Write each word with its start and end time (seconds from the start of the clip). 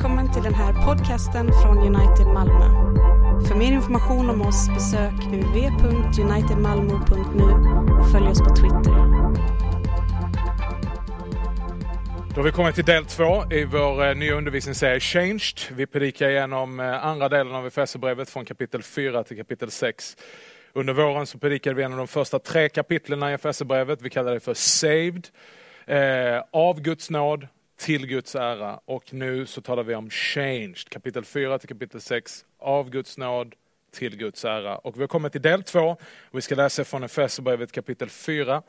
Välkommen 0.00 0.32
till 0.32 0.42
den 0.42 0.54
här 0.54 0.72
podcasten 0.72 1.50
från 1.62 1.78
United 1.78 2.26
Malmö. 2.26 2.64
För 3.48 3.54
mer 3.54 3.72
information 3.72 4.30
om 4.30 4.42
oss 4.42 4.68
besök 4.68 5.12
www.unitedmalmo.nu 5.12 7.44
och 8.00 8.10
följ 8.12 8.28
oss 8.28 8.38
på 8.38 8.56
Twitter. 8.56 8.92
Då 12.28 12.34
har 12.36 12.42
vi 12.42 12.52
kommit 12.52 12.74
till 12.74 12.84
del 12.84 13.04
två 13.04 13.52
i 13.52 13.64
vår 13.64 14.06
eh, 14.06 14.16
nya 14.16 14.34
undervisningsserie 14.34 15.00
Changed. 15.00 15.58
Vi 15.70 15.86
predikar 15.86 16.28
igenom 16.28 16.80
eh, 16.80 17.06
andra 17.06 17.28
delen 17.28 17.54
av 17.54 17.66
Efesierbrevet 17.66 18.30
från 18.30 18.44
kapitel 18.44 18.82
4 18.82 19.24
till 19.24 19.36
kapitel 19.36 19.70
6. 19.70 20.16
Under 20.72 20.92
våren 20.92 21.26
så 21.26 21.38
predikade 21.38 21.76
vi 21.76 21.82
igenom 21.82 21.98
de 21.98 22.08
första 22.08 22.38
tre 22.38 22.68
kapitlen 22.68 23.22
i 23.22 23.32
Efesierbrevet. 23.32 24.02
Vi 24.02 24.10
kallar 24.10 24.34
det 24.34 24.40
för 24.40 24.54
Saved. 24.54 25.28
Eh, 25.86 26.42
av 26.52 26.80
Guds 26.80 27.10
nåd 27.10 27.48
till 27.80 28.06
Guds 28.06 28.34
ära. 28.34 28.80
Och 28.84 29.14
nu 29.14 29.46
så 29.46 29.60
talar 29.60 29.82
vi 29.82 29.94
om 29.94 30.10
Changed, 30.10 30.88
kapitel 30.88 31.24
4 31.24 31.58
till 31.58 31.68
kapitel 31.68 32.00
6. 32.00 32.44
Av 32.58 32.90
Guds 32.90 33.18
nåd 33.18 33.54
till 33.92 34.16
Guds 34.16 34.44
ära. 34.44 34.78
Och 34.78 34.96
vi 34.96 35.00
har 35.00 35.08
kommit 35.08 35.32
till 35.32 35.42
del 35.42 35.62
2, 35.62 35.90
Och 35.90 36.38
vi 36.38 36.40
ska 36.40 36.54
läsa 36.54 36.84
från 36.84 37.02
Efesierbrevet 37.02 37.72
kapitel 37.72 38.10
4, 38.10 38.62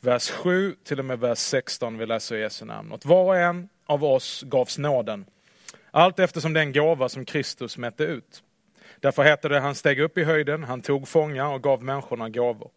vers 0.00 0.30
7 0.30 0.74
till 0.84 0.98
och 0.98 1.04
med 1.04 1.20
vers 1.20 1.38
16. 1.38 1.98
Vi 1.98 2.06
läser 2.06 2.36
i 2.36 2.40
Jesu 2.40 2.64
namn. 2.64 2.92
Åt 2.92 3.04
var 3.04 3.24
och 3.24 3.36
en 3.36 3.68
av 3.86 4.04
oss 4.04 4.42
gavs 4.42 4.78
nåden, 4.78 5.24
allt 5.90 6.18
eftersom 6.18 6.52
den 6.52 6.72
gåva 6.72 7.08
som 7.08 7.24
Kristus 7.24 7.78
mätte 7.78 8.04
ut. 8.04 8.42
Därför 9.00 9.22
heter 9.22 9.48
det, 9.48 9.60
han 9.60 9.74
steg 9.74 10.00
upp 10.00 10.18
i 10.18 10.24
höjden, 10.24 10.64
han 10.64 10.82
tog 10.82 11.08
fångar 11.08 11.54
och 11.54 11.62
gav 11.62 11.82
människorna 11.82 12.28
gåvor. 12.28 12.70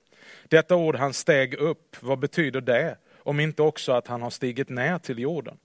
Detta 0.48 0.76
ord, 0.76 0.96
han 0.96 1.14
steg 1.14 1.54
upp, 1.54 1.98
vad 2.00 2.20
betyder 2.20 2.62
det? 2.62 2.98
Om 3.18 3.40
inte 3.40 3.62
också 3.62 3.92
att 3.92 4.08
han 4.08 4.22
har 4.22 4.30
stigit 4.30 4.70
ner 4.70 4.98
till 4.98 5.20
jorden. 5.20 5.58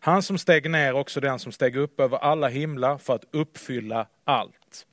Han 0.00 0.22
som 0.22 0.38
steg 0.38 0.70
ner 0.70 0.92
också 0.94 1.20
den 1.20 1.38
som 1.38 1.52
steg 1.52 1.76
upp 1.76 2.00
över 2.00 2.18
alla 2.18 2.48
himlar 2.48 2.98
för 2.98 3.14
att 3.14 3.24
uppfylla 3.30 4.06
allt. 4.24 4.86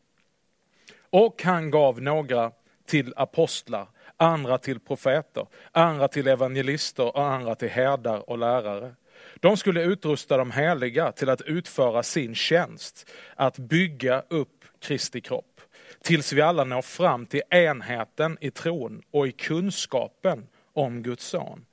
Och 1.10 1.44
han 1.44 1.72
gav 1.72 2.02
några 2.02 2.52
till 2.86 3.14
apostlar, 3.16 3.88
andra 4.18 4.58
till 4.58 4.80
profeter, 4.80 5.48
andra 5.72 6.08
till 6.08 6.28
evangelister 6.28 7.16
och 7.18 7.24
andra 7.24 7.56
till 7.56 7.70
herdar 7.70 8.30
och 8.30 8.38
lärare. 8.38 8.96
De 9.36 9.58
skulle 9.58 9.84
utrusta 9.84 10.38
de 10.38 10.52
heliga 10.52 11.12
till 11.12 11.30
att 11.30 11.42
utföra 11.42 12.04
sin 12.04 12.36
tjänst, 12.36 13.12
att 13.36 13.58
bygga 13.58 14.24
upp 14.30 14.66
Kristi 14.80 15.22
kropp, 15.22 15.62
tills 16.02 16.34
vi 16.34 16.42
alla 16.42 16.64
når 16.64 16.82
fram 16.82 17.26
till 17.26 17.42
enheten 17.50 18.38
i 18.42 18.52
tron 18.52 19.02
och 19.12 19.28
i 19.28 19.32
kunskapen 19.32 20.48
om 20.74 21.04
Guds 21.04 21.26
son 21.26 21.66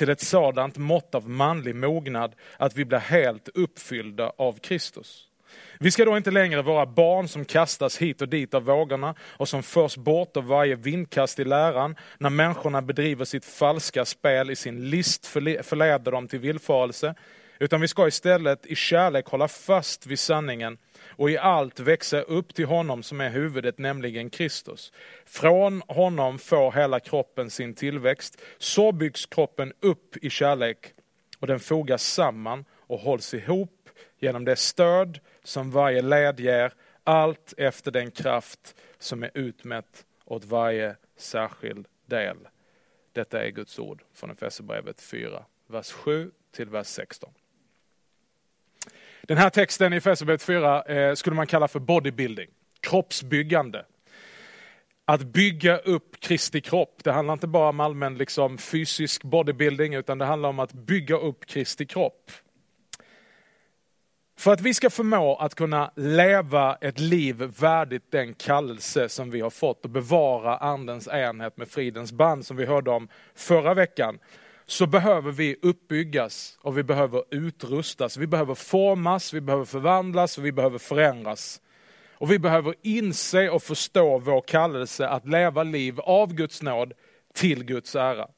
till 0.00 0.10
ett 0.10 0.20
sådant 0.20 0.76
mått 0.76 1.14
av 1.14 1.28
manlig 1.28 1.74
mognad 1.74 2.34
att 2.56 2.76
vi 2.76 2.84
blir 2.84 2.98
helt 2.98 3.48
uppfyllda 3.54 4.32
av 4.36 4.58
Kristus. 4.58 5.26
Vi 5.78 5.90
ska 5.90 6.04
då 6.04 6.16
inte 6.16 6.30
längre 6.30 6.62
vara 6.62 6.86
barn 6.86 7.28
som 7.28 7.44
kastas 7.44 7.98
hit 7.98 8.22
och 8.22 8.28
dit 8.28 8.54
av 8.54 8.62
vågorna 8.62 9.14
och 9.22 9.48
som 9.48 9.62
förs 9.62 9.96
bort 9.96 10.36
av 10.36 10.46
varje 10.46 10.76
vindkast 10.76 11.38
i 11.38 11.44
läran 11.44 11.96
när 12.18 12.30
människorna 12.30 12.82
bedriver 12.82 13.24
sitt 13.24 13.44
falska 13.44 14.04
spel 14.04 14.50
i 14.50 14.56
sin 14.56 14.90
list 14.90 15.26
förleder 15.26 16.12
dem 16.12 16.28
till 16.28 16.38
villfarelse. 16.38 17.14
Utan 17.62 17.80
vi 17.80 17.88
ska 17.88 18.08
istället 18.08 18.66
i 18.66 18.74
kärlek 18.74 19.26
hålla 19.26 19.48
fast 19.48 20.06
vid 20.06 20.18
sanningen 20.18 20.78
och 21.02 21.30
i 21.30 21.38
allt 21.38 21.80
växa 21.80 22.20
upp 22.20 22.54
till 22.54 22.66
honom 22.66 23.02
som 23.02 23.20
är 23.20 23.30
huvudet, 23.30 23.78
nämligen 23.78 24.30
Kristus. 24.30 24.92
Från 25.24 25.82
honom 25.86 26.38
får 26.38 26.72
hela 26.72 27.00
kroppen 27.00 27.50
sin 27.50 27.74
tillväxt. 27.74 28.40
Så 28.58 28.92
byggs 28.92 29.26
kroppen 29.26 29.72
upp 29.80 30.16
i 30.16 30.30
kärlek 30.30 30.92
och 31.38 31.46
den 31.46 31.60
fogas 31.60 32.02
samman 32.02 32.64
och 32.72 32.98
hålls 32.98 33.34
ihop 33.34 33.88
genom 34.18 34.44
det 34.44 34.56
stöd 34.56 35.20
som 35.44 35.70
varje 35.70 36.02
led 36.02 36.40
ger, 36.40 36.72
allt 37.04 37.54
efter 37.56 37.90
den 37.90 38.10
kraft 38.10 38.74
som 38.98 39.22
är 39.22 39.30
utmätt 39.34 40.04
åt 40.24 40.44
varje 40.44 40.96
särskild 41.16 41.86
del. 42.06 42.36
Detta 43.12 43.44
är 43.44 43.50
Guds 43.50 43.78
ord 43.78 44.02
från 44.14 44.30
Efesierbrevet 44.30 45.00
4, 45.00 45.44
vers 45.66 45.90
7 45.90 46.30
till 46.52 46.68
vers 46.68 46.86
16. 46.86 47.32
Den 49.30 49.38
här 49.38 49.50
texten 49.50 49.92
i 49.92 49.96
Efesierbrevet 49.96 50.42
4 50.42 50.82
eh, 50.82 51.14
skulle 51.14 51.36
man 51.36 51.46
kalla 51.46 51.68
för 51.68 51.80
bodybuilding, 51.80 52.48
kroppsbyggande. 52.80 53.84
Att 55.04 55.22
bygga 55.22 55.76
upp 55.76 56.20
Kristi 56.20 56.60
kropp, 56.60 57.00
det 57.04 57.12
handlar 57.12 57.32
inte 57.32 57.46
bara 57.46 57.68
om 57.68 57.80
allmän 57.80 58.18
liksom, 58.18 58.58
fysisk 58.58 59.22
bodybuilding, 59.22 59.94
utan 59.94 60.18
det 60.18 60.24
handlar 60.24 60.48
om 60.48 60.58
att 60.58 60.72
bygga 60.72 61.16
upp 61.16 61.46
Kristi 61.46 61.86
kropp. 61.86 62.30
För 64.38 64.52
att 64.52 64.60
vi 64.60 64.74
ska 64.74 64.90
förmå 64.90 65.36
att 65.36 65.54
kunna 65.54 65.92
leva 65.96 66.74
ett 66.80 67.00
liv 67.00 67.36
värdigt 67.60 68.10
den 68.10 68.34
kallelse 68.34 69.08
som 69.08 69.30
vi 69.30 69.40
har 69.40 69.50
fått 69.50 69.84
och 69.84 69.90
bevara 69.90 70.56
andens 70.56 71.08
enhet 71.08 71.56
med 71.56 71.68
fridens 71.68 72.12
band 72.12 72.46
som 72.46 72.56
vi 72.56 72.66
hörde 72.66 72.90
om 72.90 73.08
förra 73.34 73.74
veckan, 73.74 74.18
så 74.70 74.86
behöver 74.86 75.32
vi 75.32 75.56
uppbyggas 75.62 76.58
och 76.62 76.78
vi 76.78 76.82
behöver 76.82 77.24
utrustas. 77.30 78.16
Vi 78.16 78.26
behöver 78.26 78.54
formas, 78.54 79.34
vi 79.34 79.40
behöver 79.40 79.64
förvandlas 79.64 80.38
och 80.38 80.44
vi 80.44 80.52
behöver 80.52 80.78
förändras. 80.78 81.60
Och 82.14 82.30
vi 82.30 82.38
behöver 82.38 82.74
inse 82.82 83.50
och 83.50 83.62
förstå 83.62 84.18
vår 84.18 84.40
kallelse 84.40 85.08
att 85.08 85.26
leva 85.26 85.62
liv 85.62 86.00
av 86.00 86.34
Guds 86.34 86.62
nåd 86.62 86.92
till 87.34 87.64
Guds 87.64 87.96
ära. 87.96 88.28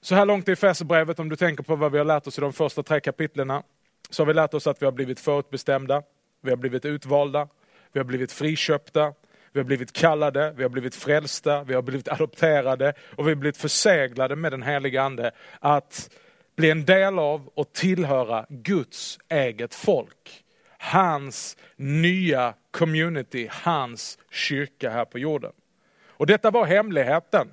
Så 0.00 0.14
här 0.14 0.26
långt 0.26 0.48
i 0.48 0.52
Efesierbrevet, 0.52 1.20
om 1.20 1.28
du 1.28 1.36
tänker 1.36 1.62
på 1.62 1.76
vad 1.76 1.92
vi 1.92 1.98
har 1.98 2.04
lärt 2.04 2.26
oss 2.26 2.38
i 2.38 2.40
de 2.40 2.52
första 2.52 2.82
tre 2.82 3.00
kapitlerna, 3.00 3.62
så 4.10 4.22
har 4.22 4.26
vi 4.26 4.34
lärt 4.34 4.54
oss 4.54 4.66
att 4.66 4.82
vi 4.82 4.84
har 4.84 4.92
blivit 4.92 5.20
förutbestämda, 5.20 6.02
vi 6.40 6.50
har 6.50 6.56
blivit 6.56 6.84
utvalda, 6.84 7.48
vi 7.92 8.00
har 8.00 8.04
blivit 8.04 8.32
friköpta, 8.32 9.14
vi 9.52 9.60
har 9.60 9.64
blivit 9.64 9.92
kallade, 9.92 10.54
vi 10.56 10.62
har 10.62 10.70
blivit 10.70 10.94
frälsta, 10.94 11.64
vi 11.64 11.74
har 11.74 11.82
blivit 11.82 12.08
adopterade 12.08 12.92
och 13.16 13.26
vi 13.26 13.30
har 13.30 13.36
blivit 13.36 13.56
förseglade 13.56 14.36
med 14.36 14.52
den 14.52 14.62
heliga 14.62 15.02
Ande 15.02 15.30
att 15.60 16.10
bli 16.56 16.70
en 16.70 16.84
del 16.84 17.18
av 17.18 17.50
och 17.54 17.72
tillhöra 17.72 18.46
Guds 18.48 19.18
eget 19.28 19.74
folk. 19.74 20.44
Hans 20.78 21.56
nya 21.76 22.54
community, 22.70 23.48
hans 23.50 24.18
kyrka 24.30 24.90
här 24.90 25.04
på 25.04 25.18
jorden. 25.18 25.52
Och 26.08 26.26
detta 26.26 26.50
var 26.50 26.64
hemligheten 26.64 27.48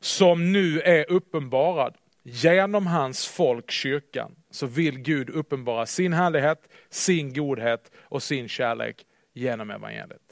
som 0.00 0.52
nu 0.52 0.80
är 0.80 1.10
uppenbarad. 1.10 1.94
Genom 2.22 2.86
hans 2.86 3.26
folk, 3.26 3.70
kyrkan, 3.70 4.36
så 4.50 4.66
vill 4.66 4.98
Gud 4.98 5.30
uppenbara 5.30 5.86
sin 5.86 6.12
härlighet, 6.12 6.68
sin 6.90 7.34
godhet 7.34 7.90
och 8.02 8.22
sin 8.22 8.48
kärlek 8.48 9.06
genom 9.32 9.70
evangeliet. 9.70 10.25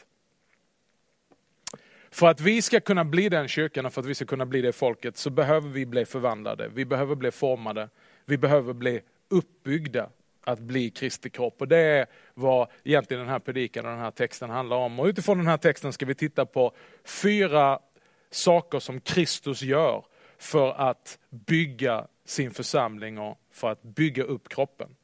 För 2.15 2.27
att 2.27 2.41
vi 2.41 2.63
ska 2.63 2.81
kunna 2.81 3.05
bli 3.05 3.29
den 3.29 3.49
kyrkan 3.49 3.87
och 3.87 3.93
för 3.93 4.01
att 4.01 4.07
vi 4.07 4.15
ska 4.15 4.25
kunna 4.25 4.47
bli 4.47 4.61
det 4.61 4.73
folket 4.73 5.17
så 5.17 5.31
behöver 5.31 5.69
vi 5.69 5.87
bli 5.87 6.05
förvandlade, 6.05 6.69
vi 6.69 6.85
behöver 6.85 7.15
bli 7.15 7.31
formade, 7.31 7.89
vi 8.25 8.39
behöver 8.39 8.73
bli 8.73 9.01
uppbyggda 9.29 10.11
att 10.45 10.59
bli 10.59 10.91
Kristi 10.91 11.31
kropp. 11.31 11.61
Och 11.61 11.69
det 11.69 11.79
är 11.79 12.07
vad 12.35 12.69
egentligen 12.85 13.21
den 13.21 13.31
här 13.31 13.39
predikan 13.39 13.85
och 13.85 13.91
den 13.91 14.01
här 14.01 14.11
texten 14.11 14.51
handlar 14.51 14.77
om. 14.77 15.01
Och 15.01 15.07
utifrån 15.07 15.39
den 15.39 15.47
här 15.47 15.57
texten 15.57 15.93
ska 15.93 16.07
vi 16.07 16.15
titta 16.15 16.47
på 16.47 16.73
fyra 17.05 17.79
saker 18.31 18.79
som 18.79 19.01
Kristus 19.01 19.63
gör 19.63 20.05
för 20.39 20.73
att 20.73 21.19
bygga 21.31 22.07
sin 22.25 22.51
församling 22.51 23.19
och 23.19 23.39
för 23.53 23.71
att 23.71 23.83
bygga 23.83 24.23
upp 24.23 24.49
kroppen. 24.49 24.97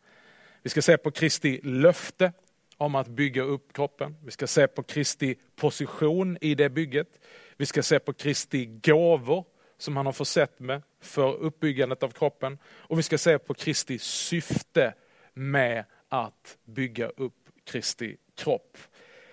Vi 0.62 0.70
ska 0.70 0.82
se 0.82 0.96
på 0.96 1.10
Kristi 1.10 1.60
löfte 1.62 2.32
om 2.80 2.94
att 2.94 3.08
bygga 3.08 3.42
upp 3.42 3.72
kroppen. 3.72 4.16
Vi 4.24 4.30
ska 4.30 4.46
se 4.46 4.66
på 4.66 4.82
Kristi 4.82 5.36
position 5.56 6.38
i 6.40 6.54
det 6.54 6.70
bygget. 6.70 7.20
Vi 7.56 7.66
ska 7.66 7.82
se 7.82 7.98
på 7.98 8.12
Kristi 8.12 8.66
gåvor 8.66 9.44
som 9.78 9.96
han 9.96 10.06
har 10.06 10.12
försett 10.12 10.60
med 10.60 10.82
för 11.00 11.34
uppbyggandet 11.34 12.02
av 12.02 12.08
kroppen. 12.08 12.58
Och 12.64 12.98
vi 12.98 13.02
ska 13.02 13.18
se 13.18 13.38
på 13.38 13.54
Kristi 13.54 13.98
syfte 13.98 14.94
med 15.34 15.84
att 16.08 16.58
bygga 16.64 17.08
upp 17.08 17.48
Kristi 17.64 18.16
kropp. 18.36 18.78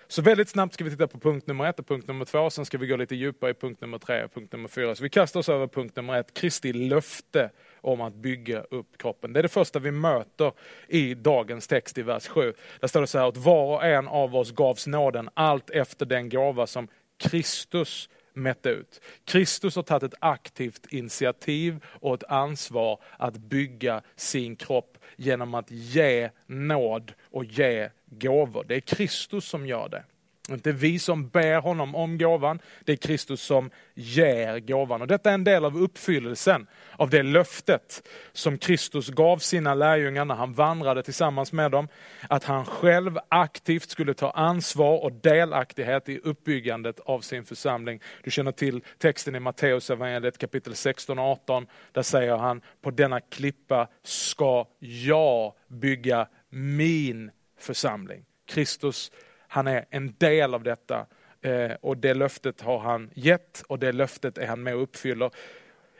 Så 0.09 0.21
väldigt 0.21 0.49
snabbt 0.49 0.73
ska 0.73 0.83
vi 0.83 0.89
titta 0.89 1.07
på 1.07 1.19
punkt 1.19 1.47
nummer 1.47 1.65
ett 1.65 1.79
och 1.79 1.87
punkt 1.87 2.07
nummer 2.07 2.25
två, 2.25 2.49
sen 2.49 2.65
ska 2.65 2.77
vi 2.77 2.87
gå 2.87 2.95
lite 2.95 3.15
djupare 3.15 3.51
i 3.51 3.53
punkt 3.53 3.81
nummer 3.81 3.97
tre 3.97 4.23
och 4.23 4.33
punkt 4.33 4.53
nummer 4.53 4.67
fyra. 4.67 4.95
Så 4.95 5.03
vi 5.03 5.09
kastar 5.09 5.39
oss 5.39 5.49
över 5.49 5.67
punkt 5.67 5.95
nummer 5.95 6.19
ett, 6.19 6.33
Kristi 6.33 6.73
löfte 6.73 7.49
om 7.81 8.01
att 8.01 8.13
bygga 8.13 8.61
upp 8.61 8.97
kroppen. 8.97 9.33
Det 9.33 9.39
är 9.39 9.43
det 9.43 9.49
första 9.49 9.79
vi 9.79 9.91
möter 9.91 10.51
i 10.87 11.13
dagens 11.13 11.67
text 11.67 11.97
i 11.97 12.01
vers 12.01 12.27
7. 12.27 12.53
Där 12.79 12.87
står 12.87 13.01
det 13.01 13.07
så 13.07 13.19
här, 13.19 13.27
att 13.27 13.37
var 13.37 13.75
och 13.75 13.85
en 13.85 14.07
av 14.07 14.35
oss 14.35 14.51
gavs 14.51 14.87
nåden 14.87 15.29
allt 15.33 15.69
efter 15.69 16.05
den 16.05 16.29
gåva 16.29 16.67
som 16.67 16.87
Kristus 17.17 18.09
mätte 18.33 18.69
ut. 18.69 19.01
Kristus 19.25 19.75
har 19.75 19.83
tagit 19.83 20.03
ett 20.03 20.19
aktivt 20.21 20.85
initiativ 20.93 21.83
och 21.85 22.13
ett 22.13 22.23
ansvar 22.23 23.01
att 23.17 23.37
bygga 23.37 24.01
sin 24.15 24.55
kropp 24.55 24.96
genom 25.17 25.53
att 25.53 25.71
ge 25.71 26.29
nåd 26.45 27.13
och 27.31 27.45
ge 27.45 27.89
gåvor. 28.05 28.65
Det 28.67 28.75
är 28.75 28.79
Kristus 28.79 29.45
som 29.45 29.67
gör 29.67 29.89
det. 29.89 30.03
Det 30.47 30.53
är 30.53 30.55
inte 30.55 30.71
vi 30.71 30.99
som 30.99 31.29
ber 31.29 31.61
honom 31.61 31.95
om 31.95 32.17
gåvan, 32.17 32.59
det 32.85 32.91
är 32.91 32.95
Kristus 32.95 33.41
som 33.41 33.69
ger 33.93 34.59
gåvan. 34.59 35.01
Och 35.01 35.07
detta 35.07 35.29
är 35.29 35.33
en 35.33 35.43
del 35.43 35.65
av 35.65 35.77
uppfyllelsen 35.77 36.67
av 36.91 37.09
det 37.09 37.23
löftet 37.23 38.07
som 38.31 38.57
Kristus 38.57 39.09
gav 39.09 39.37
sina 39.37 39.73
lärjungar 39.73 40.25
när 40.25 40.35
han 40.35 40.53
vandrade 40.53 41.03
tillsammans 41.03 41.53
med 41.53 41.71
dem. 41.71 41.87
Att 42.29 42.43
han 42.43 42.65
själv 42.65 43.19
aktivt 43.29 43.89
skulle 43.89 44.13
ta 44.13 44.31
ansvar 44.31 45.03
och 45.03 45.11
delaktighet 45.11 46.09
i 46.09 46.19
uppbyggandet 46.19 46.99
av 46.99 47.21
sin 47.21 47.43
församling. 47.43 48.01
Du 48.23 48.31
känner 48.31 48.51
till 48.51 48.81
texten 48.97 49.35
i 49.35 49.39
Matteus 49.39 49.89
evangeliet 49.89 50.37
kapitel 50.37 50.75
16 50.75 51.19
och 51.19 51.25
18. 51.25 51.67
Där 51.91 52.01
säger 52.01 52.37
han, 52.37 52.61
på 52.81 52.91
denna 52.91 53.19
klippa 53.21 53.87
ska 54.03 54.65
jag 54.79 55.53
bygga 55.67 56.27
min 56.49 57.31
församling. 57.59 58.25
Kristus 58.47 59.11
han 59.47 59.67
är 59.67 59.85
en 59.89 60.15
del 60.17 60.53
av 60.53 60.63
detta 60.63 61.05
eh, 61.41 61.71
och 61.81 61.97
det 61.97 62.13
löftet 62.13 62.61
har 62.61 62.79
han 62.79 63.09
gett 63.13 63.63
och 63.67 63.79
det 63.79 63.91
löftet 63.91 64.37
är 64.37 64.47
han 64.47 64.63
med 64.63 64.75
och 64.75 64.83
uppfyller. 64.83 65.31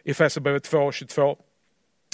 I 0.04 0.12
Efesierbrevet 0.12 0.72
2.22 0.72 1.38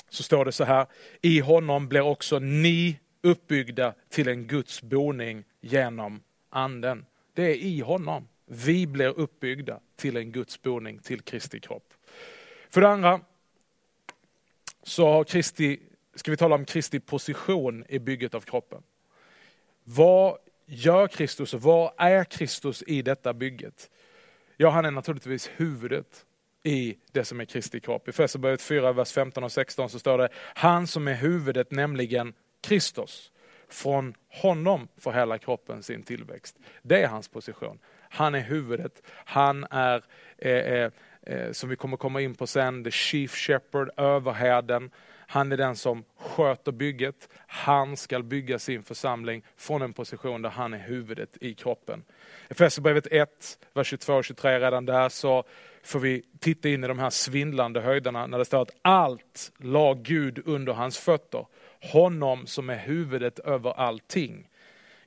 så 0.10 0.24
står 0.24 0.46
det 0.46 0.52
så 0.52 0.64
här, 0.64 0.86
i 1.22 1.40
honom 1.40 1.88
blir 1.88 2.02
också 2.02 2.40
ni 2.40 3.00
uppbyggda 3.22 3.94
till 4.10 4.28
en 4.28 4.48
Guds 4.48 4.82
boning 4.82 5.44
genom 5.62 6.24
anden. 6.50 7.06
Det 7.34 7.44
är 7.44 7.56
i 7.56 7.80
honom. 7.80 8.28
Vi 8.46 8.88
blir 8.88 9.20
uppbyggda 9.20 9.80
till 9.96 10.18
en 10.18 10.32
Guds 10.32 10.62
boning, 10.62 11.00
till 11.00 11.22
Kristi 11.22 11.60
kropp. 11.60 11.94
För 12.70 12.82
det 12.82 12.88
andra 12.88 13.22
så 14.84 15.08
har 15.08 15.24
Kristi, 15.24 15.80
ska 16.16 16.32
vi 16.32 16.38
tala 16.38 16.56
om 16.56 16.66
Kristi 16.66 17.00
position 17.00 17.86
i 17.90 18.00
bygget 18.00 18.34
av 18.34 18.42
kroppen. 18.42 18.84
Vad 19.84 20.38
gör 20.74 21.08
Kristus 21.08 21.54
och 21.54 21.62
vad 21.62 21.92
är 21.98 22.24
Kristus 22.24 22.84
i 22.88 23.02
detta 23.02 23.34
bygget? 23.34 23.90
Ja, 24.58 24.70
han 24.70 24.86
är 24.86 24.92
naturligtvis 24.92 25.50
huvudet 25.56 26.26
i 26.64 26.98
det 27.12 27.26
som 27.26 27.40
är 27.40 27.46
Kristi 27.46 27.80
kropp. 27.80 28.08
I 28.08 28.10
Efesierbrevet 28.10 28.62
4, 28.62 28.94
vers 28.94 29.12
15 29.12 29.44
och 29.44 29.52
16 29.52 29.90
så 29.90 30.00
står 30.00 30.18
det, 30.18 30.30
han 30.36 30.88
som 30.88 31.08
är 31.08 31.14
huvudet, 31.14 31.72
nämligen 31.72 32.34
Kristus. 32.62 33.32
Från 33.70 34.14
honom 34.30 34.88
får 34.98 35.12
hela 35.12 35.38
kroppen 35.38 35.84
sin 35.84 36.04
tillväxt. 36.04 36.58
Det 36.82 37.04
är 37.04 37.08
hans 37.08 37.28
position. 37.28 37.80
Han 38.10 38.36
är 38.36 38.40
huvudet, 38.40 39.02
han 39.08 39.66
är, 39.70 40.04
eh, 40.38 40.52
eh, 40.52 40.92
eh 41.22 41.52
som 41.52 41.70
vi 41.70 41.76
kommer 41.76 41.98
komma 41.98 42.22
in 42.22 42.36
på 42.36 42.48
sen, 42.48 42.84
the 42.84 42.92
chief 42.92 43.36
shepherd, 43.36 43.90
överherden. 43.98 44.92
Han 45.34 45.52
är 45.52 45.58
den 45.58 45.76
som 45.76 46.04
sköter 46.18 46.72
bygget. 46.72 47.30
Han 47.48 47.98
ska 47.98 48.20
bygga 48.20 48.60
sin 48.60 48.84
församling 48.84 49.44
från 49.58 49.82
en 49.82 49.94
position 49.94 50.42
där 50.42 50.50
han 50.50 50.74
är 50.74 50.78
huvudet 50.78 51.38
i 51.42 51.54
kroppen. 51.54 52.04
Efesierbrevet 52.50 53.08
1, 53.12 53.30
vers 53.74 53.88
22 53.88 54.14
och 54.14 54.26
23, 54.26 54.60
redan 54.60 54.86
där 54.86 55.10
så 55.10 55.44
får 55.84 56.00
vi 56.00 56.24
titta 56.40 56.70
in 56.70 56.84
i 56.84 56.88
de 56.88 57.00
här 57.00 57.10
svindlande 57.10 57.82
höjderna 57.82 58.28
när 58.28 58.38
det 58.38 58.46
står 58.46 58.62
att 58.62 58.76
allt 58.82 59.52
la 59.58 59.94
Gud 59.94 60.42
under 60.46 60.74
hans 60.74 60.98
fötter. 60.98 61.46
Honom 61.92 62.48
som 62.48 62.70
är 62.70 62.78
huvudet 62.78 63.40
över 63.40 63.72
allting 63.72 64.50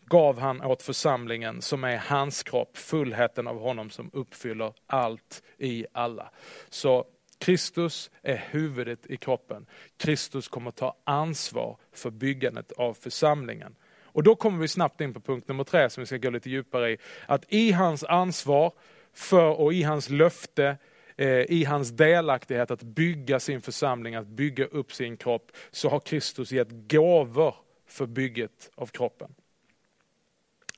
gav 0.07 0.39
han 0.39 0.63
åt 0.63 0.83
församlingen 0.83 1.63
som 1.63 1.85
är 1.85 1.97
hans 1.97 2.43
kropp, 2.43 2.77
fullheten 2.77 3.47
av 3.47 3.61
honom 3.61 3.91
som 3.91 4.11
uppfyller 4.13 4.73
allt 4.87 5.43
i 5.59 5.87
alla. 5.93 6.31
Så 6.69 7.05
Kristus 7.39 8.11
är 8.23 8.37
huvudet 8.51 9.07
i 9.07 9.17
kroppen. 9.17 9.67
Kristus 9.97 10.49
kommer 10.49 10.71
ta 10.71 10.97
ansvar 11.05 11.77
för 11.93 12.11
byggandet 12.11 12.73
av 12.73 12.95
församlingen. 12.95 13.77
Och 14.17 14.23
då 14.23 14.35
kommer 14.35 14.59
vi 14.59 14.69
snabbt 14.69 15.01
in 15.01 15.15
på 15.15 15.21
punkt 15.21 15.49
nummer 15.49 15.65
tre 15.65 15.91
som 15.91 16.01
vi 16.01 16.07
ska 16.07 16.17
gå 16.17 16.31
lite 16.31 16.51
djupare 16.51 16.91
i. 16.91 16.99
Att 17.27 17.45
i 17.49 17.73
hans 17.73 18.05
ansvar 18.05 18.73
för 19.13 19.61
och 19.61 19.73
i 19.73 19.83
hans 19.83 20.09
löfte, 20.11 20.77
eh, 21.17 21.29
i 21.29 21.65
hans 21.65 21.91
delaktighet 21.91 22.71
att 22.71 22.83
bygga 22.83 23.41
sin 23.41 23.63
församling, 23.63 24.15
att 24.15 24.27
bygga 24.27 24.65
upp 24.65 24.93
sin 24.93 25.17
kropp, 25.17 25.53
så 25.71 25.89
har 25.89 26.01
Kristus 26.01 26.53
gett 26.53 26.69
gåvor 26.71 27.55
för 27.87 28.07
bygget 28.07 28.71
av 28.75 28.87
kroppen. 28.87 29.35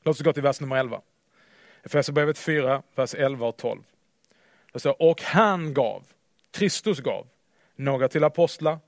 Låt 0.02 0.16
oss 0.16 0.22
gå 0.22 0.32
till 0.32 0.42
vers 0.42 0.60
nummer 0.60 0.76
11. 0.76 1.00
Efesierbrevet 1.82 2.38
4, 2.38 2.82
vers 2.94 3.14
11 3.14 3.46
och 3.46 3.56
12. 3.56 3.82
Det 4.72 4.78
står, 4.78 5.02
och 5.02 5.22
han 5.22 5.74
gav 5.74 6.04
Kristus 6.58 7.00
gav. 7.00 7.26
Några 7.76 8.08
till 8.08 8.24
apostlar, 8.24 8.78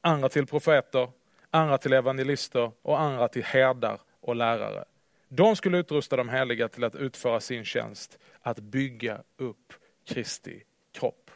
andra 0.00 0.28
till 0.28 0.46
profeter, 0.46 1.08
andra 1.50 1.78
till 1.78 1.92
evangelister 1.92 2.70
och 2.82 3.00
andra 3.00 3.28
till 3.28 3.44
herdar 3.44 4.00
och 4.20 4.36
lärare. 4.36 4.84
De 5.28 5.56
skulle 5.56 5.78
utrusta 5.78 6.16
de 6.16 6.28
heliga 6.28 6.68
till 6.68 6.84
att 6.84 6.94
utföra 6.94 7.40
sin 7.40 7.64
tjänst, 7.64 8.18
att 8.40 8.58
bygga 8.58 9.20
upp 9.36 9.72
Kristi 10.06 10.62
kropp. 10.92 11.30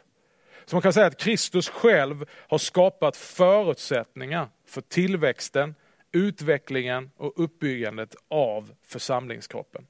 Så 0.65 0.75
man 0.75 0.81
kan 0.81 0.93
säga 0.93 1.05
att 1.05 1.17
Kristus 1.17 1.69
själv 1.69 2.25
har 2.31 2.57
skapat 2.57 3.17
förutsättningar 3.17 4.47
för 4.65 4.81
tillväxten, 4.81 5.75
utvecklingen 6.11 7.11
och 7.17 7.33
uppbyggandet 7.43 8.15
av 8.27 8.73
församlingskroppen. 8.81 9.87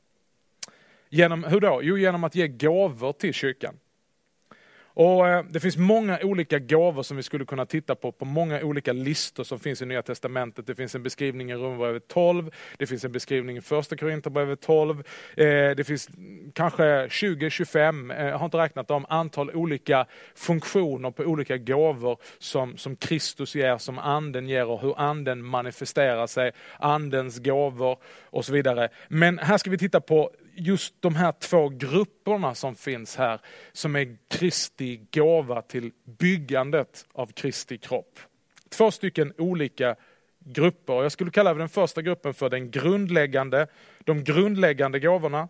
Genom, 1.09 1.43
hur 1.43 1.59
då? 1.59 1.79
Jo, 1.83 1.97
genom 1.97 2.23
att 2.23 2.35
ge 2.35 2.47
gåvor 2.47 3.13
till 3.13 3.33
kyrkan. 3.33 3.79
Och 4.99 5.27
eh, 5.27 5.43
Det 5.49 5.59
finns 5.59 5.77
många 5.77 6.19
olika 6.23 6.59
gåvor 6.59 7.03
som 7.03 7.17
vi 7.17 7.23
skulle 7.23 7.45
kunna 7.45 7.65
titta 7.65 7.95
på, 7.95 8.11
på 8.11 8.25
många 8.25 8.61
olika 8.63 8.93
listor 8.93 9.43
som 9.43 9.59
finns 9.59 9.81
i 9.81 9.85
Nya 9.85 10.01
Testamentet. 10.01 10.67
Det 10.67 10.75
finns 10.75 10.95
en 10.95 11.03
beskrivning 11.03 11.51
i 11.51 11.53
Romarbrevet 11.53 12.07
12, 12.07 12.51
det 12.77 12.87
finns 12.87 13.05
en 13.05 13.11
beskrivning 13.11 13.57
i 13.57 13.61
Första 13.61 13.95
Korinthierbrevet 13.95 14.61
12, 14.61 14.97
eh, 14.99 15.45
det 15.45 15.87
finns 15.87 16.09
kanske 16.53 17.07
20-25, 17.07 18.11
eh, 18.11 18.27
jag 18.27 18.37
har 18.37 18.45
inte 18.45 18.57
räknat 18.57 18.87
dem, 18.87 19.05
antal 19.09 19.51
olika 19.51 20.05
funktioner 20.35 21.11
på 21.11 21.23
olika 21.23 21.57
gåvor 21.57 22.17
som, 22.39 22.77
som 22.77 22.95
Kristus 22.95 23.55
ger, 23.55 23.77
som 23.77 23.99
anden 23.99 24.49
ger 24.49 24.65
och 24.65 24.81
hur 24.81 24.99
anden 24.99 25.45
manifesterar 25.45 26.27
sig, 26.27 26.51
andens 26.79 27.39
gåvor 27.39 27.97
och 28.23 28.45
så 28.45 28.53
vidare. 28.53 28.89
Men 29.07 29.39
här 29.39 29.57
ska 29.57 29.69
vi 29.69 29.77
titta 29.77 30.01
på 30.01 30.31
just 30.59 30.95
de 30.99 31.15
här 31.15 31.31
två 31.31 31.69
grupperna 31.69 32.55
som 32.55 32.75
finns 32.75 33.15
här, 33.15 33.39
som 33.71 33.95
är 33.95 34.17
Kristi 34.27 35.01
gåva 35.11 35.61
till 35.61 35.91
byggandet 36.03 37.05
av 37.11 37.27
Kristi 37.27 37.77
kropp. 37.77 38.19
Två 38.69 38.91
stycken 38.91 39.33
olika 39.37 39.95
grupper. 40.39 41.03
Jag 41.03 41.11
skulle 41.11 41.31
kalla 41.31 41.53
den 41.53 41.69
första 41.69 42.01
gruppen 42.01 42.33
för 42.33 42.49
den 42.49 42.71
grundläggande, 42.71 43.67
de 43.99 44.23
grundläggande 44.23 44.99
gåvorna. 44.99 45.49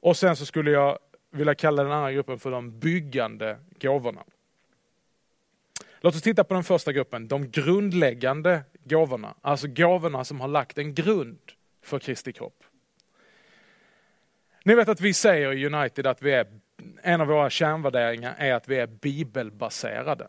Och 0.00 0.16
sen 0.16 0.36
så 0.36 0.46
skulle 0.46 0.70
jag 0.70 0.98
vilja 1.30 1.54
kalla 1.54 1.82
den 1.82 1.92
andra 1.92 2.12
gruppen 2.12 2.38
för 2.38 2.50
de 2.50 2.78
byggande 2.78 3.58
gåvorna. 3.80 4.24
Låt 6.00 6.14
oss 6.14 6.22
titta 6.22 6.44
på 6.44 6.54
den 6.54 6.64
första 6.64 6.92
gruppen, 6.92 7.28
de 7.28 7.50
grundläggande 7.50 8.62
gåvorna. 8.84 9.34
Alltså 9.40 9.68
gåvorna 9.68 10.24
som 10.24 10.40
har 10.40 10.48
lagt 10.48 10.78
en 10.78 10.94
grund 10.94 11.38
för 11.82 11.98
Kristi 11.98 12.32
kropp. 12.32 12.64
Ni 14.64 14.74
vet 14.74 14.88
att 14.88 15.00
vi 15.00 15.14
säger 15.14 15.52
i 15.52 15.66
United 15.66 16.06
att 16.06 16.22
vi 16.22 16.32
är, 16.32 16.46
en 17.02 17.20
av 17.20 17.26
våra 17.26 17.50
kärnvärderingar 17.50 18.34
är 18.38 18.54
att 18.54 18.68
vi 18.68 18.76
är 18.76 18.86
bibelbaserade. 18.86 20.28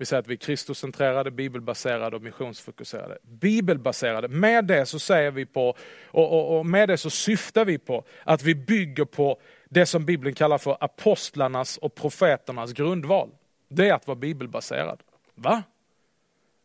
Vi 0.00 0.06
säger 0.06 0.20
att 0.20 0.26
vi 0.26 0.32
är 0.32 0.36
Kristuscentrerade, 0.36 1.30
bibelbaserade 1.30 2.16
och 2.16 2.22
missionsfokuserade. 2.22 3.18
Bibelbaserade, 3.22 4.28
med 4.28 4.64
det 4.64 4.86
så 4.86 4.98
säger 4.98 5.30
vi 5.30 5.46
på, 5.46 5.76
och, 6.06 6.32
och, 6.32 6.58
och, 6.58 6.66
med 6.66 6.88
det 6.88 6.96
så 6.96 7.10
syftar 7.10 7.64
vi 7.64 7.78
på 7.78 8.04
att 8.24 8.42
vi 8.42 8.54
bygger 8.54 9.04
på 9.04 9.40
det 9.68 9.86
som 9.86 10.04
Bibeln 10.04 10.34
kallar 10.34 10.58
för 10.58 10.76
apostlarnas 10.80 11.78
och 11.78 11.94
profeternas 11.94 12.72
grundval. 12.72 13.30
Det 13.68 13.88
är 13.88 13.94
att 13.94 14.06
vara 14.06 14.16
bibelbaserad. 14.16 15.02
Va? 15.34 15.62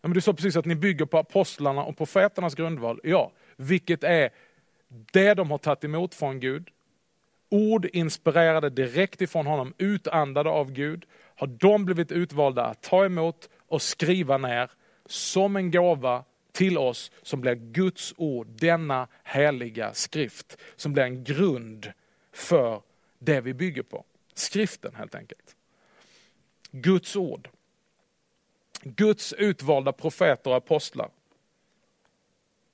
Ja, 0.01 0.07
men 0.07 0.13
du 0.13 0.21
sa 0.21 0.33
precis 0.33 0.55
att 0.55 0.65
ni 0.65 0.75
bygger 0.75 1.05
på 1.05 1.17
apostlarna 1.17 1.83
och 1.83 1.97
profeternas 1.97 2.55
grundval. 2.55 2.99
Ja, 3.03 3.31
vilket 3.55 4.03
är 4.03 4.29
det 4.87 5.33
de 5.33 5.51
har 5.51 5.57
tagit 5.57 5.83
emot 5.83 6.15
från 6.15 6.39
Gud, 6.39 6.69
ord 7.49 7.85
inspirerade 7.85 8.69
direkt 8.69 9.21
ifrån 9.21 9.45
honom, 9.45 9.73
utandade 9.77 10.49
av 10.49 10.71
Gud, 10.71 11.05
har 11.35 11.47
de 11.47 11.85
blivit 11.85 12.11
utvalda 12.11 12.65
att 12.65 12.81
ta 12.81 13.05
emot 13.05 13.49
och 13.67 13.81
skriva 13.81 14.37
ner 14.37 14.71
som 15.05 15.55
en 15.55 15.71
gåva 15.71 16.23
till 16.51 16.77
oss 16.77 17.11
som 17.21 17.41
blir 17.41 17.55
Guds 17.55 18.13
ord, 18.17 18.47
denna 18.47 19.07
heliga 19.23 19.93
skrift, 19.93 20.57
som 20.75 20.93
blir 20.93 21.03
en 21.03 21.23
grund 21.23 21.91
för 22.31 22.81
det 23.19 23.41
vi 23.41 23.53
bygger 23.53 23.83
på. 23.83 24.05
Skriften 24.33 24.95
helt 24.95 25.15
enkelt. 25.15 25.55
Guds 26.71 27.15
ord. 27.15 27.49
Guds 28.81 29.33
utvalda 29.33 29.91
profeter 29.91 30.49
och 30.49 30.57
apostlar 30.57 31.09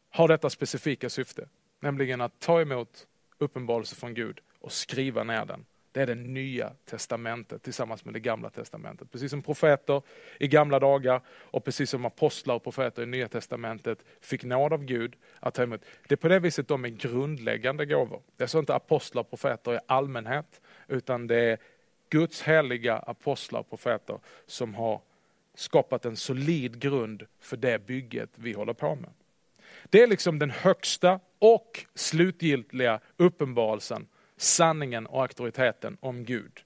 har 0.09 0.27
detta 0.27 0.49
specifika 0.49 1.09
syfte, 1.09 1.47
nämligen 1.79 2.21
att 2.21 2.39
ta 2.39 2.61
emot 2.61 3.07
uppenbarelse 3.37 3.95
från 3.95 4.13
Gud 4.13 4.41
och 4.61 4.71
skriva 4.71 5.23
ner 5.23 5.45
den 5.45 5.65
det 5.91 6.01
är 6.01 6.07
det 6.07 6.15
nya 6.15 6.73
testamentet 6.85 7.63
tillsammans 7.63 8.05
med 8.05 8.13
det 8.13 8.19
gamla 8.19 8.49
testamentet. 8.49 9.11
Precis 9.11 9.31
som 9.31 9.41
profeter 9.41 10.01
i 10.39 10.47
gamla 10.47 10.79
dagar 10.79 11.21
och 11.29 11.63
precis 11.63 11.89
som 11.89 12.05
apostlar 12.05 12.55
och 12.55 12.63
profeter 12.63 13.03
i 13.03 13.05
nya 13.05 13.27
testamentet 13.27 14.05
fick 14.21 14.43
nåd 14.43 14.73
av 14.73 14.83
Gud 14.83 15.15
att 15.39 15.53
ta 15.53 15.63
emot. 15.63 15.85
Det 16.07 16.15
är 16.15 16.17
på 16.17 16.27
det 16.27 16.39
viset 16.39 16.67
de 16.67 16.85
är 16.85 16.89
grundläggande 16.89 17.85
gåvor. 17.85 18.21
Det 18.37 18.43
är 18.43 18.47
så 18.47 18.59
inte 18.59 18.75
apostlar 18.75 19.21
och 19.21 19.29
profeter 19.29 19.73
i 19.73 19.79
allmänhet, 19.85 20.61
utan 20.87 21.27
det 21.27 21.39
är 21.39 21.57
Guds 22.09 22.41
heliga 22.41 22.97
apostlar 22.97 23.59
och 23.59 23.69
profeter 23.69 24.19
som 24.45 24.75
har 24.75 25.01
skapat 25.55 26.05
en 26.05 26.15
solid 26.15 26.79
grund 26.79 27.25
för 27.39 27.57
det 27.57 27.85
bygget 27.85 28.29
vi 28.35 28.53
håller 28.53 28.73
på 28.73 28.95
med. 28.95 29.09
Det 29.89 30.01
är 30.03 30.07
liksom 30.07 30.39
den 30.39 30.49
högsta 30.49 31.19
och 31.39 31.85
slutgiltiga 31.95 32.99
uppenbarelsen 33.17 34.07
sanningen 34.41 35.05
och 35.05 35.21
auktoriteten 35.21 35.97
om 35.99 36.25
Gud. 36.25 36.63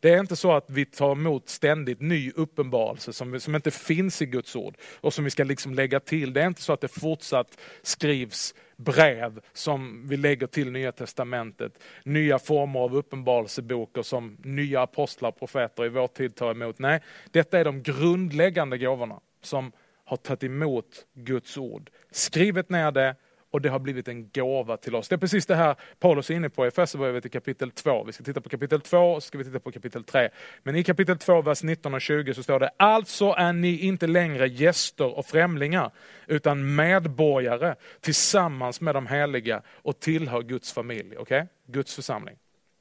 Det 0.00 0.14
är 0.14 0.20
inte 0.20 0.36
så 0.36 0.52
att 0.52 0.70
vi 0.70 0.84
tar 0.84 1.12
emot 1.12 1.48
ständigt 1.48 2.00
ny 2.00 2.32
uppenbarelse 2.36 3.12
som, 3.12 3.40
som 3.40 3.54
inte 3.54 3.70
finns 3.70 4.22
i 4.22 4.26
Guds 4.26 4.56
ord 4.56 4.76
och 5.00 5.14
som 5.14 5.24
vi 5.24 5.30
ska 5.30 5.44
liksom 5.44 5.74
lägga 5.74 6.00
till. 6.00 6.32
Det 6.32 6.42
är 6.42 6.46
inte 6.46 6.62
så 6.62 6.72
att 6.72 6.80
det 6.80 6.88
fortsatt 6.88 7.58
skrivs 7.82 8.54
brev 8.76 9.40
som 9.52 10.08
vi 10.08 10.16
lägger 10.16 10.46
till 10.46 10.70
Nya 10.72 10.92
Testamentet. 10.92 11.72
Nya 12.04 12.38
former 12.38 12.80
av 12.80 12.96
uppenbarelseböcker 12.96 14.02
som 14.02 14.36
nya 14.44 14.82
apostlar 14.82 15.28
och 15.28 15.38
profeter 15.38 15.84
i 15.84 15.88
vår 15.88 16.06
tid 16.06 16.34
tar 16.34 16.50
emot. 16.50 16.78
Nej, 16.78 17.00
detta 17.30 17.58
är 17.58 17.64
de 17.64 17.82
grundläggande 17.82 18.78
gåvorna 18.78 19.20
som 19.42 19.72
har 20.04 20.16
tagit 20.16 20.44
emot 20.44 21.06
Guds 21.14 21.58
ord. 21.58 21.90
Skrivit 22.10 22.70
ner 22.70 22.90
det, 22.90 23.16
och 23.56 23.62
det 23.62 23.68
har 23.68 23.78
blivit 23.78 24.08
en 24.08 24.30
gåva 24.30 24.76
till 24.76 24.94
oss. 24.94 25.08
Det 25.08 25.14
är 25.14 25.18
precis 25.18 25.46
det 25.46 25.54
här 25.54 25.76
Paulus 25.98 26.30
är 26.30 26.34
inne 26.34 26.48
på 26.48 26.64
i 26.64 26.68
Efesierbrevet 26.68 27.26
i 27.26 27.28
kapitel 27.28 27.70
2. 27.70 28.04
Vi 28.04 28.12
ska 28.12 28.24
titta 28.24 28.40
på 28.40 28.48
kapitel 28.48 28.80
2 28.80 28.98
och 28.98 29.22
så 29.22 29.26
ska 29.26 29.38
vi 29.38 29.44
titta 29.44 29.60
på 29.60 29.72
kapitel 29.72 30.04
3. 30.04 30.28
Men 30.62 30.76
i 30.76 30.84
kapitel 30.84 31.18
2, 31.18 31.42
vers 31.42 31.62
19 31.62 31.94
och 31.94 32.00
20 32.00 32.34
så 32.34 32.42
står 32.42 32.60
det, 32.60 32.70
alltså 32.76 33.24
är 33.38 33.52
ni 33.52 33.78
inte 33.78 34.06
längre 34.06 34.48
gäster 34.48 35.18
och 35.18 35.26
främlingar, 35.26 35.90
utan 36.26 36.74
medborgare 36.74 37.74
tillsammans 38.00 38.80
med 38.80 38.94
de 38.94 39.06
heliga 39.06 39.62
och 39.68 40.00
tillhör 40.00 40.42
Guds 40.42 40.72
familj, 40.72 41.18
okay? 41.18 41.44
Guds 41.66 41.94
församling. 41.94 42.36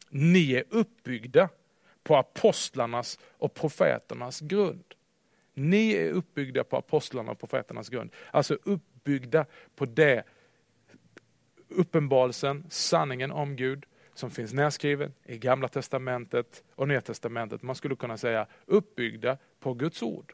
Ni 0.10 0.54
är 0.54 0.64
uppbyggda 0.70 1.50
på 2.04 2.16
apostlarnas 2.16 3.20
och 3.38 3.54
profeternas 3.54 4.40
grund. 4.40 4.84
Ni 5.54 5.92
är 5.92 6.12
uppbyggda 6.12 6.64
på 6.64 6.78
apostlarnas 6.78 7.32
och 7.32 7.40
profeternas 7.40 7.90
grund. 7.90 8.12
Alltså 8.32 8.58
uppbyggda 8.64 9.46
på 9.76 9.86
det 9.86 10.24
uppenbarelsen, 11.76 12.66
sanningen 12.70 13.32
om 13.32 13.56
Gud 13.56 13.86
som 14.14 14.32
finns 14.32 14.54
nedskriven 14.54 15.14
i 15.26 15.38
gamla 15.38 15.68
testamentet 15.68 16.64
och 16.76 16.88
nya 16.88 17.02
testamentet. 17.02 17.62
Man 17.62 17.76
skulle 17.76 17.96
kunna 17.96 18.18
säga 18.18 18.48
uppbyggda 18.66 19.38
på 19.60 19.74
Guds 19.74 20.02
ord. 20.04 20.34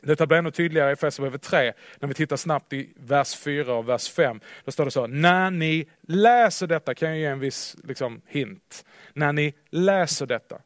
Detta 0.00 0.26
blir 0.26 0.38
ännu 0.38 0.50
tydligare 0.50 0.90
i 0.90 0.92
Efesierbrevet 0.92 1.42
3, 1.42 1.72
när 1.98 2.08
vi 2.08 2.14
tittar 2.14 2.36
snabbt 2.36 2.72
i 2.72 2.92
vers 2.96 3.36
4 3.36 3.74
och 3.74 3.88
vers 3.88 4.10
5. 4.10 4.40
Då 4.64 4.70
står 4.70 4.84
det 4.84 4.90
så, 4.90 5.06
när 5.06 5.50
ni 5.50 5.88
läser 6.00 6.66
detta, 6.66 6.94
kan 6.94 7.08
jag 7.08 7.18
ge 7.18 7.24
en 7.24 7.40
viss 7.40 7.76
liksom, 7.84 8.22
hint. 8.26 8.84
När 9.12 9.32
ni 9.32 9.54
läser 9.70 10.26
detta, 10.26 10.60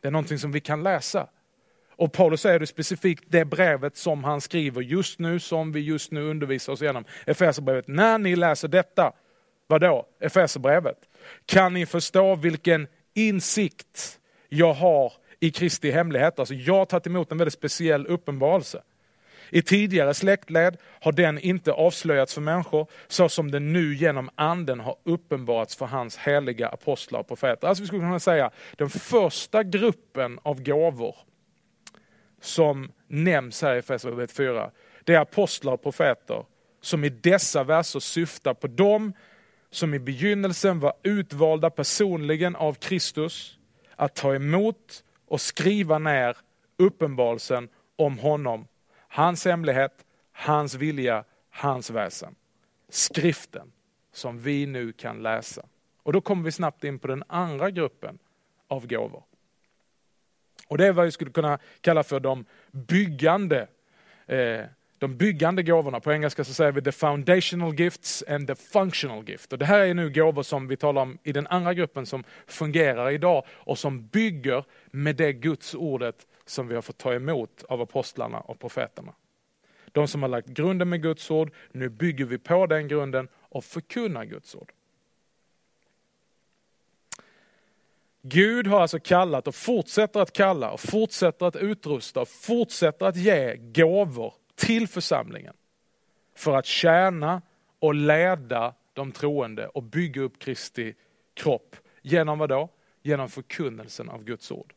det 0.00 0.08
är 0.08 0.12
någonting 0.12 0.38
som 0.38 0.52
vi 0.52 0.60
kan 0.60 0.82
läsa. 0.82 1.28
Och 1.96 2.12
Paulus 2.12 2.40
säger 2.40 2.58
det 2.58 2.66
specifikt 2.66 3.24
det 3.26 3.44
brevet 3.44 3.96
som 3.96 4.24
han 4.24 4.40
skriver 4.40 4.82
just 4.82 5.18
nu, 5.18 5.38
som 5.38 5.72
vi 5.72 5.80
just 5.80 6.12
nu 6.12 6.30
undervisar 6.30 6.72
oss 6.72 6.82
igenom. 6.82 7.04
Efesierbrevet. 7.26 7.88
När 7.88 8.18
ni 8.18 8.36
läser 8.36 8.68
detta, 8.68 9.12
vadå? 9.66 10.06
Efesierbrevet. 10.20 10.98
Kan 11.46 11.74
ni 11.74 11.86
förstå 11.86 12.34
vilken 12.34 12.86
insikt 13.14 14.18
jag 14.48 14.72
har 14.72 15.12
i 15.40 15.50
Kristi 15.50 15.90
hemlighet. 15.90 16.38
Alltså 16.38 16.54
jag 16.54 16.74
har 16.74 16.84
tagit 16.84 17.06
emot 17.06 17.32
en 17.32 17.38
väldigt 17.38 17.54
speciell 17.54 18.06
uppenbarelse. 18.06 18.82
I 19.50 19.62
tidigare 19.62 20.14
släktled 20.14 20.76
har 21.00 21.12
den 21.12 21.38
inte 21.38 21.72
avslöjats 21.72 22.34
för 22.34 22.40
människor, 22.40 22.86
så 23.08 23.28
som 23.28 23.50
den 23.50 23.72
nu 23.72 23.94
genom 23.94 24.30
anden 24.34 24.80
har 24.80 24.96
uppenbarats 25.04 25.76
för 25.76 25.86
hans 25.86 26.16
heliga 26.16 26.68
apostlar 26.68 27.20
och 27.20 27.28
profeter. 27.28 27.68
Alltså 27.68 27.82
vi 27.82 27.86
skulle 27.86 28.02
kunna 28.02 28.20
säga, 28.20 28.50
den 28.76 28.90
första 28.90 29.62
gruppen 29.62 30.38
av 30.42 30.62
gåvor 30.62 31.16
som 32.40 32.92
nämns 33.08 33.62
här 33.62 33.74
i 33.74 33.78
Efesierbrevet 33.78 34.32
4. 34.32 34.70
Det 35.04 35.14
är 35.14 35.20
apostlar 35.20 35.72
och 35.72 35.82
profeter 35.82 36.44
som 36.80 37.04
i 37.04 37.08
dessa 37.08 37.64
verser 37.64 38.00
syftar 38.00 38.54
på 38.54 38.66
dem 38.66 39.12
som 39.70 39.94
i 39.94 39.98
begynnelsen 39.98 40.80
var 40.80 40.92
utvalda 41.02 41.70
personligen 41.70 42.56
av 42.56 42.74
Kristus 42.74 43.58
att 43.96 44.14
ta 44.14 44.34
emot 44.34 45.04
och 45.26 45.40
skriva 45.40 45.98
ner 45.98 46.36
uppenbarelsen 46.76 47.68
om 47.96 48.18
honom, 48.18 48.66
hans 49.08 49.44
hemlighet, 49.44 50.04
hans 50.32 50.74
vilja, 50.74 51.24
hans 51.50 51.90
väsen. 51.90 52.34
Skriften 52.88 53.72
som 54.12 54.38
vi 54.38 54.66
nu 54.66 54.92
kan 54.92 55.22
läsa. 55.22 55.66
Och 56.02 56.12
då 56.12 56.20
kommer 56.20 56.44
vi 56.44 56.52
snabbt 56.52 56.84
in 56.84 56.98
på 56.98 57.06
den 57.06 57.24
andra 57.26 57.70
gruppen 57.70 58.18
av 58.68 58.86
gåvor. 58.86 59.22
Och 60.68 60.78
det 60.78 60.86
är 60.86 60.92
vad 60.92 61.04
vi 61.04 61.10
skulle 61.10 61.30
kunna 61.30 61.58
kalla 61.80 62.02
för 62.02 62.20
de 62.20 62.44
byggande, 62.70 63.66
eh, 64.26 64.60
de 64.98 65.16
byggande 65.16 65.62
gåvorna. 65.62 66.00
På 66.00 66.12
engelska 66.12 66.44
så 66.44 66.54
säger 66.54 66.72
vi 66.72 66.82
the 66.82 66.92
foundational 66.92 67.80
gifts 67.80 68.24
and 68.28 68.48
the 68.48 68.54
functional 68.54 69.28
gift. 69.28 69.52
Och 69.52 69.58
det 69.58 69.64
här 69.64 69.80
är 69.80 69.94
nu 69.94 70.10
gåvor 70.10 70.42
som 70.42 70.68
vi 70.68 70.76
talar 70.76 71.02
om 71.02 71.18
i 71.22 71.32
den 71.32 71.46
andra 71.46 71.74
gruppen 71.74 72.06
som 72.06 72.24
fungerar 72.46 73.10
idag 73.10 73.44
och 73.50 73.78
som 73.78 74.06
bygger 74.06 74.64
med 74.86 75.16
det 75.16 75.32
Guds 75.32 75.74
ordet 75.74 76.26
som 76.46 76.68
vi 76.68 76.74
har 76.74 76.82
fått 76.82 76.98
ta 76.98 77.14
emot 77.14 77.64
av 77.68 77.80
apostlarna 77.80 78.40
och 78.40 78.60
profeterna. 78.60 79.12
De 79.92 80.08
som 80.08 80.22
har 80.22 80.28
lagt 80.28 80.48
grunden 80.48 80.88
med 80.88 81.02
Guds 81.02 81.30
ord, 81.30 81.52
nu 81.72 81.88
bygger 81.88 82.24
vi 82.24 82.38
på 82.38 82.66
den 82.66 82.88
grunden 82.88 83.28
och 83.34 83.64
förkunnar 83.64 84.24
Guds 84.24 84.54
ord. 84.54 84.72
Gud 88.28 88.66
har 88.66 88.80
alltså 88.80 89.00
kallat 89.00 89.48
och 89.48 89.54
fortsätter 89.54 90.20
att 90.20 90.32
kalla 90.32 90.70
och 90.70 90.80
fortsätter 90.80 91.46
att 91.46 91.56
utrusta 91.56 92.20
och 92.20 92.28
fortsätter 92.28 93.06
att 93.06 93.16
ge 93.16 93.56
gåvor 93.56 94.34
till 94.54 94.88
församlingen. 94.88 95.54
För 96.34 96.56
att 96.56 96.66
tjäna 96.66 97.42
och 97.78 97.94
leda 97.94 98.74
de 98.92 99.12
troende 99.12 99.66
och 99.66 99.82
bygga 99.82 100.22
upp 100.22 100.38
Kristi 100.38 100.94
kropp. 101.34 101.76
Genom 102.02 102.38
vad 102.38 102.48
då? 102.48 102.68
Genom 103.02 103.28
förkunnelsen 103.28 104.08
av 104.08 104.24
Guds 104.24 104.50
ord. 104.50 104.74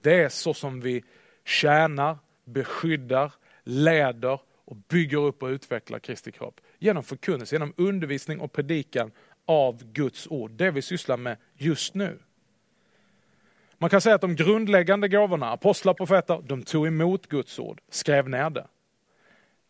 Det 0.00 0.22
är 0.22 0.28
så 0.28 0.54
som 0.54 0.80
vi 0.80 1.04
tjänar, 1.44 2.18
beskyddar, 2.44 3.32
leder 3.64 4.40
och 4.64 4.76
bygger 4.76 5.18
upp 5.18 5.42
och 5.42 5.48
utvecklar 5.48 5.98
Kristi 5.98 6.32
kropp. 6.32 6.60
Genom 6.78 7.02
förkunnelse, 7.02 7.54
genom 7.54 7.74
undervisning 7.76 8.40
och 8.40 8.52
predikan 8.52 9.10
av 9.46 9.84
Guds 9.92 10.26
ord. 10.30 10.50
Det 10.50 10.70
vi 10.70 10.82
sysslar 10.82 11.16
med 11.16 11.36
just 11.54 11.94
nu. 11.94 12.18
Man 13.82 13.90
kan 13.90 14.00
säga 14.00 14.14
att 14.14 14.20
de 14.20 14.36
grundläggande 14.36 15.08
gåvorna, 15.08 15.52
apostlar 15.52 15.90
och 15.92 15.96
profeter, 15.96 16.42
de 16.44 16.62
tog 16.62 16.86
emot 16.86 17.26
Guds 17.26 17.58
ord, 17.58 17.80
skrev 17.90 18.28
ner 18.28 18.50
det. 18.50 18.66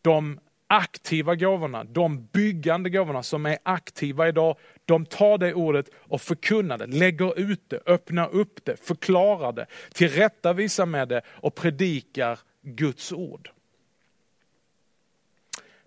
De 0.02 0.40
aktiva 0.66 1.34
gåvorna, 1.34 1.84
de 1.84 2.26
byggande 2.26 2.90
gåvorna 2.90 3.22
som 3.22 3.46
är 3.46 3.58
aktiva 3.62 4.28
idag, 4.28 4.56
de 4.84 5.06
tar 5.06 5.38
det 5.38 5.54
ordet 5.54 5.86
och 5.94 6.20
förkunnar 6.20 6.78
det, 6.78 6.86
lägger 6.86 7.38
ut 7.38 7.60
det, 7.68 7.80
öppnar 7.86 8.34
upp 8.34 8.64
det, 8.64 8.76
förklarar 8.76 9.52
det, 9.52 9.66
tillrättavisar 9.92 10.86
med 10.86 11.08
det 11.08 11.22
och 11.26 11.54
predikar 11.54 12.38
Guds 12.62 13.12
ord. 13.12 13.50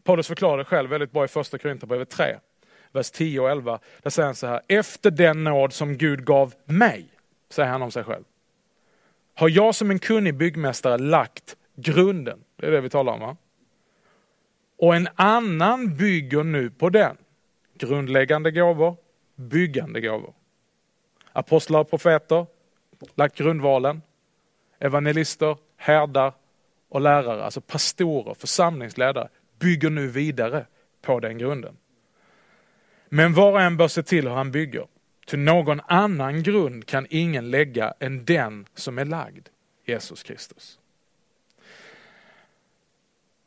Paulus 0.03 0.27
förklarar 0.27 0.57
det 0.57 0.65
själv 0.65 0.89
väldigt 0.89 1.11
bra 1.11 1.25
i 1.25 1.27
första 1.27 1.57
Korinthierbrevet 1.57 2.09
3, 2.09 2.37
vers 2.91 3.11
10 3.11 3.39
och 3.39 3.49
11. 3.49 3.79
Där 4.01 4.09
säger 4.09 4.25
han 4.25 4.35
så 4.35 4.47
här, 4.47 4.61
efter 4.67 5.11
den 5.11 5.43
nåd 5.43 5.73
som 5.73 5.97
Gud 5.97 6.25
gav 6.25 6.53
mig, 6.65 7.14
säger 7.49 7.69
han 7.69 7.81
om 7.81 7.91
sig 7.91 8.03
själv. 8.03 8.23
Har 9.33 9.49
jag 9.49 9.75
som 9.75 9.91
en 9.91 9.99
kunnig 9.99 10.35
byggmästare 10.35 10.97
lagt 10.97 11.57
grunden, 11.75 12.43
det 12.55 12.67
är 12.67 12.71
det 12.71 12.81
vi 12.81 12.89
talar 12.89 13.13
om 13.13 13.19
va? 13.19 13.37
Och 14.77 14.95
en 14.95 15.07
annan 15.15 15.95
bygger 15.95 16.43
nu 16.43 16.69
på 16.69 16.89
den. 16.89 17.17
Grundläggande 17.73 18.51
gåvor, 18.51 18.97
byggande 19.35 20.01
gåvor. 20.01 20.33
Apostlar 21.31 21.79
och 21.79 21.89
profeter, 21.89 22.45
lagt 23.15 23.37
grundvalen. 23.37 24.01
Evangelister, 24.79 25.57
härdar 25.77 26.33
och 26.89 27.01
lärare, 27.01 27.43
alltså 27.43 27.61
pastorer, 27.61 28.33
församlingsledare, 28.33 29.29
bygger 29.59 29.89
nu 29.89 30.07
vidare 30.07 30.65
på 31.01 31.19
den 31.19 31.37
grunden. 31.37 31.77
Men 33.09 33.33
var 33.33 33.51
och 33.51 33.61
en 33.61 33.77
bör 33.77 33.87
se 33.87 34.03
till 34.03 34.27
hur 34.27 34.35
han 34.35 34.51
bygger. 34.51 34.87
Till 35.25 35.39
någon 35.39 35.81
annan 35.87 36.43
grund 36.43 36.85
kan 36.85 37.07
ingen 37.09 37.49
lägga 37.49 37.93
än 37.99 38.25
den 38.25 38.65
som 38.75 38.97
är 38.97 39.05
lagd, 39.05 39.47
Jesus 39.85 40.23
Kristus. 40.23 40.79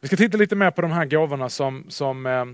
Vi 0.00 0.08
ska 0.08 0.16
titta 0.16 0.38
lite 0.38 0.56
mer 0.56 0.70
på 0.70 0.82
de 0.82 0.90
här 0.90 1.04
gåvorna 1.04 1.48
som, 1.48 1.84
som 1.88 2.26
eh, 2.26 2.44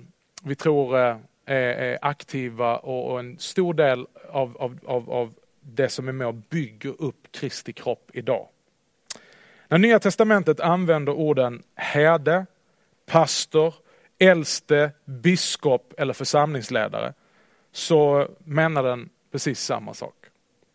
vi 0.43 0.55
tror 0.55 0.99
eh, 0.99 1.17
är, 1.45 1.99
aktiva 2.03 2.77
och, 2.77 3.13
och, 3.13 3.21
en 3.21 3.39
stor 3.39 3.75
del 3.75 4.07
av, 4.31 4.57
av, 4.57 4.79
av, 4.85 5.11
av 5.11 5.35
det 5.61 5.89
som 5.89 6.09
är 6.09 6.13
med 6.13 6.27
och 6.27 6.35
bygger 6.35 7.03
upp 7.03 7.33
Kristi 7.33 7.73
kropp 7.73 8.11
idag. 8.13 8.49
När 9.69 9.79
Nya 9.79 9.99
Testamentet 9.99 10.61
använder 10.61 11.13
orden 11.13 11.63
herde, 11.75 12.47
pastor, 13.07 13.75
äldste, 14.19 14.91
biskop 15.05 15.95
eller 15.99 16.13
församlingsledare 16.13 17.13
så 17.73 18.29
menar 18.39 18.83
den 18.83 19.09
precis 19.35 19.61
samma 19.61 19.95
sak. 19.95 20.15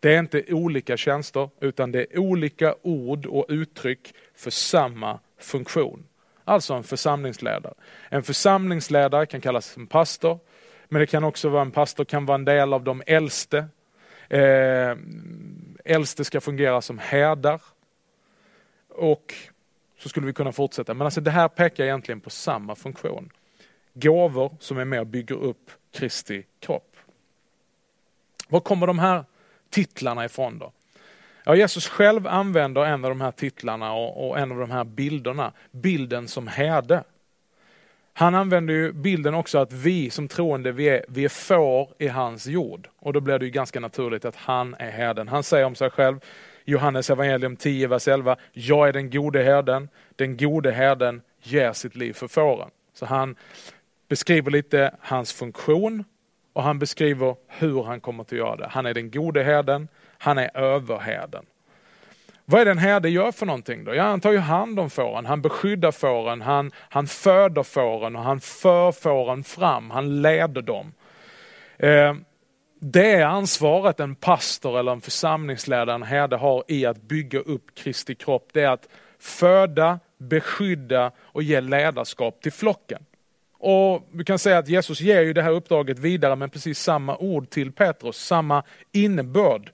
Det 0.00 0.14
är 0.14 0.18
inte 0.18 0.44
olika 0.52 0.96
tjänster 0.96 1.50
utan 1.60 1.92
det 1.92 2.00
är 2.00 2.18
olika 2.18 2.74
ord 2.82 3.26
och 3.26 3.46
uttryck 3.48 4.14
för 4.34 4.50
samma 4.50 5.18
funktion. 5.38 6.04
Alltså 6.44 6.74
en 6.74 6.82
församlingsledare. 6.82 7.74
En 8.08 8.22
församlingsledare 8.22 9.26
kan 9.26 9.40
kallas 9.40 9.76
en 9.76 9.86
pastor, 9.86 10.38
men 10.88 11.00
det 11.00 11.06
kan 11.06 11.24
också 11.24 11.48
vara 11.48 11.62
en 11.62 11.70
pastor 11.70 12.04
kan 12.04 12.26
vara 12.26 12.34
en 12.34 12.44
del 12.44 12.72
av 12.72 12.84
de 12.84 13.02
äldste. 13.06 13.58
Eh, 14.28 14.96
äldste 15.84 16.24
ska 16.24 16.40
fungera 16.40 16.80
som 16.80 16.98
herdar. 16.98 17.62
Och 18.88 19.34
så 19.98 20.08
skulle 20.08 20.26
vi 20.26 20.32
kunna 20.32 20.52
fortsätta. 20.52 20.94
Men 20.94 21.06
alltså 21.06 21.20
det 21.20 21.30
här 21.30 21.48
pekar 21.48 21.84
egentligen 21.84 22.20
på 22.20 22.30
samma 22.30 22.74
funktion. 22.74 23.30
Gåvor 23.94 24.56
som 24.60 24.78
är 24.78 24.84
med 24.84 25.00
och 25.00 25.06
bygger 25.06 25.36
upp 25.36 25.70
Kristi 25.92 26.44
kropp. 26.58 26.89
Var 28.50 28.60
kommer 28.60 28.86
de 28.86 28.98
här 28.98 29.24
titlarna 29.70 30.24
ifrån 30.24 30.58
då? 30.58 30.72
Ja, 31.44 31.54
Jesus 31.54 31.88
själv 31.88 32.26
använder 32.26 32.84
en 32.84 33.04
av 33.04 33.10
de 33.10 33.20
här 33.20 33.30
titlarna 33.30 33.92
och, 33.92 34.28
och 34.28 34.38
en 34.38 34.52
av 34.52 34.58
de 34.58 34.70
här 34.70 34.84
bilderna, 34.84 35.52
bilden 35.70 36.28
som 36.28 36.48
herde. 36.48 37.04
Han 38.12 38.34
använder 38.34 38.74
ju 38.74 38.92
bilden 38.92 39.34
också 39.34 39.58
att 39.58 39.72
vi 39.72 40.10
som 40.10 40.28
troende, 40.28 40.72
vi 40.72 40.88
är, 40.88 41.04
vi 41.08 41.24
är 41.24 41.28
får 41.28 41.88
i 41.98 42.08
hans 42.08 42.46
jord. 42.46 42.88
Och 42.98 43.12
då 43.12 43.20
blir 43.20 43.38
det 43.38 43.44
ju 43.44 43.50
ganska 43.50 43.80
naturligt 43.80 44.24
att 44.24 44.36
han 44.36 44.74
är 44.78 44.90
herden. 44.90 45.28
Han 45.28 45.42
säger 45.42 45.64
om 45.64 45.74
sig 45.74 45.90
själv, 45.90 46.20
Johannes 46.64 47.10
evangelium 47.10 47.56
10, 47.56 47.86
vers 47.86 48.08
11, 48.08 48.36
jag 48.52 48.88
är 48.88 48.92
den 48.92 49.10
gode 49.10 49.42
herden, 49.42 49.88
den 50.16 50.36
gode 50.36 50.72
herden 50.72 51.22
ger 51.42 51.72
sitt 51.72 51.96
liv 51.96 52.12
för 52.12 52.28
fåren. 52.28 52.70
Så 52.94 53.06
han 53.06 53.36
beskriver 54.08 54.50
lite 54.50 54.94
hans 55.00 55.32
funktion 55.32 56.04
och 56.60 56.66
han 56.66 56.78
beskriver 56.78 57.36
hur 57.48 57.82
han 57.82 58.00
kommer 58.00 58.22
att 58.22 58.32
göra 58.32 58.56
det. 58.56 58.68
Han 58.70 58.86
är 58.86 58.94
den 58.94 59.10
gode 59.10 59.42
herden, 59.42 59.88
han 60.18 60.38
är 60.38 60.56
överherden. 60.56 61.46
Vad 62.44 62.60
är 62.60 62.64
det 62.64 62.70
en 62.70 62.78
herde 62.78 63.08
gör 63.08 63.32
för 63.32 63.46
någonting 63.46 63.84
då? 63.84 63.94
Ja, 63.94 64.02
han 64.02 64.20
tar 64.20 64.32
ju 64.32 64.38
hand 64.38 64.80
om 64.80 64.90
fåren, 64.90 65.26
han 65.26 65.42
beskyddar 65.42 65.92
fåren, 65.92 66.40
han, 66.40 66.70
han 66.76 67.06
föder 67.06 67.62
fåren 67.62 68.16
och 68.16 68.22
han 68.22 68.40
för 68.40 68.92
fåren 68.92 69.44
fram, 69.44 69.90
han 69.90 70.22
leder 70.22 70.62
dem. 70.62 70.92
Eh, 71.78 72.14
det 72.80 73.12
är 73.12 73.26
ansvaret 73.26 74.00
en 74.00 74.14
pastor 74.14 74.78
eller 74.78 74.92
en 74.92 75.00
församlingsledare, 75.00 75.94
en 75.94 76.02
herde 76.02 76.36
har 76.36 76.64
i 76.68 76.86
att 76.86 77.02
bygga 77.02 77.38
upp 77.38 77.74
Kristi 77.74 78.14
kropp. 78.14 78.48
Det 78.52 78.62
är 78.62 78.70
att 78.70 78.88
föda, 79.18 79.98
beskydda 80.18 81.12
och 81.18 81.42
ge 81.42 81.60
ledarskap 81.60 82.42
till 82.42 82.52
flocken. 82.52 83.04
Och 83.62 84.08
Vi 84.12 84.24
kan 84.24 84.38
säga 84.38 84.58
att 84.58 84.68
Jesus 84.68 85.00
ger 85.00 85.22
ju 85.22 85.32
det 85.32 85.42
här 85.42 85.50
uppdraget 85.50 85.98
vidare 85.98 86.36
med 86.36 86.52
precis 86.52 86.78
samma 86.78 87.16
ord 87.16 87.50
till 87.50 87.72
Petrus, 87.72 88.16
samma 88.16 88.62
innebörd. 88.92 89.70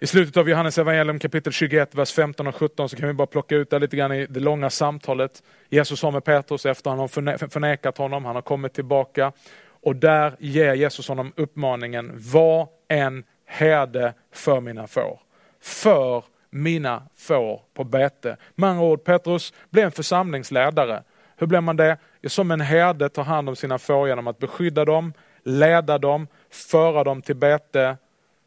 I 0.00 0.06
slutet 0.06 0.36
av 0.36 0.48
Johannes 0.48 0.78
evangelium 0.78 1.18
kapitel 1.18 1.52
21, 1.52 1.94
vers 1.94 2.12
15 2.12 2.46
och 2.46 2.54
17 2.54 2.88
så 2.88 2.96
kan 2.96 3.08
vi 3.08 3.14
bara 3.14 3.26
plocka 3.26 3.56
ut 3.56 3.70
det 3.70 3.78
lite 3.78 3.96
grann 3.96 4.12
i 4.12 4.26
det 4.26 4.40
långa 4.40 4.70
samtalet. 4.70 5.42
Jesus 5.68 6.02
har 6.02 6.10
med 6.10 6.24
Petrus 6.24 6.66
efter 6.66 6.90
att 6.90 6.96
han 6.96 6.98
har 6.98 7.48
förnekat 7.48 7.98
honom, 7.98 8.24
han 8.24 8.34
har 8.34 8.42
kommit 8.42 8.74
tillbaka. 8.74 9.32
Och 9.64 9.96
där 9.96 10.32
ger 10.38 10.74
Jesus 10.74 11.08
honom 11.08 11.32
uppmaningen, 11.36 12.12
var 12.14 12.68
en 12.88 13.24
herde 13.46 14.14
för 14.32 14.60
mina 14.60 14.86
får. 14.86 15.20
För 15.60 16.24
mina 16.50 17.02
får 17.16 17.60
på 17.74 17.84
bete. 17.84 18.36
Med 18.54 18.70
andra 18.70 18.84
ord, 18.84 19.04
Petrus 19.04 19.52
blev 19.70 19.84
en 19.84 19.92
församlingsledare. 19.92 21.02
Hur 21.36 21.46
blir 21.46 21.60
man 21.60 21.76
det? 21.76 21.98
Som 22.26 22.50
en 22.50 22.60
herde 22.60 23.08
tar 23.08 23.24
hand 23.24 23.48
om 23.48 23.56
sina 23.56 23.78
får 23.78 24.08
genom 24.08 24.26
att 24.26 24.38
beskydda 24.38 24.84
dem, 24.84 25.12
leda 25.42 25.98
dem, 25.98 26.26
föra 26.50 27.04
dem 27.04 27.22
till 27.22 27.36
bete. 27.36 27.96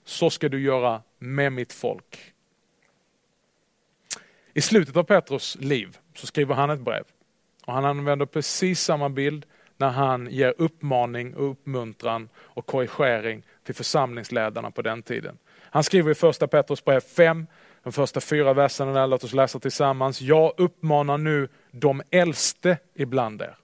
Så 0.05 0.29
ska 0.29 0.49
du 0.49 0.61
göra 0.61 1.01
med 1.19 1.53
mitt 1.53 1.73
folk. 1.73 2.33
I 4.53 4.61
slutet 4.61 4.97
av 4.97 5.03
Petrus 5.03 5.57
liv 5.59 5.97
så 6.15 6.27
skriver 6.27 6.55
han 6.55 6.69
ett 6.69 6.79
brev. 6.79 7.03
Och 7.65 7.73
han 7.73 7.85
använder 7.85 8.25
precis 8.25 8.81
samma 8.81 9.09
bild 9.09 9.45
när 9.77 9.89
han 9.89 10.27
ger 10.31 10.53
uppmaning 10.57 11.35
och 11.35 11.51
uppmuntran 11.51 12.29
och 12.37 12.65
korrigering 12.65 13.43
till 13.63 13.75
församlingsledarna 13.75 14.71
på 14.71 14.81
den 14.81 15.03
tiden. 15.03 15.37
Han 15.61 15.83
skriver 15.83 16.11
i 16.11 16.15
första 16.15 16.47
Petrus 16.47 16.85
brev 16.85 16.99
5, 16.99 17.47
de 17.83 17.93
första 17.93 18.21
fyra 18.21 18.53
verserna 18.53 18.93
där, 18.93 19.07
låt 19.07 19.23
oss 19.23 19.33
läsa 19.33 19.59
tillsammans. 19.59 20.21
Jag 20.21 20.53
uppmanar 20.57 21.17
nu 21.17 21.47
de 21.75 22.01
äldste 22.11 22.77
ibland 22.93 23.41
er. 23.41 23.55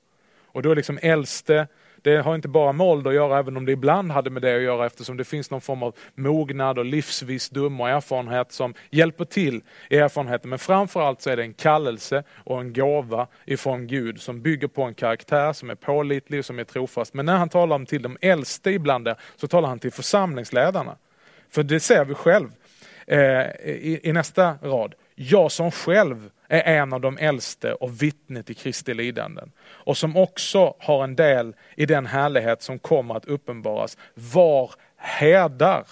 Och 0.46 0.62
då 0.62 0.72
är 0.72 0.76
liksom 0.76 1.00
äldste 1.02 1.68
det 2.04 2.18
har 2.18 2.36
inte 2.36 2.48
bara 2.48 2.72
med 2.72 2.88
ålder 2.88 3.10
att 3.10 3.16
göra, 3.16 3.40
även 3.40 3.58
om 3.58 3.66
det 3.66 3.72
ibland 3.72 4.12
hade 4.12 4.30
med 4.30 4.42
det 4.42 4.56
att 4.56 4.62
göra 4.62 4.86
eftersom 4.86 5.18
det 5.18 5.24
finns 5.24 5.52
någon 5.52 5.62
form 5.62 5.84
av 5.84 5.96
mognad 6.16 6.80
och 6.80 6.86
livsvisdom 6.86 7.82
och 7.82 7.90
erfarenhet 7.90 8.52
som 8.52 8.74
hjälper 8.90 9.26
till 9.26 9.62
i 9.90 9.98
erfarenheten. 9.98 10.50
Men 10.50 10.60
framförallt 10.60 11.22
så 11.22 11.30
är 11.30 11.38
det 11.38 11.44
en 11.44 11.54
kallelse 11.54 12.24
och 12.44 12.62
en 12.62 12.74
gåva 12.74 13.28
ifrån 13.46 13.88
Gud 13.88 14.22
som 14.22 14.42
bygger 14.42 14.68
på 14.68 14.84
en 14.84 14.94
karaktär 14.94 15.54
som 15.54 15.70
är 15.70 15.76
pålitlig 15.76 16.40
och 16.40 16.46
som 16.46 16.60
är 16.60 16.64
trofast. 16.64 17.14
Men 17.14 17.26
när 17.26 17.38
han 17.38 17.50
talar 17.50 17.76
om 17.76 17.86
till 17.86 18.02
de 18.02 18.18
äldste 18.22 18.72
ibland 18.72 19.06
där, 19.06 19.16
så 19.36 19.48
talar 19.48 19.70
han 19.70 19.80
till 19.80 19.92
församlingsledarna. 19.92 20.98
För 21.50 21.64
det 21.64 21.80
ser 21.80 22.06
vi 22.06 22.14
själv 22.14 22.50
eh, 23.08 23.20
i, 23.64 24.00
i 24.04 24.14
nästa 24.14 24.58
rad. 24.62 24.96
Jag 25.24 25.52
som 25.52 25.72
själv 25.72 26.30
är 26.48 26.80
en 26.80 26.94
av 26.94 27.02
de 27.02 27.18
äldste 27.18 27.74
och 27.74 28.02
vittne 28.02 28.44
till 28.44 28.56
Kristi 28.56 28.94
lidanden. 28.94 29.52
Och 29.68 29.98
som 29.98 30.18
också 30.18 30.76
har 30.80 31.04
en 31.04 31.16
del 31.16 31.56
i 31.76 31.86
den 31.86 32.06
härlighet 32.06 32.62
som 32.62 32.80
kommer 32.80 33.16
att 33.16 33.26
uppenbaras. 33.26 33.98
Var 34.14 34.72
härdar 34.98 35.88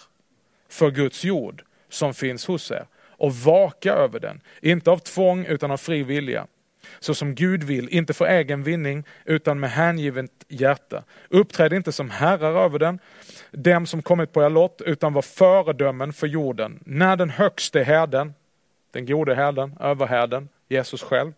för 0.70 0.92
Guds 0.92 1.24
jord 1.24 1.64
som 1.90 2.14
finns 2.14 2.46
hos 2.46 2.72
er 2.72 2.86
och 2.98 3.36
vaka 3.36 3.94
över 3.94 4.20
den. 4.20 4.42
Inte 4.62 4.92
av 4.92 4.98
tvång 4.98 5.46
utan 5.46 5.72
av 5.72 5.78
fri 5.78 6.04
vilja. 6.04 6.48
Så 7.00 7.14
som 7.14 7.36
Gud 7.36 7.64
vill, 7.64 7.90
inte 7.90 8.14
för 8.14 8.26
egen 8.26 8.64
vinning 8.64 9.04
utan 9.26 9.60
med 9.60 9.72
hängivet 9.72 10.32
hjärta. 10.48 11.04
Uppträd 11.30 11.74
inte 11.74 11.92
som 11.92 12.10
herrar 12.10 12.64
över 12.64 12.80
den, 12.80 13.00
dem 13.52 13.86
som 13.86 14.02
kommit 14.02 14.34
på 14.34 14.44
er 14.44 14.50
lott, 14.50 14.82
utan 14.86 15.14
var 15.14 15.22
föredömen 15.22 16.14
för 16.14 16.28
jorden. 16.28 16.80
När 16.86 17.16
den 17.16 17.30
högste 17.30 17.84
herden, 17.84 18.34
den 18.92 19.06
gode 19.06 19.36
herden, 19.36 19.78
överherden, 19.80 20.50
Jesus 20.68 21.04
själv, 21.04 21.34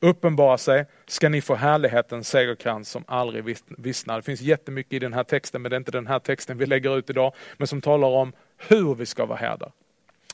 uppenbarar 0.00 0.56
sig 0.56 0.86
ska 1.06 1.28
ni 1.28 1.40
få 1.40 1.54
härlighetens 1.54 2.28
segerkrans 2.28 2.90
som 2.90 3.04
aldrig 3.06 3.58
vissnar. 3.78 4.16
Det 4.16 4.22
finns 4.22 4.40
jättemycket 4.40 4.92
i 4.92 4.98
den 4.98 5.12
här 5.12 5.24
texten, 5.24 5.62
men 5.62 5.70
det 5.70 5.76
är 5.76 5.78
inte 5.78 5.90
den 5.90 6.06
här 6.06 6.18
texten 6.18 6.58
vi 6.58 6.66
lägger 6.66 6.98
ut 6.98 7.10
idag, 7.10 7.34
men 7.56 7.66
som 7.66 7.80
talar 7.80 8.08
om 8.08 8.32
hur 8.56 8.94
vi 8.94 9.06
ska 9.06 9.26
vara 9.26 9.38
herdar. 9.38 9.72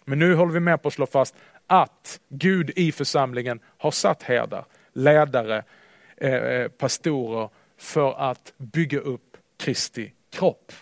Men 0.04 0.18
nu 0.18 0.34
håller 0.34 0.52
vi 0.52 0.60
med 0.60 0.82
på 0.82 0.88
att 0.88 0.94
slå 0.94 1.06
fast 1.06 1.34
att 1.66 2.20
Gud 2.28 2.70
i 2.76 2.92
församlingen 2.92 3.60
har 3.78 3.90
satt 3.90 4.22
herdar, 4.22 4.64
ledare, 4.92 5.64
eh, 6.16 6.34
eh 6.34 6.68
pastorer 6.68 7.48
för 7.78 8.30
att 8.30 8.52
bygga 8.56 8.98
upp 8.98 9.36
Kristi 9.56 10.12
kropp. 10.30 10.72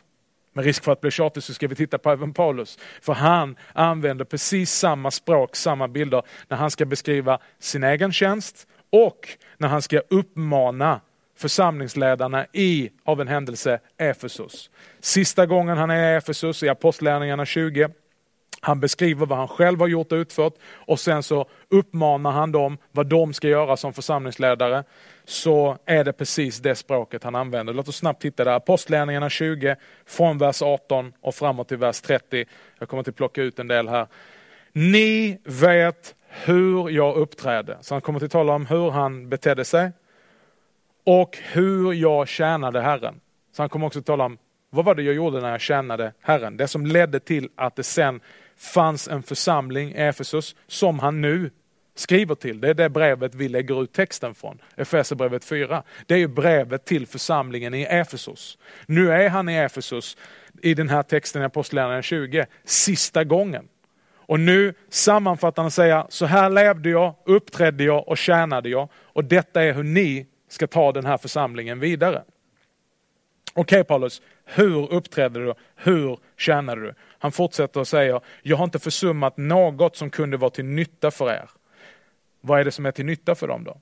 Med 0.57 0.65
risk 0.65 0.85
för 0.85 0.93
att 0.93 1.01
bli 1.01 1.11
tjatig 1.11 1.43
så 1.43 1.55
ska 1.55 1.69
vi 1.69 1.75
titta 1.75 1.99
på 1.99 2.11
även 2.11 2.33
Paulus. 2.33 2.79
För 3.03 3.13
han 3.13 3.57
använder 3.73 4.25
precis 4.25 4.73
samma 4.73 5.11
språk, 5.11 5.57
samma 5.57 5.89
bilder 5.89 6.23
när 6.49 6.57
han 6.57 6.71
ska 6.71 6.85
beskriva 6.85 7.39
sin 7.59 7.85
egen 7.85 8.13
tjänst 8.13 8.67
och 8.93 9.29
när 9.57 9.69
han 9.69 9.83
ska 9.83 10.01
uppmana 10.11 11.01
församlingsledarna 11.39 12.47
i, 12.53 12.91
av 13.05 13.21
en 13.21 13.29
händelse, 13.29 13.81
Efesus. 13.97 14.71
Sista 15.01 15.47
gången 15.47 15.79
han 15.79 15.91
är 15.91 16.13
i 16.13 16.17
Efesus 16.17 16.63
i 16.63 16.69
Apostlagärningarna 16.69 17.47
20 17.47 17.89
han 18.61 18.81
beskriver 18.81 19.27
vad 19.27 19.39
han 19.39 19.49
själv 19.49 19.81
har 19.81 19.89
gjort 19.89 20.13
och 20.13 20.17
utfört 20.17 20.55
och 20.73 21.01
sen 21.01 21.23
så 21.23 21.47
uppmanar 21.69 22.31
han 22.31 22.53
dem 22.53 22.79
vad 22.93 23.07
de 23.07 23.33
ska 23.33 23.49
göra 23.49 23.77
som 23.77 23.93
församlingsledare. 23.93 24.85
Så 25.29 25.79
är 25.85 26.05
det 26.05 26.13
precis 26.13 26.59
det 26.59 26.75
språket 26.75 27.25
han 27.25 27.35
använder. 27.35 27.73
Låt 27.73 27.89
oss 27.89 27.97
snabbt 27.97 28.23
titta 28.23 28.45
där. 28.45 28.53
Apostlagärningarna 28.53 29.31
20 29.31 29.77
från 30.07 30.39
vers 30.39 30.63
18 30.63 31.13
och 31.21 31.35
framåt 31.35 31.69
till 31.69 31.77
vers 31.77 32.01
30. 32.01 32.45
Jag 32.79 32.89
kommer 32.89 33.09
att 33.09 33.17
plocka 33.17 33.43
ut 33.43 33.59
en 33.59 33.69
del 33.69 33.89
här. 33.89 34.07
Ni 34.73 35.39
vet 35.45 36.15
hur 36.29 36.91
jag 36.91 37.17
uppträdde. 37.17 37.79
Så 37.81 37.95
han 37.95 38.01
kommer 38.01 38.25
att 38.25 38.31
tala 38.31 38.53
om 38.53 38.67
hur 38.67 38.91
han 38.91 39.29
betedde 39.29 39.65
sig 39.65 39.93
och 41.05 41.39
hur 41.53 41.93
jag 41.93 42.29
tjänade 42.29 42.81
Herren. 42.81 43.21
Så 43.53 43.63
han 43.63 43.69
kommer 43.69 43.87
också 43.87 43.99
att 43.99 44.07
tala 44.07 44.25
om 44.25 44.39
vad 44.71 44.85
var 44.85 44.95
det 44.95 45.03
jag 45.03 45.15
gjorde 45.15 45.41
när 45.41 45.51
jag 45.51 45.61
tjänade 45.61 46.13
Herren? 46.21 46.57
Det 46.57 46.69
som 46.69 46.87
ledde 46.87 47.21
till 47.21 47.49
att 47.55 47.77
det 47.77 47.83
sen 47.83 48.21
fanns 48.57 49.09
en 49.09 49.23
församling 49.23 49.91
i 49.91 49.95
Efesus 49.95 50.57
som 50.67 50.99
han 50.99 51.21
nu 51.21 51.51
skriver 51.99 52.35
till. 52.35 52.61
Det 52.61 52.69
är 52.69 52.75
det 52.75 52.89
brevet 52.89 53.35
vi 53.35 53.49
lägger 53.49 53.83
ut 53.83 53.93
texten 53.93 54.35
från, 54.35 54.63
Efesierbrevet 54.77 55.45
4. 55.45 55.83
Det 56.07 56.15
är 56.15 56.19
ju 56.19 56.29
brevet 56.29 56.85
till 56.85 57.07
församlingen 57.07 57.75
i 57.75 57.83
Efesos. 57.83 58.59
Nu 58.87 59.13
är 59.13 59.29
han 59.29 59.49
i 59.49 59.55
Efesos 59.55 60.17
i 60.63 60.75
den 60.75 60.89
här 60.89 61.03
texten 61.03 61.43
i 61.43 61.45
Apostlagärningarna 61.45 62.03
20, 62.03 62.47
sista 62.65 63.25
gången. 63.25 63.69
Och 64.17 64.41
nu 64.41 64.75
sammanfattar 64.89 65.63
han 65.63 65.67
och 65.67 65.73
säger, 65.73 66.05
så 66.09 66.27
här 66.27 66.51
levde 66.51 66.91
jag, 66.91 67.15
uppträdde 67.25 67.85
jag 67.85 68.09
och 68.09 68.19
tjänade 68.19 68.69
jag. 68.69 68.89
Och 68.95 69.25
detta 69.25 69.63
är 69.63 69.73
hur 69.73 69.83
ni 69.83 70.27
ska 70.49 70.67
ta 70.67 70.93
den 70.93 71.07
här 71.07 71.17
församlingen 71.17 71.81
vidare. 71.81 72.23
Okej 73.53 73.81
okay, 73.81 73.85
Paulus, 73.85 74.23
hur 74.45 74.93
uppträdde 74.93 75.45
du? 75.45 75.55
Hur 75.77 76.19
tjänade 76.37 76.81
du? 76.83 76.95
Han 77.19 77.33
fortsätter 77.33 77.81
och 77.81 77.89
säger, 77.89 78.21
jag 78.43 78.57
har 78.57 78.65
inte 78.65 78.79
försummat 78.79 79.37
något 79.37 79.97
som 79.97 80.11
kunde 80.11 80.37
vara 80.37 80.51
till 80.51 80.65
nytta 80.65 81.11
för 81.11 81.31
er. 81.31 81.51
Vad 82.41 82.61
är 82.61 82.65
det 82.65 82.73
som 82.73 82.87
är 82.87 82.91
till 82.91 83.07
nytta 83.07 83.35
för 83.35 83.49
dem 83.49 83.65
då? 83.65 83.77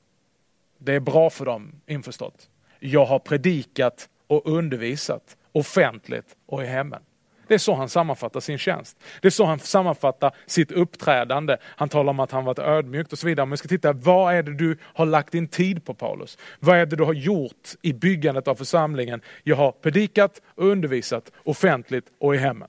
Det 0.78 0.92
är 0.92 1.00
bra 1.00 1.30
för 1.30 1.44
dem, 1.44 1.72
införstått. 1.86 2.48
Jag 2.78 3.04
har 3.04 3.18
predikat 3.18 4.08
och 4.26 4.46
undervisat 4.46 5.36
offentligt 5.52 6.36
och 6.46 6.62
i 6.62 6.66
hemmen. 6.66 7.02
Det 7.46 7.54
är 7.54 7.58
så 7.58 7.74
han 7.74 7.88
sammanfattar 7.88 8.40
sin 8.40 8.58
tjänst. 8.58 9.02
Det 9.20 9.28
är 9.28 9.30
så 9.30 9.44
han 9.44 9.58
sammanfattar 9.58 10.34
sitt 10.46 10.72
uppträdande. 10.72 11.56
Han 11.62 11.88
talar 11.88 12.10
om 12.10 12.20
att 12.20 12.30
han 12.30 12.44
varit 12.44 12.58
ödmjukt 12.58 13.12
och 13.12 13.18
så 13.18 13.26
vidare. 13.26 13.46
Men 13.46 13.50
vi 13.50 13.56
ska 13.56 13.68
titta, 13.68 13.92
vad 13.92 14.34
är 14.34 14.42
det 14.42 14.54
du 14.54 14.78
har 14.82 15.06
lagt 15.06 15.32
din 15.32 15.48
tid 15.48 15.84
på 15.84 15.94
Paulus? 15.94 16.38
Vad 16.60 16.76
är 16.76 16.86
det 16.86 16.96
du 16.96 17.04
har 17.04 17.12
gjort 17.12 17.68
i 17.82 17.92
byggandet 17.92 18.48
av 18.48 18.54
församlingen? 18.54 19.20
Jag 19.42 19.56
har 19.56 19.72
predikat 19.72 20.42
och 20.46 20.66
undervisat 20.66 21.32
offentligt 21.42 22.06
och 22.18 22.34
i 22.34 22.38
hemmen. 22.38 22.68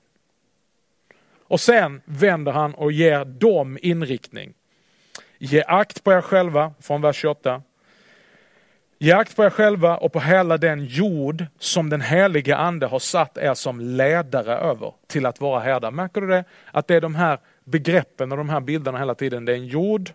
Och 1.48 1.60
sen 1.60 2.00
vänder 2.04 2.52
han 2.52 2.74
och 2.74 2.92
ger 2.92 3.24
dem 3.24 3.78
inriktning. 3.82 4.54
Ge 5.38 5.64
akt 5.66 6.04
på 6.04 6.12
er 6.12 6.20
själva, 6.20 6.72
från 6.80 7.02
vers 7.02 7.16
28. 7.16 7.62
Ge 8.98 9.12
akt 9.12 9.36
på 9.36 9.44
er 9.44 9.50
själva 9.50 9.96
och 9.96 10.12
på 10.12 10.20
hela 10.20 10.56
den 10.56 10.84
jord 10.84 11.46
som 11.58 11.90
den 11.90 12.00
helige 12.00 12.56
ande 12.56 12.86
har 12.86 12.98
satt 12.98 13.38
er 13.38 13.54
som 13.54 13.80
ledare 13.80 14.56
över 14.56 14.92
till 15.06 15.26
att 15.26 15.40
vara 15.40 15.60
herdar. 15.60 15.90
Märker 15.90 16.20
du 16.20 16.26
det? 16.26 16.44
Att 16.72 16.88
det 16.88 16.94
är 16.94 17.00
de 17.00 17.14
här 17.14 17.38
begreppen 17.64 18.32
och 18.32 18.38
de 18.38 18.48
här 18.48 18.60
bilderna 18.60 18.98
hela 18.98 19.14
tiden. 19.14 19.44
Det 19.44 19.52
är 19.52 19.56
en 19.56 19.66
jord, 19.66 20.10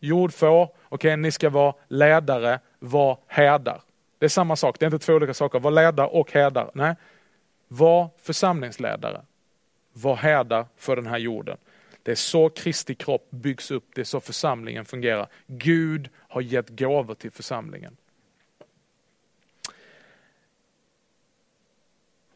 jordfår, 0.00 0.62
okej 0.64 0.78
okay, 0.90 1.16
ni 1.16 1.30
ska 1.30 1.50
vara 1.50 1.74
ledare, 1.88 2.60
var 2.78 3.18
herdar. 3.26 3.80
Det 4.18 4.26
är 4.26 4.28
samma 4.28 4.56
sak, 4.56 4.76
det 4.78 4.84
är 4.84 4.94
inte 4.94 5.06
två 5.06 5.12
olika 5.12 5.34
saker. 5.34 5.60
Var 5.60 5.70
ledare 5.70 6.06
och 6.06 6.32
herdar. 6.32 6.70
Nej, 6.74 6.94
var 7.68 8.10
församlingsledare. 8.22 9.20
Var 9.92 10.16
herdar 10.16 10.66
för 10.76 10.96
den 10.96 11.06
här 11.06 11.18
jorden. 11.18 11.56
Det 12.02 12.10
är 12.10 12.14
så 12.14 12.48
Kristi 12.48 12.94
kropp 12.94 13.30
byggs 13.30 13.70
upp, 13.70 13.84
det 13.94 14.00
är 14.00 14.04
så 14.04 14.20
församlingen 14.20 14.84
fungerar. 14.84 15.28
Gud 15.46 16.08
har 16.28 16.40
gett 16.40 16.68
gåvor 16.68 17.14
till 17.14 17.30
församlingen. 17.30 17.96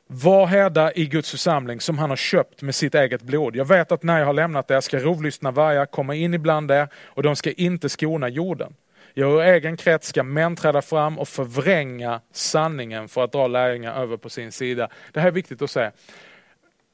Var 0.07 0.47
härda 0.47 0.93
i 0.93 1.07
Guds 1.07 1.31
församling 1.31 1.81
som 1.81 1.99
han 1.99 2.11
har 2.11 2.17
köpt 2.17 2.63
med 2.63 2.75
sitt 2.75 2.95
eget 2.95 3.23
blod. 3.23 3.57
Jag 3.57 3.65
vet 3.65 3.93
att 3.93 4.03
när 4.03 4.19
jag 4.19 4.27
har 4.27 4.33
lämnat 4.33 4.71
er 4.71 4.81
ska 4.81 4.99
rovlystna 4.99 5.51
vargar 5.51 5.87
komma 5.87 6.15
in 6.15 6.35
ibland 6.35 6.71
er 6.71 6.89
och 7.05 7.23
de 7.23 7.37
ska 7.37 7.53
inte 7.53 7.89
skona 7.89 8.29
jorden. 8.29 8.75
Jag 9.15 9.33
ur 9.33 9.41
egen 9.41 9.77
krets 9.77 10.09
ska 10.09 10.23
män 10.23 10.57
träda 10.57 10.83
fram 10.83 11.19
och 11.19 11.29
förvränga 11.29 12.21
sanningen 12.33 13.09
för 13.09 13.25
att 13.25 13.33
dra 13.33 13.47
lärjungar 13.47 14.03
över 14.03 14.17
på 14.17 14.31
sin 14.31 14.53
sida. 14.53 14.89
Det 15.13 15.21
här 15.21 15.29
är 15.29 15.33
viktigt 15.33 15.63
att 15.63 15.71
säga. 15.71 15.93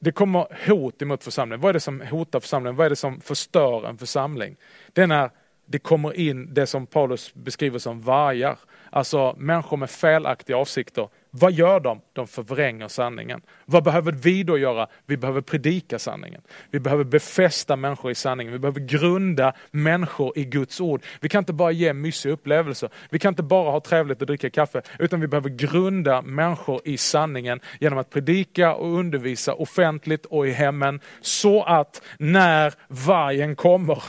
Det 0.03 0.11
kommer 0.11 0.67
hot 0.67 1.01
emot 1.01 1.23
församlingen. 1.23 1.61
Vad 1.61 1.69
är 1.69 1.73
det 1.73 1.79
som 1.79 2.01
hotar 2.01 2.39
församlingen? 2.39 2.75
Vad 2.75 2.85
är 2.85 2.89
det 2.89 2.95
som 2.95 3.21
förstör 3.21 3.87
en 3.87 3.97
församling? 3.97 4.55
Det 4.93 5.01
är 5.01 5.07
när 5.07 5.29
det 5.65 5.79
kommer 5.79 6.19
in 6.19 6.53
det 6.53 6.67
som 6.67 6.85
Paulus 6.85 7.33
beskriver 7.33 7.79
som 7.79 8.01
vargar. 8.01 8.59
Alltså 8.89 9.35
människor 9.37 9.77
med 9.77 9.89
felaktiga 9.89 10.57
avsikter. 10.57 11.07
Vad 11.35 11.51
gör 11.51 11.79
de? 11.79 12.01
De 12.13 12.27
förvränger 12.27 12.87
sanningen. 12.87 13.41
Vad 13.65 13.83
behöver 13.83 14.11
vi 14.11 14.43
då 14.43 14.57
göra? 14.57 14.87
Vi 15.05 15.17
behöver 15.17 15.41
predika 15.41 15.99
sanningen. 15.99 16.41
Vi 16.71 16.79
behöver 16.79 17.03
befästa 17.03 17.75
människor 17.75 18.11
i 18.11 18.15
sanningen. 18.15 18.53
Vi 18.53 18.59
behöver 18.59 18.79
grunda 18.79 19.53
människor 19.71 20.37
i 20.37 20.45
Guds 20.45 20.81
ord. 20.81 21.03
Vi 21.21 21.29
kan 21.29 21.39
inte 21.39 21.53
bara 21.53 21.71
ge 21.71 21.93
mysiga 21.93 22.33
upplevelser. 22.33 22.89
Vi 23.09 23.19
kan 23.19 23.29
inte 23.31 23.43
bara 23.43 23.71
ha 23.71 23.79
trevligt 23.79 24.21
och 24.21 24.27
dricka 24.27 24.49
kaffe. 24.49 24.81
Utan 24.99 25.21
vi 25.21 25.27
behöver 25.27 25.49
grunda 25.49 26.21
människor 26.21 26.81
i 26.85 26.97
sanningen 26.97 27.59
genom 27.79 27.99
att 27.99 28.09
predika 28.09 28.75
och 28.75 28.93
undervisa 28.93 29.53
offentligt 29.53 30.25
och 30.25 30.47
i 30.47 30.51
hemmen. 30.51 30.99
Så 31.21 31.63
att 31.63 32.01
när 32.17 32.73
vargen 32.87 33.55
kommer 33.55 34.03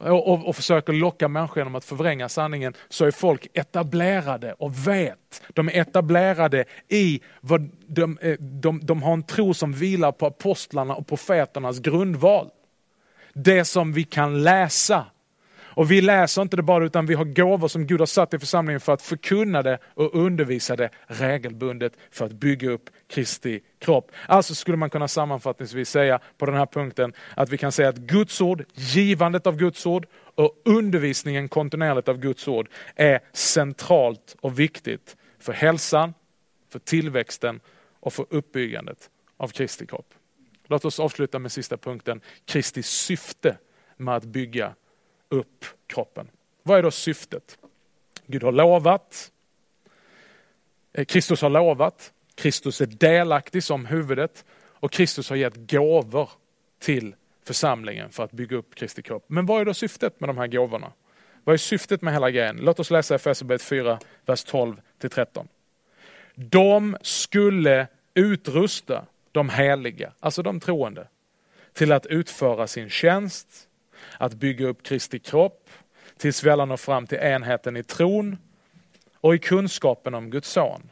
och, 0.00 0.28
och, 0.28 0.48
och, 0.48 0.56
försöker 0.56 0.92
locka 0.92 1.28
människor 1.28 1.58
genom 1.58 1.74
att 1.74 1.84
förvränga 1.84 2.28
sanningen, 2.28 2.74
så 2.88 3.04
är 3.04 3.10
folk 3.10 3.46
etablerade 3.54 4.52
och 4.52 4.88
vet. 4.88 5.42
De 5.48 5.68
är 5.68 5.80
etablerade 5.80 6.64
i 6.88 7.20
vad 7.40 7.70
de, 7.86 8.18
eh, 8.18 8.36
de, 8.38 8.80
de 8.82 9.02
har 9.02 9.12
en 9.12 9.22
tro 9.22 9.54
som 9.54 9.72
vilar 9.72 10.12
på 10.12 10.26
apostlarna 10.26 10.94
och 10.94 11.06
profeternas 11.06 11.78
grundval. 11.78 12.50
Det 13.32 13.64
som 13.64 13.92
vi 13.92 14.04
kan 14.04 14.42
läsa 14.42 15.06
och 15.72 15.90
vi 15.90 16.00
läser 16.00 16.42
inte 16.42 16.56
det 16.56 16.62
bara 16.62 16.84
utan 16.84 17.06
vi 17.06 17.14
har 17.14 17.24
gåvor 17.24 17.68
som 17.68 17.86
Gud 17.86 18.00
har 18.00 18.06
satt 18.06 18.34
i 18.34 18.38
församlingen 18.38 18.80
för 18.80 18.92
att 18.92 19.02
förkunna 19.02 19.62
det 19.62 19.78
och 19.84 20.14
undervisa 20.14 20.76
det 20.76 20.90
regelbundet 21.06 21.92
för 22.10 22.26
att 22.26 22.32
bygga 22.32 22.70
upp 22.70 22.90
Kristi 23.10 23.60
kropp. 23.78 24.12
Alltså 24.26 24.54
skulle 24.54 24.76
man 24.76 24.90
kunna 24.90 25.08
sammanfattningsvis 25.08 25.90
säga 25.90 26.20
på 26.38 26.46
den 26.46 26.54
här 26.54 26.66
punkten 26.66 27.12
att 27.36 27.48
vi 27.48 27.58
kan 27.58 27.72
säga 27.72 27.88
att 27.88 27.96
Guds 27.96 28.40
ord, 28.40 28.64
givandet 28.74 29.46
av 29.46 29.56
Guds 29.56 29.86
ord 29.86 30.06
och 30.34 30.62
undervisningen 30.64 31.48
kontinuerligt 31.48 32.08
av 32.08 32.18
Guds 32.18 32.48
ord 32.48 32.68
är 32.94 33.20
centralt 33.32 34.36
och 34.40 34.58
viktigt 34.58 35.16
för 35.38 35.52
hälsan, 35.52 36.14
för 36.68 36.78
tillväxten 36.78 37.60
och 38.00 38.12
för 38.12 38.26
uppbyggandet 38.30 39.10
av 39.36 39.48
Kristi 39.48 39.86
kropp. 39.86 40.14
Låt 40.66 40.84
oss 40.84 41.00
avsluta 41.00 41.38
med 41.38 41.52
sista 41.52 41.76
punkten, 41.76 42.20
Kristi 42.44 42.82
syfte 42.82 43.56
med 43.96 44.16
att 44.16 44.24
bygga 44.24 44.74
upp 45.28 45.64
kroppen. 45.86 46.30
Vad 46.62 46.78
är 46.78 46.82
då 46.82 46.90
syftet? 46.90 47.58
Gud 48.26 48.42
har 48.42 48.52
lovat, 48.52 49.32
eh, 50.92 51.04
Kristus 51.04 51.42
har 51.42 51.50
lovat, 51.50 52.12
Kristus 52.40 52.80
är 52.80 52.86
delaktig 52.86 53.62
som 53.62 53.86
huvudet 53.86 54.44
och 54.60 54.92
Kristus 54.92 55.28
har 55.28 55.36
gett 55.36 55.70
gåvor 55.70 56.30
till 56.78 57.14
församlingen 57.44 58.10
för 58.10 58.24
att 58.24 58.32
bygga 58.32 58.56
upp 58.56 58.74
Kristi 58.74 59.02
kropp. 59.02 59.24
Men 59.26 59.46
vad 59.46 59.60
är 59.60 59.64
då 59.64 59.74
syftet 59.74 60.20
med 60.20 60.28
de 60.28 60.38
här 60.38 60.46
gåvorna? 60.46 60.92
Vad 61.44 61.52
är 61.52 61.56
syftet 61.56 62.02
med 62.02 62.12
hela 62.12 62.30
grejen? 62.30 62.56
Låt 62.56 62.80
oss 62.80 62.90
läsa 62.90 63.14
Efesierbrevet 63.14 63.62
4, 63.62 63.98
vers 64.26 64.44
12 64.44 64.80
13. 64.98 65.48
De 66.34 66.96
skulle 67.02 67.86
utrusta 68.14 69.06
de 69.32 69.48
heliga, 69.48 70.12
alltså 70.20 70.42
de 70.42 70.60
troende, 70.60 71.08
till 71.72 71.92
att 71.92 72.06
utföra 72.06 72.66
sin 72.66 72.88
tjänst 72.88 73.48
att 74.18 74.34
bygga 74.34 74.66
upp 74.66 74.82
Kristi 74.82 75.18
kropp 75.18 75.70
tills 76.16 76.44
vi 76.44 76.50
alla 76.50 76.64
når 76.64 76.76
fram 76.76 77.06
till 77.06 77.18
enheten 77.18 77.76
i 77.76 77.82
tron 77.82 78.38
och 79.14 79.34
i 79.34 79.38
kunskapen 79.38 80.14
om 80.14 80.30
Guds 80.30 80.50
son. 80.50 80.90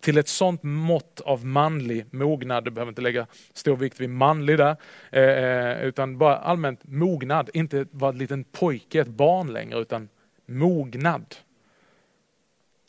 Till 0.00 0.18
ett 0.18 0.28
sånt 0.28 0.62
mått 0.62 1.20
av 1.20 1.46
manlig 1.46 2.06
mognad, 2.10 2.64
du 2.64 2.70
behöver 2.70 2.88
inte 2.88 3.02
lägga 3.02 3.26
stor 3.52 3.76
vikt 3.76 4.00
vid 4.00 4.10
manlig 4.10 4.58
där, 4.58 4.76
eh, 5.10 5.22
eh 5.22 5.82
utan 5.82 6.18
bara 6.18 6.36
allmänt 6.36 6.80
mognad, 6.84 7.50
inte 7.54 7.86
vara 7.90 8.12
en 8.12 8.18
liten 8.18 8.44
pojke, 8.44 9.00
ett 9.00 9.08
barn 9.08 9.52
längre, 9.52 9.78
utan 9.78 10.08
mognad. 10.46 11.36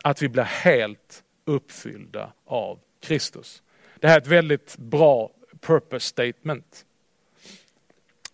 Att 0.04 0.22
vi 0.22 0.30
blir 0.30 0.44
helt 0.44 1.24
uppfyllda 1.46 2.34
av 2.46 2.80
Kristus. 3.00 3.64
Det 4.00 4.08
här 4.08 4.16
är 4.16 4.22
ett 4.22 4.28
väldigt 4.28 4.78
bra 4.78 5.32
purpose 5.60 6.06
statement. 6.08 6.86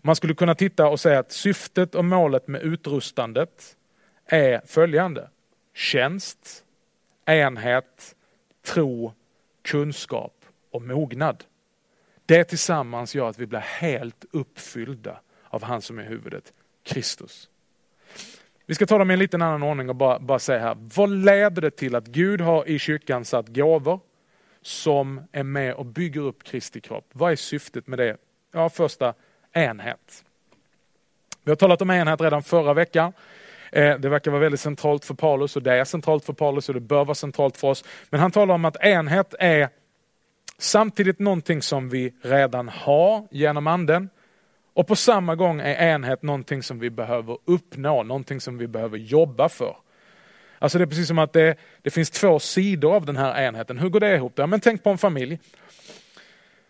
Man 0.01 0.15
skulle 0.15 0.33
kunna 0.33 0.55
titta 0.55 0.87
och 0.87 0.99
säga 0.99 1.19
att 1.19 1.31
syftet 1.31 1.95
och 1.95 2.05
målet 2.05 2.47
med 2.47 2.61
utrustandet 2.61 3.77
är 4.25 4.61
följande. 4.65 5.29
Tjänst, 5.73 6.63
enhet, 7.25 8.15
tro, 8.73 9.13
kunskap 9.61 10.45
och 10.71 10.81
mognad. 10.81 11.43
Det 12.25 12.43
tillsammans 12.43 13.15
gör 13.15 13.29
att 13.29 13.39
vi 13.39 13.45
blir 13.45 13.59
helt 13.59 14.25
uppfyllda 14.31 15.19
av 15.49 15.63
han 15.63 15.81
som 15.81 15.99
är 15.99 16.03
huvudet, 16.03 16.53
Kristus. 16.83 17.49
Vi 18.65 18.75
ska 18.75 18.85
ta 18.85 18.97
dem 18.97 19.11
i 19.11 19.13
en 19.13 19.19
liten 19.19 19.41
annan 19.41 19.63
ordning 19.63 19.89
och 19.89 19.95
bara, 19.95 20.19
bara 20.19 20.39
säga 20.39 20.59
här, 20.59 20.77
vad 20.95 21.09
leder 21.09 21.61
det 21.61 21.71
till 21.71 21.95
att 21.95 22.07
Gud 22.07 22.41
har 22.41 22.69
i 22.69 22.79
kyrkan 22.79 23.25
satt 23.25 23.47
gåvor 23.47 23.99
som 24.61 25.21
är 25.31 25.43
med 25.43 25.73
och 25.73 25.85
bygger 25.85 26.21
upp 26.21 26.43
Kristi 26.43 26.81
kropp? 26.81 27.09
Vad 27.11 27.31
är 27.31 27.35
syftet 27.35 27.87
med 27.87 27.99
det? 27.99 28.17
Ja, 28.51 28.69
första, 28.69 29.13
enhet. 29.53 30.23
Vi 31.43 31.51
har 31.51 31.55
talat 31.55 31.81
om 31.81 31.89
enhet 31.89 32.21
redan 32.21 32.43
förra 32.43 32.73
veckan. 32.73 33.13
Eh, 33.77 33.99
det 33.99 34.09
verkar 34.09 34.31
vara 34.31 34.41
väldigt 34.41 34.59
centralt 34.59 35.05
för 35.05 35.13
Paulus 35.13 35.55
och 35.55 35.63
det 35.63 35.73
är 35.73 35.83
centralt 35.83 36.25
för 36.25 36.33
Paulus 36.33 36.69
och 36.69 36.75
det 36.75 36.81
bör 36.81 37.05
vara 37.05 37.15
centralt 37.15 37.57
för 37.57 37.67
oss. 37.67 37.83
Men 38.09 38.19
han 38.19 38.31
talar 38.31 38.55
om 38.55 38.65
att 38.65 38.77
enhet 38.81 39.35
är 39.39 39.69
samtidigt 40.57 41.19
någonting 41.19 41.61
som 41.61 41.89
vi 41.89 42.13
redan 42.21 42.69
har 42.69 43.27
genom 43.31 43.67
anden 43.67 44.09
Och 44.73 44.87
på 44.87 44.95
samma 44.95 45.35
gång 45.35 45.59
är 45.59 45.93
enhet 45.93 46.23
någonting 46.23 46.63
som 46.63 46.79
vi 46.79 46.89
behöver 46.89 47.37
uppnå, 47.45 48.03
någonting 48.03 48.41
som 48.41 48.57
vi 48.57 48.67
behöver 48.67 48.97
jobba 48.97 49.49
för. 49.49 49.77
Alltså 50.59 50.77
det 50.77 50.83
är 50.83 50.87
precis 50.87 51.07
som 51.07 51.19
att 51.19 51.33
det, 51.33 51.55
det 51.81 51.89
finns 51.89 52.09
två 52.09 52.39
sidor 52.39 52.95
av 52.95 53.05
den 53.05 53.17
här 53.17 53.41
enheten. 53.41 53.77
Hur 53.77 53.89
går 53.89 53.99
det 53.99 54.15
ihop? 54.15 54.33
Ja, 54.35 54.47
men 54.47 54.59
tänk 54.59 54.83
på 54.83 54.89
en 54.89 54.97
familj. 54.97 55.39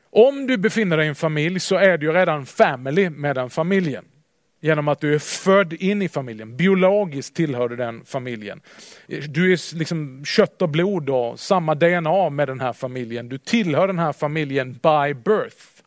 Om 0.10 0.48
du 0.48 0.58
befinner 0.58 0.98
dig 0.98 1.06
i 1.06 1.10
en 1.10 1.16
familj 1.16 1.60
så 1.60 1.76
är 1.76 1.98
du 1.98 2.06
ju 2.06 2.14
redan 2.14 2.46
family 2.46 3.10
med 3.10 3.36
den 3.36 3.50
familjen. 3.50 4.06
Genom 4.60 4.88
att 4.88 5.00
du 5.00 5.16
är 5.16 5.20
född 5.20 5.74
in 5.74 6.02
i 6.02 6.10
familjen, 6.10 6.58
biologiskt 6.58 7.36
tillhör 7.36 7.70
du 7.70 7.76
den 7.76 8.06
familjen. 8.06 8.62
Du 9.30 9.54
är 9.54 9.76
liksom 9.76 10.26
kött 10.26 10.62
och 10.62 10.70
blod 10.70 11.10
och 11.10 11.40
samma 11.40 11.76
DNA 11.76 12.30
med 12.30 12.48
den 12.48 12.60
här 12.60 12.74
familjen. 12.74 13.30
Du 13.30 13.38
tillhör 13.38 13.88
den 13.88 14.00
här 14.00 14.14
familjen 14.14 14.74
by 14.74 15.14
birth. 15.14 15.78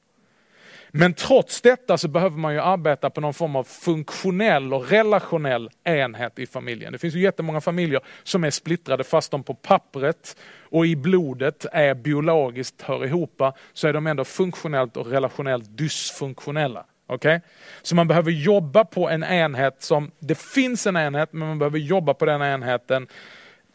Men 0.92 1.14
trots 1.14 1.60
detta 1.60 1.98
så 1.98 2.08
behöver 2.08 2.38
man 2.38 2.54
ju 2.54 2.60
arbeta 2.60 3.10
på 3.10 3.20
någon 3.20 3.34
form 3.34 3.56
av 3.56 3.64
funktionell 3.64 4.74
och 4.74 4.90
relationell 4.90 5.70
enhet 5.84 6.38
i 6.38 6.46
familjen. 6.46 6.92
Det 6.92 6.98
finns 6.98 7.14
ju 7.14 7.20
jättemånga 7.20 7.60
familjer 7.60 8.00
som 8.22 8.44
är 8.44 8.50
splittrade 8.50 9.04
fast 9.04 9.30
de 9.30 9.42
på 9.42 9.54
pappret 9.54 10.36
och 10.62 10.86
i 10.86 10.96
blodet 10.96 11.66
är 11.72 11.94
biologiskt 11.94 12.82
hör 12.82 13.04
ihop, 13.04 13.42
så 13.72 13.88
är 13.88 13.92
de 13.92 14.06
ändå 14.06 14.24
funktionellt 14.24 14.96
och 14.96 15.06
relationellt 15.06 15.78
dysfunktionella. 15.78 16.84
Okay? 17.14 17.40
Så 17.82 17.94
man 17.94 18.08
behöver 18.08 18.30
jobba 18.30 18.84
på 18.84 19.08
en 19.08 19.22
enhet 19.22 19.82
som, 19.82 20.10
det 20.18 20.38
finns 20.38 20.86
en 20.86 20.96
enhet, 20.96 21.32
men 21.32 21.48
man 21.48 21.58
behöver 21.58 21.78
jobba 21.78 22.14
på 22.14 22.24
den 22.24 22.42
enheten 22.42 23.06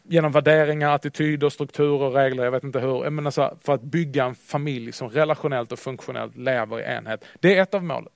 genom 0.08 0.32
värderingar, 0.32 0.94
attityder, 0.94 1.48
strukturer, 1.48 2.10
regler, 2.10 2.44
jag 2.44 2.50
vet 2.50 2.64
inte 2.64 2.80
hur. 2.80 3.10
Men 3.10 3.26
alltså 3.26 3.58
för 3.64 3.74
att 3.74 3.82
bygga 3.82 4.24
en 4.24 4.34
familj 4.34 4.92
som 4.92 5.08
relationellt 5.08 5.72
och 5.72 5.78
funktionellt 5.78 6.36
lever 6.36 6.80
i 6.80 6.82
enhet. 6.82 7.24
Det 7.40 7.56
är 7.56 7.62
ett 7.62 7.74
av 7.74 7.84
målen. 7.84 8.08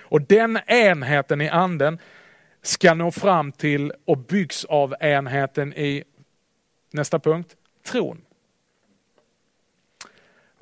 Och 0.00 0.22
den 0.22 0.58
enheten 0.66 1.40
i 1.40 1.48
anden 1.48 1.98
ska 2.62 2.94
nå 2.94 3.10
fram 3.10 3.52
till 3.52 3.92
och 4.04 4.18
byggs 4.18 4.64
av 4.64 4.94
enheten 5.00 5.72
i, 5.72 6.04
nästa 6.92 7.18
punkt, 7.18 7.56
tron. 7.86 8.24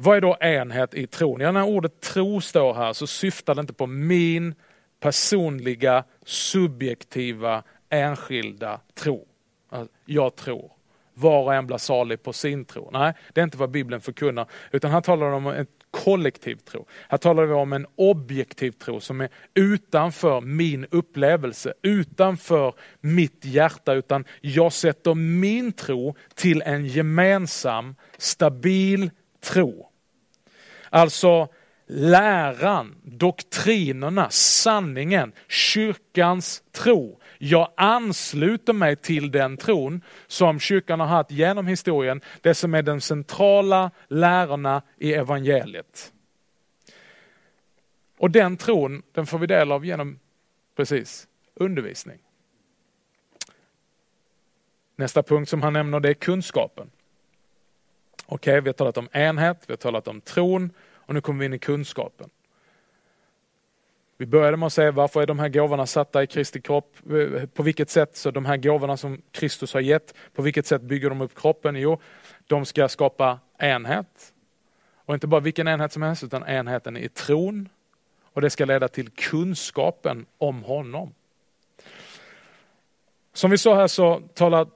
Vad 0.03 0.17
är 0.17 0.21
då 0.21 0.37
enhet 0.41 0.95
i 0.95 1.07
tron? 1.07 1.41
Ja, 1.41 1.53
när 1.53 1.65
ordet 1.65 2.01
tro 2.01 2.41
står 2.41 2.75
här 2.75 2.93
så 2.93 3.07
syftar 3.07 3.55
det 3.55 3.61
inte 3.61 3.73
på 3.73 3.87
min 3.87 4.55
personliga, 5.01 6.05
subjektiva, 6.25 7.63
enskilda 7.91 8.81
tro. 8.95 9.27
Jag 10.05 10.37
tror. 10.37 10.73
Var 11.15 11.43
och 11.43 11.55
en 11.55 11.67
blir 11.67 11.79
salig 11.79 12.23
på 12.23 12.33
sin 12.33 12.65
tro. 12.65 12.91
Nej, 12.93 13.15
det 13.33 13.41
är 13.41 13.45
inte 13.45 13.57
vad 13.57 13.71
Bibeln 13.71 14.01
förkunnar. 14.01 14.47
Utan 14.73 14.91
här 14.91 15.01
talar 15.01 15.31
de 15.31 15.47
om 15.47 15.53
en 15.53 15.67
kollektiv 15.91 16.57
tro. 16.57 16.87
Här 17.09 17.19
talar 17.19 17.45
vi 17.45 17.53
om 17.53 17.73
en 17.73 17.87
objektiv 17.97 18.71
tro 18.71 19.01
som 19.01 19.21
är 19.21 19.29
utanför 19.55 20.41
min 20.41 20.87
upplevelse, 20.91 21.75
utanför 21.83 22.75
mitt 23.01 23.45
hjärta. 23.45 23.93
Utan 23.95 24.25
jag 24.41 24.73
sätter 24.73 25.15
min 25.15 25.73
tro 25.73 26.17
till 26.35 26.63
en 26.63 26.87
gemensam, 26.87 27.95
stabil 28.19 29.11
tro. 29.41 29.90
Alltså 30.91 31.49
läran, 31.87 32.97
doktrinerna, 33.03 34.31
sanningen, 34.31 35.33
kyrkans 35.49 36.63
tro. 36.73 37.21
Jag 37.39 37.73
ansluter 37.77 38.73
mig 38.73 38.97
till 38.97 39.31
den 39.31 39.57
tron 39.57 40.01
som 40.27 40.61
kyrkan 40.61 41.01
har 41.01 41.07
haft 41.07 41.31
genom 41.31 41.67
historien, 41.67 42.21
det 42.41 42.55
som 42.55 42.75
är 42.75 42.83
de 42.83 43.01
centrala 43.01 43.91
lärorna 44.09 44.83
i 44.99 45.15
evangeliet. 45.15 46.13
Och 48.19 48.31
den 48.31 48.57
tron, 48.57 49.03
den 49.13 49.27
får 49.27 49.39
vi 49.39 49.47
del 49.47 49.73
av 49.73 49.85
genom, 49.85 50.19
precis, 50.77 51.29
undervisning. 51.55 52.19
Nästa 54.97 55.23
punkt 55.23 55.49
som 55.49 55.63
han 55.63 55.73
nämner 55.73 56.01
det 56.01 56.09
är 56.09 56.15
kunskapen. 56.15 56.91
Okej, 58.27 58.53
okay, 58.53 58.61
vi 58.61 58.69
har 58.69 58.73
talat 58.73 58.97
om 58.97 59.09
enhet, 59.13 59.65
vi 59.67 59.73
har 59.73 59.77
talat 59.77 60.09
om 60.09 60.21
tron 60.21 60.73
och 61.11 61.15
nu 61.15 61.21
kommer 61.21 61.41
vi 61.41 61.47
in 61.47 61.53
i 61.53 61.59
kunskapen. 61.59 62.31
Vi 64.17 64.27
började 64.27 64.57
med 64.57 64.67
att 64.67 64.73
säga 64.73 64.91
varför 64.91 65.23
är 65.23 65.27
de 65.27 65.39
här 65.39 65.49
gåvorna 65.49 65.87
satta 65.87 66.23
i 66.23 66.27
Kristi 66.27 66.61
kropp? 66.61 66.97
På 67.55 67.63
vilket 67.63 67.91
sätt, 67.91 68.17
så 68.17 68.31
de 68.31 68.45
här 68.45 68.57
gåvorna 68.57 68.97
som 68.97 69.23
Kristus 69.31 69.75
har 69.75 69.81
gett, 69.81 70.15
på 70.35 70.43
vilket 70.43 70.67
sätt 70.67 70.83
bygger 70.83 71.09
de 71.09 71.21
upp 71.21 71.35
kroppen? 71.35 71.77
Jo, 71.77 72.01
de 72.47 72.67
ska 72.67 72.89
skapa 72.89 73.39
enhet. 73.59 74.33
Och 74.95 75.15
inte 75.15 75.27
bara 75.27 75.41
vilken 75.41 75.69
enhet 75.69 75.93
som 75.93 76.03
helst, 76.03 76.25
utan 76.25 76.43
enheten 76.43 76.97
i 76.97 77.09
tron. 77.09 77.69
Och 78.33 78.41
det 78.41 78.51
ska 78.51 78.65
leda 78.65 78.89
till 78.89 79.11
kunskapen 79.11 80.27
om 80.39 80.63
honom. 80.63 81.15
Som 83.33 83.51
vi 83.51 83.59
sa 83.59 83.75
här 83.75 83.89
så 83.89 84.23
talar 84.35 84.67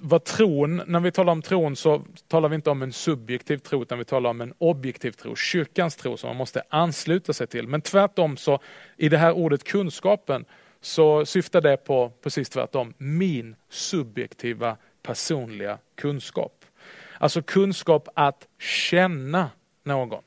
vad 0.00 0.24
tron, 0.24 0.82
när 0.86 1.00
vi 1.00 1.12
talar 1.12 1.32
om 1.32 1.42
tron 1.42 1.76
så 1.76 2.02
talar 2.28 2.48
vi 2.48 2.54
inte 2.54 2.70
om 2.70 2.82
en 2.82 2.92
subjektiv 2.92 3.58
tro 3.58 3.82
utan 3.82 3.98
vi 3.98 4.04
talar 4.04 4.30
om 4.30 4.40
en 4.40 4.54
objektiv 4.58 5.12
tro, 5.12 5.36
kyrkans 5.36 5.96
tro 5.96 6.16
som 6.16 6.28
man 6.28 6.36
måste 6.36 6.62
ansluta 6.68 7.32
sig 7.32 7.46
till. 7.46 7.68
Men 7.68 7.82
tvärtom 7.82 8.36
så 8.36 8.58
i 8.96 9.08
det 9.08 9.18
här 9.18 9.32
ordet 9.32 9.64
kunskapen 9.64 10.44
så 10.80 11.26
syftar 11.26 11.60
det 11.60 11.76
på 11.76 12.12
precis 12.22 12.48
tvärtom, 12.48 12.94
min 12.98 13.56
subjektiva 13.68 14.76
personliga 15.02 15.78
kunskap. 15.94 16.64
Alltså 17.18 17.42
kunskap 17.42 18.08
att 18.14 18.48
känna 18.58 19.50
någon. 19.82 20.22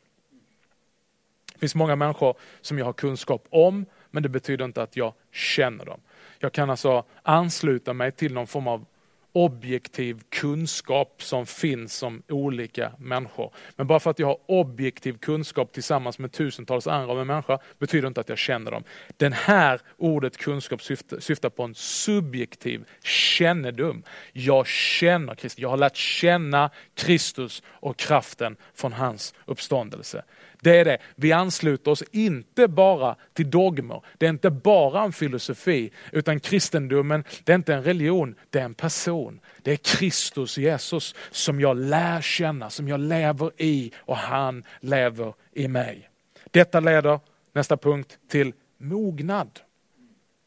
Det 1.53 1.59
finns 1.59 1.75
många 1.75 1.95
människor 1.95 2.35
som 2.61 2.77
jag 2.77 2.85
har 2.85 2.93
kunskap 2.93 3.47
om 3.49 3.85
men 4.11 4.23
det 4.23 4.29
betyder 4.29 4.65
inte 4.65 4.83
att 4.83 4.97
jag 4.97 5.13
känner 5.31 5.85
dem. 5.85 5.99
Jag 6.39 6.51
kan 6.51 6.69
alltså 6.69 7.03
ansluta 7.23 7.93
mig 7.93 8.11
till 8.11 8.33
någon 8.33 8.47
form 8.47 8.67
av 8.67 8.85
objektiv 9.33 10.21
kunskap 10.29 11.23
som 11.23 11.45
finns 11.45 12.03
om 12.03 12.23
olika 12.29 12.91
människor. 12.99 13.53
Men 13.75 13.87
bara 13.87 13.99
för 13.99 14.11
att 14.11 14.19
jag 14.19 14.27
har 14.27 14.37
objektiv 14.45 15.17
kunskap 15.17 15.73
tillsammans 15.73 16.19
med 16.19 16.31
tusentals 16.31 16.87
andra 16.87 17.13
om 17.13 17.19
en 17.19 17.27
människa 17.27 17.59
betyder 17.79 18.07
inte 18.07 18.21
att 18.21 18.29
jag 18.29 18.37
känner 18.37 18.71
dem. 18.71 18.83
Den 19.17 19.33
här 19.33 19.81
ordet 19.97 20.37
kunskap 20.37 20.81
syftar, 20.81 21.19
syftar 21.19 21.49
på 21.49 21.63
en 21.63 21.75
subjektiv 21.75 22.85
kännedom. 23.03 24.03
Jag 24.33 24.67
känner 24.67 25.35
Kristus, 25.35 25.59
jag 25.59 25.69
har 25.69 25.77
lärt 25.77 25.95
känna 25.95 26.69
Kristus 26.93 27.63
och 27.67 27.97
kraften 27.97 28.55
från 28.73 28.93
hans 28.93 29.33
uppståndelse. 29.45 30.23
Det 30.63 30.77
är 30.77 30.85
det. 30.85 30.97
Vi 31.15 31.31
ansluter 31.31 31.91
oss 31.91 32.03
inte 32.11 32.67
bara 32.67 33.15
till 33.33 33.49
dogmer. 33.49 34.01
Det 34.17 34.25
är 34.25 34.29
inte 34.29 34.49
bara 34.49 35.03
en 35.03 35.13
filosofi, 35.13 35.91
utan 36.11 36.39
kristendomen, 36.39 37.23
det 37.43 37.51
är 37.51 37.55
inte 37.55 37.73
en 37.73 37.83
religion, 37.83 38.35
det 38.49 38.59
är 38.59 38.63
en 38.63 38.73
person. 38.73 39.39
Det 39.61 39.71
är 39.71 39.75
Kristus 39.75 40.57
Jesus 40.57 41.15
som 41.31 41.59
jag 41.59 41.77
lär 41.77 42.21
känna, 42.21 42.69
som 42.69 42.87
jag 42.87 42.99
lever 42.99 43.51
i 43.57 43.91
och 43.97 44.17
han 44.17 44.63
lever 44.79 45.33
i 45.53 45.67
mig. 45.67 46.09
Detta 46.51 46.79
leder, 46.79 47.19
nästa 47.53 47.77
punkt, 47.77 48.17
till 48.27 48.53
mognad. 48.77 49.59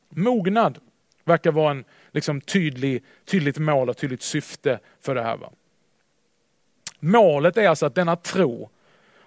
Mognad 0.08 0.78
verkar 1.24 1.52
vara 1.52 1.70
en 1.70 1.84
liksom, 2.12 2.40
tydlig, 2.40 3.04
tydligt 3.24 3.58
mål 3.58 3.88
och 3.88 3.96
tydligt 3.96 4.22
syfte 4.22 4.78
för 5.00 5.14
det 5.14 5.22
här. 5.22 5.36
Va? 5.36 5.50
Målet 7.00 7.56
är 7.56 7.68
alltså 7.68 7.86
att 7.86 7.94
denna 7.94 8.16
tro 8.16 8.70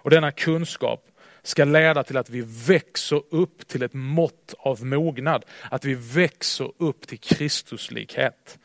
och 0.02 0.10
denna 0.10 0.32
kunskap 0.32 1.06
ska 1.42 1.64
leda 1.64 2.02
till 2.02 2.16
att 2.16 2.30
vi 2.30 2.44
växer 2.66 3.22
upp 3.30 3.68
till 3.68 3.82
ett 3.82 3.94
mått 3.94 4.54
av 4.58 4.84
mognad. 4.84 5.44
Att 5.70 5.84
vi 5.84 5.94
växer 5.94 6.72
upp 6.78 7.06
till 7.06 7.18
Kristuslikhet. 7.18 8.58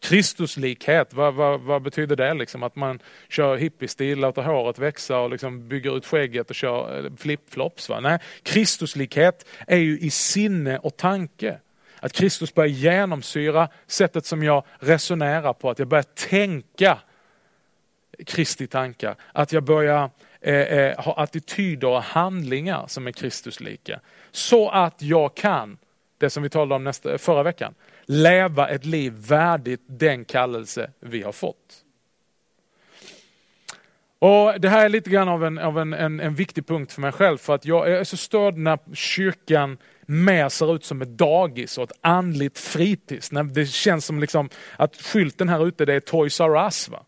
Kristuslikhet, 0.00 1.14
vad, 1.14 1.34
vad, 1.34 1.60
vad 1.60 1.82
betyder 1.82 2.16
det? 2.16 2.34
Liksom 2.34 2.62
att 2.62 2.76
man 2.76 3.00
kör 3.28 3.56
hippiestil, 3.56 4.18
låter 4.18 4.42
håret 4.42 4.78
växa 4.78 5.18
och 5.18 5.30
liksom 5.30 5.68
bygger 5.68 5.96
ut 5.96 6.06
skägget 6.06 6.50
och 6.50 6.56
kör 6.56 7.04
eh, 7.04 7.12
flipflops. 7.16 7.88
Va? 7.88 8.00
Nej, 8.00 8.18
Kristuslikhet 8.42 9.46
är 9.66 9.76
ju 9.76 9.98
i 9.98 10.10
sinne 10.10 10.78
och 10.78 10.96
tanke. 10.96 11.58
Att 12.00 12.12
Kristus 12.12 12.54
börjar 12.54 12.68
genomsyra 12.68 13.68
sättet 13.86 14.26
som 14.26 14.42
jag 14.42 14.64
resonerar 14.78 15.52
på, 15.52 15.70
att 15.70 15.78
jag 15.78 15.88
börjar 15.88 16.28
tänka 16.28 16.98
Kristi 18.26 18.66
tankar. 18.66 19.16
Att 19.32 19.52
jag 19.52 19.62
börjar 19.62 20.10
Eh, 20.44 20.54
eh, 20.54 20.98
ha 20.98 21.14
attityder 21.16 21.88
och 21.88 22.02
handlingar 22.02 22.84
som 22.86 23.06
är 23.06 23.12
Kristuslika. 23.12 24.00
Så 24.30 24.68
att 24.68 25.02
jag 25.02 25.34
kan, 25.34 25.78
det 26.18 26.30
som 26.30 26.42
vi 26.42 26.50
talade 26.50 26.74
om 26.74 26.84
nästa, 26.84 27.18
förra 27.18 27.42
veckan, 27.42 27.74
leva 28.04 28.68
ett 28.68 28.84
liv 28.84 29.12
värdigt 29.12 29.80
den 29.86 30.24
kallelse 30.24 30.90
vi 31.00 31.22
har 31.22 31.32
fått. 31.32 31.84
Och 34.18 34.60
Det 34.60 34.68
här 34.68 34.84
är 34.84 34.88
lite 34.88 35.10
grann 35.10 35.28
av, 35.28 35.44
en, 35.44 35.58
av 35.58 35.78
en, 35.78 35.92
en, 35.92 36.20
en 36.20 36.34
viktig 36.34 36.66
punkt 36.66 36.92
för 36.92 37.00
mig 37.00 37.12
själv, 37.12 37.38
för 37.38 37.54
att 37.54 37.64
jag 37.64 37.90
är 37.90 38.04
så 38.04 38.16
störd 38.16 38.56
när 38.56 38.78
kyrkan 38.94 39.78
mer 40.06 40.48
ser 40.48 40.74
ut 40.74 40.84
som 40.84 41.02
ett 41.02 41.08
dagis 41.08 41.78
och 41.78 41.84
ett 41.84 41.98
andligt 42.00 42.58
fritids. 42.58 43.32
När 43.32 43.42
det 43.42 43.66
känns 43.66 44.06
som 44.06 44.20
liksom 44.20 44.48
att 44.76 44.96
skylten 44.96 45.48
här 45.48 45.66
ute 45.66 45.84
det 45.84 45.94
är 45.94 46.00
Toys 46.00 46.40
R 46.40 46.64
Us. 46.64 46.88
Va? 46.88 47.04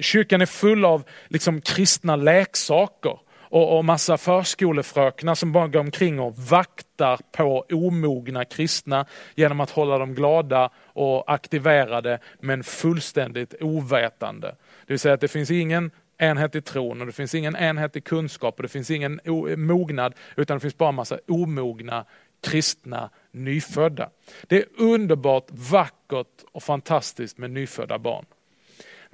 Kyrkan 0.00 0.40
är 0.40 0.46
full 0.46 0.84
av 0.84 1.04
liksom 1.28 1.60
kristna 1.60 2.16
leksaker 2.16 3.18
och, 3.48 3.78
och 3.78 3.84
massa 3.84 4.18
förskolefröknar 4.18 5.34
som 5.34 5.52
bara 5.52 5.68
går 5.68 5.80
omkring 5.80 6.20
och 6.20 6.36
vaktar 6.36 7.18
på 7.32 7.64
omogna 7.72 8.44
kristna 8.44 9.06
genom 9.34 9.60
att 9.60 9.70
hålla 9.70 9.98
dem 9.98 10.14
glada 10.14 10.70
och 10.86 11.32
aktiverade 11.32 12.18
men 12.40 12.64
fullständigt 12.64 13.54
ovetande. 13.60 14.56
Det 14.86 14.92
vill 14.92 14.98
säga 14.98 15.14
att 15.14 15.20
det 15.20 15.28
finns 15.28 15.50
ingen 15.50 15.90
enhet 16.18 16.54
i 16.54 16.60
tron 16.60 17.00
och 17.00 17.06
det 17.06 17.12
finns 17.12 17.34
ingen 17.34 17.56
enhet 17.56 17.96
i 17.96 18.00
kunskap 18.00 18.56
och 18.56 18.62
det 18.62 18.68
finns 18.68 18.90
ingen 18.90 19.20
mognad 19.56 20.14
utan 20.36 20.56
det 20.56 20.60
finns 20.60 20.78
bara 20.78 20.92
massa 20.92 21.18
omogna 21.28 22.04
kristna 22.42 23.10
nyfödda. 23.32 24.10
Det 24.46 24.56
är 24.56 24.64
underbart, 24.78 25.46
vackert 25.50 26.44
och 26.52 26.62
fantastiskt 26.62 27.38
med 27.38 27.50
nyfödda 27.50 27.98
barn. 27.98 28.24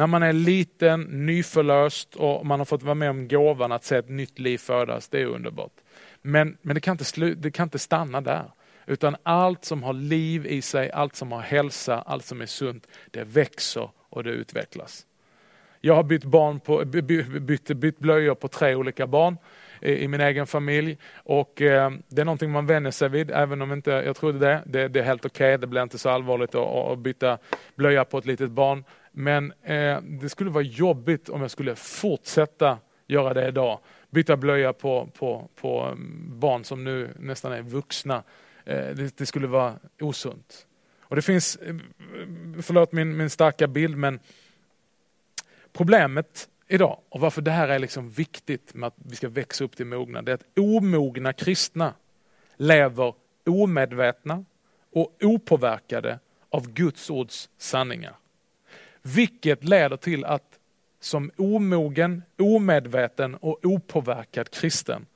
När 0.03 0.07
man 0.07 0.23
är 0.23 0.33
liten, 0.33 1.01
nyförlöst 1.01 2.17
och 2.17 2.47
man 2.47 2.61
har 2.61 2.65
fått 2.65 2.83
vara 2.83 2.95
med 2.95 3.11
om 3.11 3.29
gåvan 3.29 3.73
att 3.73 3.85
se 3.85 3.97
ett 3.97 4.09
nytt 4.09 4.39
liv 4.39 4.59
födas, 4.59 5.09
det 5.09 5.21
är 5.21 5.27
underbart. 5.27 5.73
Men, 6.23 6.57
men 6.63 6.75
det, 6.75 6.81
kan 6.81 6.93
inte 6.93 7.05
slu, 7.05 7.35
det 7.35 7.51
kan 7.51 7.67
inte 7.67 7.79
stanna 7.79 8.21
där. 8.21 8.53
Utan 8.87 9.17
allt 9.23 9.65
som 9.65 9.83
har 9.83 9.93
liv 9.93 10.47
i 10.47 10.63
sig, 10.63 10.91
allt 10.91 11.17
som 11.17 11.33
har 11.33 11.41
hälsa, 11.41 12.03
allt 12.07 12.25
som 12.25 12.41
är 12.41 12.47
sunt, 12.47 12.87
det 13.11 13.25
växer 13.25 13.91
och 14.09 14.25
det 14.25 14.31
utvecklas. 14.31 15.07
Jag 15.81 15.95
har 15.95 16.03
bytt, 16.03 16.25
barn 16.25 16.61
på, 16.61 16.85
bytt, 16.85 17.77
bytt 17.77 17.99
blöjor 17.99 18.35
på 18.35 18.49
tre 18.49 18.75
olika 18.75 19.07
barn 19.07 19.37
i 19.81 20.09
min 20.09 20.21
egen 20.21 20.47
familj. 20.47 20.99
Och 21.15 21.63
eh, 21.63 21.91
det 22.09 22.21
är 22.21 22.25
någonting 22.25 22.51
man 22.51 22.67
vänjer 22.67 22.91
sig 22.91 23.09
vid, 23.09 23.31
även 23.31 23.63
om 23.63 23.73
inte 23.73 23.91
jag 23.91 24.17
trodde 24.17 24.39
det. 24.39 24.63
Det, 24.67 24.89
det 24.89 25.01
är 25.01 25.05
helt 25.05 25.25
okej, 25.25 25.47
okay. 25.47 25.57
det 25.57 25.67
blir 25.67 25.83
inte 25.83 25.99
så 25.99 26.11
allvarligt 26.11 26.55
att, 26.55 26.69
att 26.69 26.99
byta 26.99 27.39
blöja 27.75 28.05
på 28.05 28.19
ett 28.19 28.27
litet 28.27 28.51
barn. 28.51 28.85
Men 29.13 29.53
eh, 29.63 30.01
det 30.03 30.29
skulle 30.29 30.51
vara 30.51 30.65
jobbigt 30.65 31.29
om 31.29 31.41
jag 31.41 31.51
skulle 31.51 31.77
fortsätta 31.77 32.79
göra 33.07 33.35
det 33.35 33.49
idag. 33.49 33.79
Byta 34.11 34.37
blöja 34.37 34.73
på, 34.73 35.09
på, 35.15 35.49
på 35.55 35.81
mm, 35.81 36.41
barn 36.41 36.65
som 36.65 36.85
nu 36.85 37.11
nästan 37.19 37.53
är 37.53 37.63
vuxna. 37.63 38.23
Eh, 38.65 38.77
det, 38.77 39.17
det, 39.17 39.27
skulle 39.27 39.47
vara 39.47 39.75
osunt. 40.01 40.67
Och 41.01 41.17
det 41.17 41.23
finns, 41.23 41.57
eh, 41.57 41.69
mm, 41.69 42.63
förlåt 42.63 42.93
min, 42.93 43.17
min 43.17 43.31
starka 43.31 43.67
bild, 43.67 43.97
men 43.97 44.21
problemet 45.73 46.49
idag 46.69 46.99
och 47.09 47.21
varför 47.21 47.43
det 47.43 47.51
här 47.51 47.69
är 47.69 47.79
liksom 47.79 48.11
viktigt 48.11 48.75
med 48.75 48.87
att 48.87 48.97
vi 48.97 49.17
ska 49.17 49.29
växa 49.29 49.65
upp 49.65 49.77
till 49.77 49.87
mogna, 49.87 50.23
det 50.23 50.33
är 50.33 50.35
att 50.35 50.59
omogna 50.59 51.33
kristna 51.33 51.95
lever 52.57 53.15
omedvetna 53.47 54.45
och 54.93 55.17
opåverkade 55.23 56.19
av 56.51 56.73
Guds 56.73 57.11
ords 57.11 57.51
sanningar. 57.59 58.17
Vilket 59.03 59.65
leder 59.65 59.97
till 59.97 60.25
att 60.25 60.59
som 61.01 61.31
omogen, 61.37 62.23
omedveten 62.39 63.35
och 63.35 63.59
opåverkad 63.63 64.51
kristen 64.51 65.07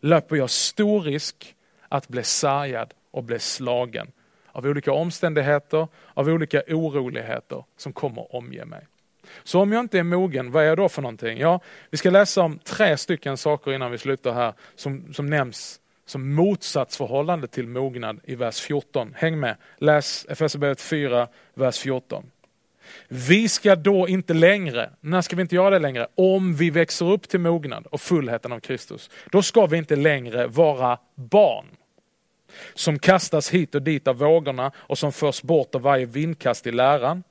löper 0.00 0.36
jag 0.36 0.50
stor 0.50 1.00
risk 1.00 1.54
att 1.88 2.08
bli 2.08 2.22
sargad 2.22 2.94
och 3.10 3.24
bli 3.24 3.38
slagen 3.38 4.12
av 4.46 4.66
olika 4.66 4.92
omständigheter, 4.92 5.88
av 6.14 6.28
olika 6.28 6.62
oroligheter 6.68 7.64
som 7.76 7.92
kommer 7.92 8.36
omge 8.36 8.64
mig. 8.64 8.86
Så 9.44 9.60
om 9.60 9.72
jag 9.72 9.80
inte 9.80 9.98
är 9.98 10.02
mogen, 10.02 10.50
vad 10.50 10.62
är 10.62 10.68
jag 10.68 10.76
då 10.76 10.88
för 10.88 11.02
någonting? 11.02 11.38
Ja, 11.38 11.60
vi 11.90 11.96
ska 11.96 12.10
läsa 12.10 12.42
om 12.42 12.58
tre 12.58 12.96
stycken 12.96 13.36
saker 13.36 13.72
innan 13.72 13.90
vi 13.90 13.98
slutar 13.98 14.32
här 14.32 14.54
som, 14.74 15.14
som 15.14 15.26
nämns 15.26 15.80
som 16.04 16.34
motsatsförhållande 16.34 17.46
till 17.46 17.68
mognad 17.68 18.20
i 18.24 18.34
vers 18.34 18.60
14. 18.60 19.14
Häng 19.16 19.40
med, 19.40 19.56
läs 19.78 20.26
Efesierbrevet 20.28 20.80
4, 20.80 21.28
vers 21.54 21.78
14. 21.78 22.30
Vi 23.08 23.48
ska 23.48 23.76
då 23.76 24.08
inte 24.08 24.34
längre, 24.34 24.90
när 25.00 25.22
ska 25.22 25.36
vi 25.36 25.42
inte 25.42 25.54
göra 25.54 25.70
det 25.70 25.78
längre? 25.78 26.06
Om 26.14 26.54
vi 26.54 26.70
växer 26.70 27.10
upp 27.10 27.28
till 27.28 27.40
mognad 27.40 27.86
och 27.86 28.00
fullheten 28.00 28.52
av 28.52 28.60
Kristus. 28.60 29.10
Då 29.30 29.42
ska 29.42 29.66
vi 29.66 29.76
inte 29.78 29.96
längre 29.96 30.46
vara 30.46 30.98
barn 31.14 31.66
som 32.74 32.98
kastas 32.98 33.50
hit 33.50 33.74
och 33.74 33.82
dit 33.82 34.08
av 34.08 34.16
vågorna 34.16 34.72
och 34.76 34.98
som 34.98 35.12
förs 35.12 35.42
bort 35.42 35.74
av 35.74 35.80
varje 35.80 36.06
vindkast 36.06 36.66
i 36.66 36.72
läran 36.72 37.22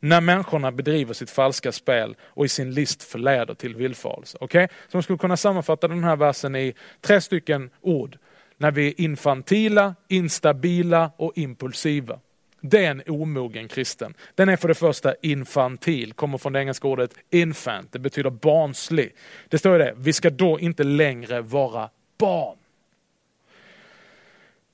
när 0.00 0.20
människorna 0.20 0.72
bedriver 0.72 1.14
sitt 1.14 1.30
falska 1.30 1.72
spel 1.72 2.16
och 2.22 2.44
i 2.44 2.48
sin 2.48 2.74
list 2.74 3.02
förleder 3.02 3.54
till 3.54 3.76
villfarelse. 3.76 4.38
Okay? 4.40 4.68
Så 4.88 4.96
man 4.96 5.02
skulle 5.02 5.18
kunna 5.18 5.36
sammanfatta 5.36 5.88
den 5.88 6.04
här 6.04 6.16
versen 6.16 6.56
i 6.56 6.74
tre 7.00 7.20
stycken 7.20 7.70
ord. 7.80 8.18
När 8.56 8.70
vi 8.70 8.88
är 8.88 9.00
infantila, 9.00 9.94
instabila 10.08 11.10
och 11.16 11.32
impulsiva. 11.36 12.20
Det 12.60 12.84
är 12.84 12.90
en 12.90 13.02
omogen 13.06 13.68
kristen. 13.68 14.14
Den 14.34 14.48
är 14.48 14.56
för 14.56 14.68
det 14.68 14.74
första 14.74 15.14
infantil, 15.22 16.12
kommer 16.12 16.38
från 16.38 16.52
det 16.52 16.60
engelska 16.60 16.88
ordet 16.88 17.14
infant, 17.30 17.92
det 17.92 17.98
betyder 17.98 18.30
barnslig. 18.30 19.14
Det 19.48 19.58
står 19.58 19.72
ju 19.72 19.78
det, 19.78 19.94
vi 19.96 20.12
ska 20.12 20.30
då 20.30 20.60
inte 20.60 20.84
längre 20.84 21.40
vara 21.40 21.90
barn. 22.18 22.56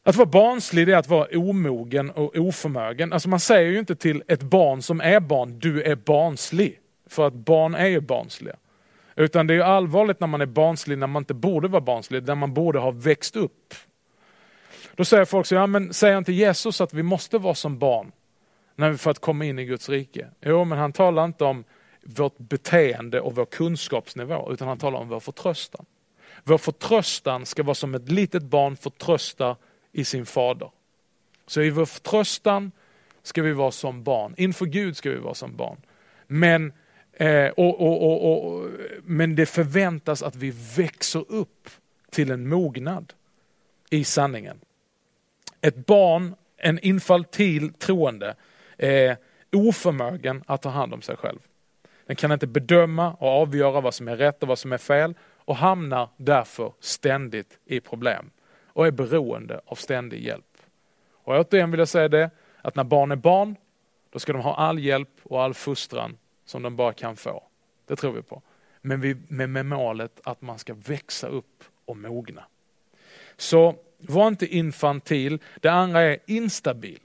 Att 0.02 0.16
vara 0.16 0.26
barnslig 0.26 0.88
är 0.88 0.96
att 0.96 1.08
vara 1.08 1.28
omogen 1.38 2.10
och 2.10 2.36
oförmögen. 2.36 3.12
Alltså 3.12 3.28
man 3.28 3.40
säger 3.40 3.70
ju 3.70 3.78
inte 3.78 3.96
till 3.96 4.22
ett 4.28 4.42
barn 4.42 4.82
som 4.82 5.00
är 5.00 5.20
barn, 5.20 5.58
du 5.58 5.82
är 5.82 5.94
barnslig. 5.94 6.80
För 7.06 7.26
att 7.26 7.34
barn 7.34 7.74
är 7.74 7.86
ju 7.86 8.00
barnsliga. 8.00 8.56
Utan 9.16 9.46
det 9.46 9.54
är 9.54 9.60
allvarligt 9.60 10.20
när 10.20 10.26
man 10.26 10.40
är 10.40 10.46
barnslig 10.46 10.98
när 10.98 11.06
man 11.06 11.20
inte 11.20 11.34
borde 11.34 11.68
vara 11.68 11.80
barnslig, 11.80 12.26
när 12.26 12.34
man 12.34 12.54
borde 12.54 12.78
ha 12.78 12.90
växt 12.90 13.36
upp. 13.36 13.74
Då 14.96 15.04
säger 15.04 15.24
folk 15.24 15.46
så, 15.46 15.54
ja 15.54 15.66
men 15.66 15.94
säger 15.94 16.18
inte 16.18 16.32
Jesus 16.32 16.80
att 16.80 16.94
vi 16.94 17.02
måste 17.02 17.38
vara 17.38 17.54
som 17.54 17.78
barn 17.78 18.12
för 18.98 19.10
att 19.10 19.18
komma 19.18 19.44
in 19.44 19.58
i 19.58 19.64
Guds 19.64 19.88
rike? 19.88 20.28
Jo, 20.40 20.64
men 20.64 20.78
han 20.78 20.92
talar 20.92 21.24
inte 21.24 21.44
om 21.44 21.64
vårt 22.02 22.38
beteende 22.38 23.20
och 23.20 23.34
vår 23.34 23.44
kunskapsnivå, 23.44 24.52
utan 24.52 24.68
han 24.68 24.78
talar 24.78 24.98
om 24.98 25.08
vår 25.08 25.20
förtröstan. 25.20 25.86
Vår 26.44 26.58
förtröstan 26.58 27.46
ska 27.46 27.62
vara 27.62 27.74
som 27.74 27.94
ett 27.94 28.08
litet 28.08 28.42
barn 28.42 28.76
förtröstar 28.76 29.56
i 29.92 30.04
sin 30.04 30.26
fader. 30.26 30.70
Så 31.46 31.60
i 31.60 31.70
vår 31.70 31.84
förtröstan 31.84 32.72
ska 33.22 33.42
vi 33.42 33.52
vara 33.52 33.70
som 33.70 34.02
barn. 34.02 34.34
Inför 34.36 34.66
Gud 34.66 34.96
ska 34.96 35.10
vi 35.10 35.16
vara 35.16 35.34
som 35.34 35.56
barn. 35.56 35.76
Men, 36.26 36.72
eh, 37.12 37.48
och, 37.48 37.80
och, 37.80 38.32
och, 38.32 38.70
men 39.04 39.36
det 39.36 39.46
förväntas 39.46 40.22
att 40.22 40.36
vi 40.36 40.50
växer 40.76 41.24
upp 41.28 41.70
till 42.10 42.30
en 42.30 42.48
mognad 42.48 43.12
i 43.90 44.04
sanningen. 44.04 44.58
Ett 45.64 45.86
barn, 45.86 46.34
en 46.56 46.78
infantil 46.78 47.72
troende, 47.72 48.34
är 48.76 49.16
oförmögen 49.52 50.44
att 50.46 50.62
ta 50.62 50.68
hand 50.68 50.94
om 50.94 51.02
sig 51.02 51.16
själv. 51.16 51.38
Den 52.06 52.16
kan 52.16 52.32
inte 52.32 52.46
bedöma 52.46 53.12
och 53.12 53.28
avgöra 53.28 53.80
vad 53.80 53.94
som 53.94 54.08
är 54.08 54.16
rätt 54.16 54.42
och 54.42 54.48
vad 54.48 54.58
som 54.58 54.72
är 54.72 54.78
fel 54.78 55.14
och 55.22 55.56
hamnar 55.56 56.08
därför 56.16 56.72
ständigt 56.80 57.58
i 57.64 57.80
problem 57.80 58.30
och 58.66 58.86
är 58.86 58.90
beroende 58.90 59.60
av 59.66 59.74
ständig 59.74 60.24
hjälp. 60.24 60.56
Och 61.12 61.34
återigen 61.34 61.70
vill 61.70 61.78
jag 61.78 61.88
säga 61.88 62.08
det, 62.08 62.30
att 62.62 62.76
när 62.76 62.84
barn 62.84 63.12
är 63.12 63.16
barn, 63.16 63.56
då 64.10 64.18
ska 64.18 64.32
de 64.32 64.42
ha 64.42 64.54
all 64.54 64.78
hjälp 64.78 65.20
och 65.22 65.42
all 65.42 65.54
fostran 65.54 66.16
som 66.44 66.62
de 66.62 66.76
bara 66.76 66.92
kan 66.92 67.16
få. 67.16 67.42
Det 67.86 67.96
tror 67.96 68.12
vi 68.12 68.22
på. 68.22 68.42
Men 68.80 69.00
vi, 69.00 69.16
med, 69.28 69.50
med 69.50 69.66
målet 69.66 70.20
att 70.24 70.42
man 70.42 70.58
ska 70.58 70.74
växa 70.74 71.28
upp 71.28 71.64
och 71.84 71.96
mogna. 71.96 72.44
Så 73.36 73.74
var 74.08 74.28
inte 74.28 74.46
infantil. 74.46 75.38
Det 75.60 75.68
andra 75.68 76.00
är 76.00 76.18
instabil. 76.26 77.00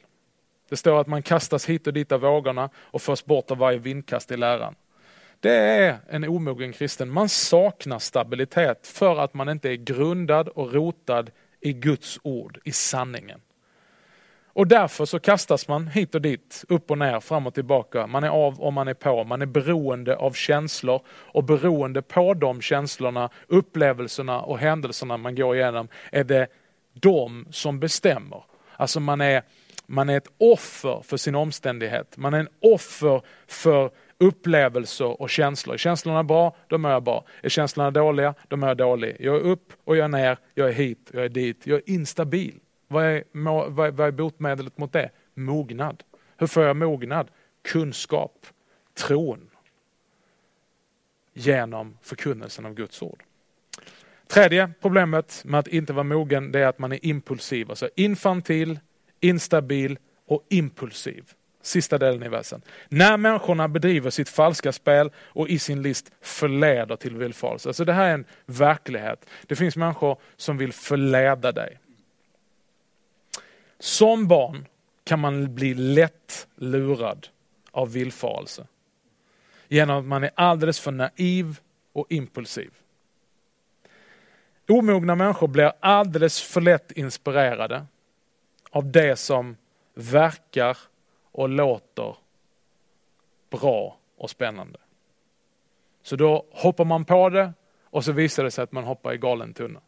Det 0.69 0.77
står 0.77 1.01
att 1.01 1.07
man 1.07 1.21
kastas 1.21 1.65
hit 1.65 1.87
och 1.87 1.93
dit 1.93 2.11
av 2.11 2.21
vågorna 2.21 2.69
och 2.75 3.01
förs 3.01 3.25
bort 3.25 3.51
av 3.51 3.57
varje 3.57 3.77
vindkast 3.77 4.31
i 4.31 4.37
läran. 4.37 4.75
Det 5.39 5.55
är 5.55 5.97
en 6.09 6.23
omogen 6.23 6.73
kristen. 6.73 7.09
Man 7.09 7.29
saknar 7.29 7.99
stabilitet 7.99 8.87
för 8.87 9.19
att 9.19 9.33
man 9.33 9.49
inte 9.49 9.69
är 9.69 9.75
grundad 9.75 10.47
och 10.47 10.73
rotad 10.73 11.31
i 11.61 11.73
Guds 11.73 12.19
ord, 12.23 12.59
i 12.63 12.71
sanningen. 12.71 13.41
Och 14.53 14.67
därför 14.67 15.05
så 15.05 15.19
kastas 15.19 15.67
man 15.67 15.87
hit 15.87 16.15
och 16.15 16.21
dit, 16.21 16.65
upp 16.69 16.91
och 16.91 16.97
ner, 16.97 17.19
fram 17.19 17.47
och 17.47 17.53
tillbaka. 17.53 18.07
Man 18.07 18.23
är 18.23 18.29
av 18.29 18.61
och 18.61 18.73
man 18.73 18.87
är 18.87 18.93
på. 18.93 19.23
Man 19.23 19.41
är 19.41 19.45
beroende 19.45 20.15
av 20.15 20.31
känslor 20.31 21.01
och 21.07 21.43
beroende 21.43 22.01
på 22.01 22.33
de 22.33 22.61
känslorna, 22.61 23.29
upplevelserna 23.47 24.41
och 24.41 24.59
händelserna 24.59 25.17
man 25.17 25.35
går 25.35 25.55
igenom 25.55 25.87
är 26.11 26.23
det 26.23 26.47
de 26.93 27.45
som 27.51 27.79
bestämmer. 27.79 28.43
Alltså 28.75 28.99
man 28.99 29.21
är, 29.21 29.43
man 29.85 30.09
är 30.09 30.17
ett 30.17 30.31
offer 30.37 31.01
för 31.03 31.17
sin 31.17 31.35
omständighet. 31.35 32.17
Man 32.17 32.33
är 32.33 32.39
en 32.39 32.49
offer 32.59 33.21
för 33.47 33.91
upplevelser 34.17 35.21
och 35.21 35.29
känslor. 35.29 35.73
Är 35.73 35.77
känslorna 35.77 36.23
bra, 36.23 36.55
då 36.67 36.77
mår 36.77 36.91
jag 36.91 37.03
bra. 37.03 37.25
Är 37.43 37.49
känslorna 37.49 37.91
dåliga, 37.91 38.33
då 38.47 38.57
mår 38.57 38.69
jag 38.69 38.77
dålig. 38.77 39.15
Jag 39.19 39.35
är 39.35 39.39
upp 39.39 39.73
och 39.83 39.97
jag 39.97 40.03
är 40.03 40.07
ner, 40.07 40.37
jag 40.53 40.69
är 40.69 40.73
hit, 40.73 41.09
jag 41.13 41.25
är 41.25 41.29
dit. 41.29 41.67
Jag 41.67 41.77
är 41.77 41.89
instabil. 41.89 42.59
Vad 42.87 43.05
är, 43.05 43.23
vad 43.31 43.87
är, 43.87 43.91
vad 43.91 44.07
är 44.07 44.11
botemedlet 44.11 44.77
mot 44.77 44.93
det? 44.93 45.09
Mognad. 45.33 46.03
Hur 46.37 46.47
får 46.47 46.63
jag 46.63 46.75
mognad? 46.75 47.27
Kunskap, 47.61 48.45
tron. 48.93 49.49
Genom 51.33 51.97
förkunnelsen 52.01 52.65
av 52.65 52.73
Guds 52.73 53.01
ord. 53.01 53.23
Tredje 54.29 54.71
problemet 54.81 55.41
med 55.45 55.59
att 55.59 55.67
inte 55.67 55.93
vara 55.93 56.03
mogen 56.03 56.51
det 56.51 56.59
är 56.59 56.67
att 56.67 56.79
man 56.79 56.91
är 56.91 57.05
impulsiv. 57.05 57.69
Alltså 57.69 57.89
infantil, 57.95 58.79
instabil 59.19 59.97
och 60.27 60.45
impulsiv. 60.49 61.23
Sista 61.61 61.97
delen 61.97 62.23
i 62.23 62.29
versen. 62.29 62.61
När 62.89 63.17
människorna 63.17 63.67
bedriver 63.67 64.09
sitt 64.09 64.29
falska 64.29 64.71
spel 64.71 65.11
och 65.17 65.49
i 65.49 65.59
sin 65.59 65.81
list 65.81 66.11
förleder 66.21 66.95
till 66.95 67.15
villfarelse. 67.15 67.69
Alltså 67.69 67.85
det 67.85 67.93
här 67.93 68.09
är 68.09 68.13
en 68.13 68.25
verklighet. 68.45 69.25
Det 69.47 69.55
finns 69.55 69.75
människor 69.75 70.17
som 70.37 70.57
vill 70.57 70.73
förleda 70.73 71.51
dig. 71.51 71.79
Som 73.79 74.27
barn 74.27 74.65
kan 75.03 75.19
man 75.19 75.55
bli 75.55 75.73
lätt 75.73 76.47
lurad 76.55 77.27
av 77.71 77.91
villfarelse. 77.91 78.67
Genom 79.67 79.97
att 79.97 80.05
man 80.05 80.23
är 80.23 80.31
alldeles 80.35 80.79
för 80.79 80.91
naiv 80.91 81.59
och 81.93 82.05
impulsiv. 82.09 82.71
Omogna 84.69 85.15
människor 85.15 85.47
blir 85.47 85.71
alldeles 85.79 86.41
för 86.41 86.61
lätt 86.61 86.91
inspirerade 86.91 87.85
av 88.69 88.91
det 88.91 89.15
som 89.15 89.57
verkar 89.93 90.77
och 91.31 91.49
låter 91.49 92.15
bra 93.49 93.97
och 94.17 94.29
spännande. 94.29 94.79
Så 96.01 96.15
då 96.15 96.45
hoppar 96.51 96.85
man 96.85 97.05
på 97.05 97.29
det 97.29 97.53
och 97.83 98.05
så 98.05 98.11
visar 98.11 98.43
det 98.43 98.51
sig 98.51 98.63
att 98.63 98.71
man 98.71 98.83
hoppar 98.83 99.13
i 99.13 99.17
galen 99.17 99.53
tunna. 99.53 99.81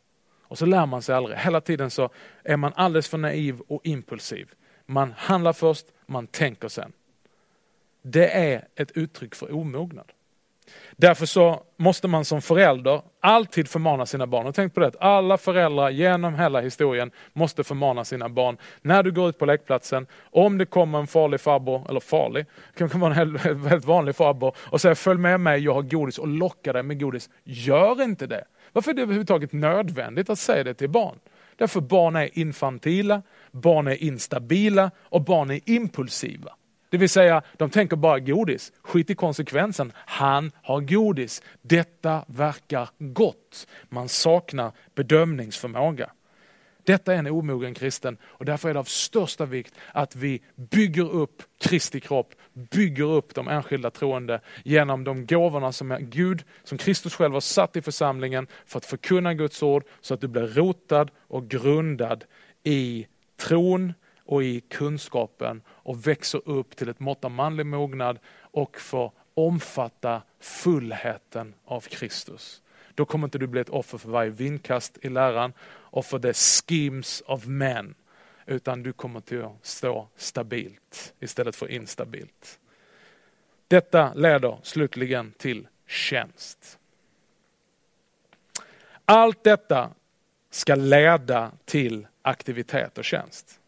Och 0.44 0.58
så 0.58 0.66
lär 0.66 0.86
man 0.86 1.02
sig 1.02 1.16
aldrig. 1.16 1.38
Hela 1.38 1.62
tiden 1.62 1.92
så 1.92 2.10
är 2.44 2.58
man 2.58 2.74
alldeles 2.76 3.08
för 3.08 3.18
naiv 3.18 3.60
och 3.68 3.82
impulsiv. 3.84 4.52
Man 4.86 5.14
handlar 5.18 5.54
först, 5.54 5.86
man 6.06 6.28
tänker 6.28 6.68
sen. 6.68 6.94
Det 8.02 8.28
är 8.28 8.68
ett 8.76 8.92
uttryck 8.92 9.36
för 9.36 9.54
omognad. 9.54 10.12
Därför 10.98 11.26
så 11.26 11.64
måste 11.78 12.08
man 12.08 12.26
som 12.26 12.42
förälder 12.42 13.02
alltid 13.20 13.68
förmana 13.68 14.06
sina 14.06 14.28
barn. 14.28 14.48
Och 14.48 14.56
tänk 14.56 14.74
på 14.74 14.80
det, 14.80 14.88
att 14.88 15.02
alla 15.02 15.38
föräldrar 15.38 15.90
genom 15.90 16.36
hela 16.36 16.62
historien 16.62 17.12
måste 17.34 17.64
förmana 17.64 18.06
sina 18.06 18.30
barn. 18.30 18.58
När 18.82 19.04
du 19.04 19.12
går 19.12 19.30
ut 19.30 19.40
på 19.40 19.46
lekplatsen, 19.46 20.08
om 20.32 20.58
det 20.58 20.66
kommer 20.66 21.00
en 21.00 21.08
farlig 21.08 21.42
farbror, 21.42 21.86
eller 21.90 22.00
farlig, 22.00 22.46
det 22.78 22.90
kan 22.90 23.00
vara 23.00 23.16
en 23.16 23.38
väldigt 23.64 23.86
vanlig 23.86 24.16
farbror 24.16 24.56
och 24.58 24.82
säger 24.82 24.96
följ 24.96 25.20
med 25.20 25.40
mig, 25.40 25.64
jag 25.64 25.74
har 25.74 25.82
godis 25.82 26.18
och 26.18 26.28
lockar 26.28 26.74
dig 26.74 26.84
med 26.84 27.00
godis. 27.00 27.30
Gör 27.44 28.02
inte 28.02 28.28
det. 28.28 28.44
Varför 28.74 28.92
är 28.92 28.96
det 28.96 29.02
överhuvudtaget 29.02 29.54
nödvändigt 29.54 30.30
att 30.30 30.40
säga 30.40 30.64
det 30.64 30.74
till 30.74 30.90
barn? 30.90 31.20
Därför 31.56 31.82
barn 31.82 32.16
är 32.16 32.40
infantila, 32.40 33.22
barn 33.52 33.88
är 33.88 34.04
instabila 34.04 34.92
och 35.00 35.22
barn 35.22 35.52
är 35.52 35.60
impulsiva. 35.66 36.52
Det 36.92 36.98
vill 36.98 37.10
säga, 37.10 37.42
de 37.58 37.70
tänker 37.70 37.96
bara 37.96 38.20
godis. 38.20 38.72
Skit 38.82 39.10
i 39.10 39.16
konsekvensen. 39.16 39.92
Han 39.96 40.52
har 40.64 40.82
godis. 40.82 41.42
Detta 41.62 42.26
verkar 42.28 42.90
gott. 42.98 43.68
Man 43.90 44.10
saknar 44.10 44.72
bedömningsförmåga. 44.96 46.10
Detta 46.84 47.14
är 47.14 47.18
en 47.18 47.28
omogen 47.28 47.74
kristen 47.74 48.18
och 48.24 48.46
därför 48.46 48.70
är 48.70 48.74
det 48.74 48.80
av 48.80 48.84
största 48.84 49.46
vikt 49.46 49.74
att 49.94 50.16
vi 50.16 50.42
bygger 50.56 51.12
upp 51.12 51.44
Kristi 51.62 52.00
kropp, 52.00 52.34
bygger 52.54 53.04
upp 53.04 53.36
de 53.36 53.48
enskilda 53.48 53.92
troende 53.92 54.42
genom 54.64 55.04
de 55.04 55.26
gåvorna 55.26 55.72
som 55.72 55.92
är 55.92 56.00
Gud, 56.00 56.44
som 56.64 56.78
Kristus 56.78 57.16
själv 57.16 57.34
har 57.34 57.42
satt 57.42 57.76
i 57.76 57.82
församlingen 57.82 58.48
för 58.66 58.78
att 58.78 58.86
förkunna 58.86 59.34
Guds 59.34 59.64
ord 59.64 59.84
så 60.02 60.14
att 60.14 60.22
du 60.22 60.28
blir 60.28 60.48
rotad 60.48 61.12
och 61.28 61.48
grundad 61.48 62.24
i 62.64 63.08
tron, 63.38 63.94
och 64.32 64.44
i 64.44 64.60
kunskapen 64.60 65.62
och 65.68 66.08
växer 66.08 66.50
upp 66.50 66.76
till 66.76 66.90
ett 66.90 67.00
mått 67.00 67.26
av 67.26 67.32
manlig 67.32 67.66
mognad 67.66 68.20
och 68.42 68.80
får 68.80 69.12
omfatta 69.34 70.22
fullheten 70.40 71.54
av 71.66 71.82
Kristus. 71.82 72.62
Då 72.96 73.06
kommer 73.06 73.28
inte 73.28 73.38
du 73.38 73.48
bli 73.48 73.62
ett 73.62 73.70
offer 73.70 73.98
för 73.98 74.10
varje 74.10 74.30
vindkast 74.30 74.98
i 75.02 75.10
läran 75.10 75.54
och 75.64 76.06
för 76.06 76.20
the 76.20 76.34
schemes 76.34 77.24
of 77.26 77.46
men. 77.46 77.96
Utan 78.46 78.84
du 78.84 78.94
kommer 78.94 79.20
till 79.20 79.44
att 79.44 79.66
stå 79.66 80.08
stabilt 80.16 81.14
istället 81.20 81.56
för 81.56 81.72
instabilt. 81.72 82.60
Detta 83.68 84.14
leder 84.14 84.60
slutligen 84.64 85.32
till 85.38 85.68
tjänst. 85.88 86.80
Allt 89.06 89.44
detta 89.44 89.90
ska 90.50 90.76
leda 90.76 91.52
till 91.66 92.08
aktivitet 92.22 92.98
och 92.98 93.06
tjänst. 93.06 93.61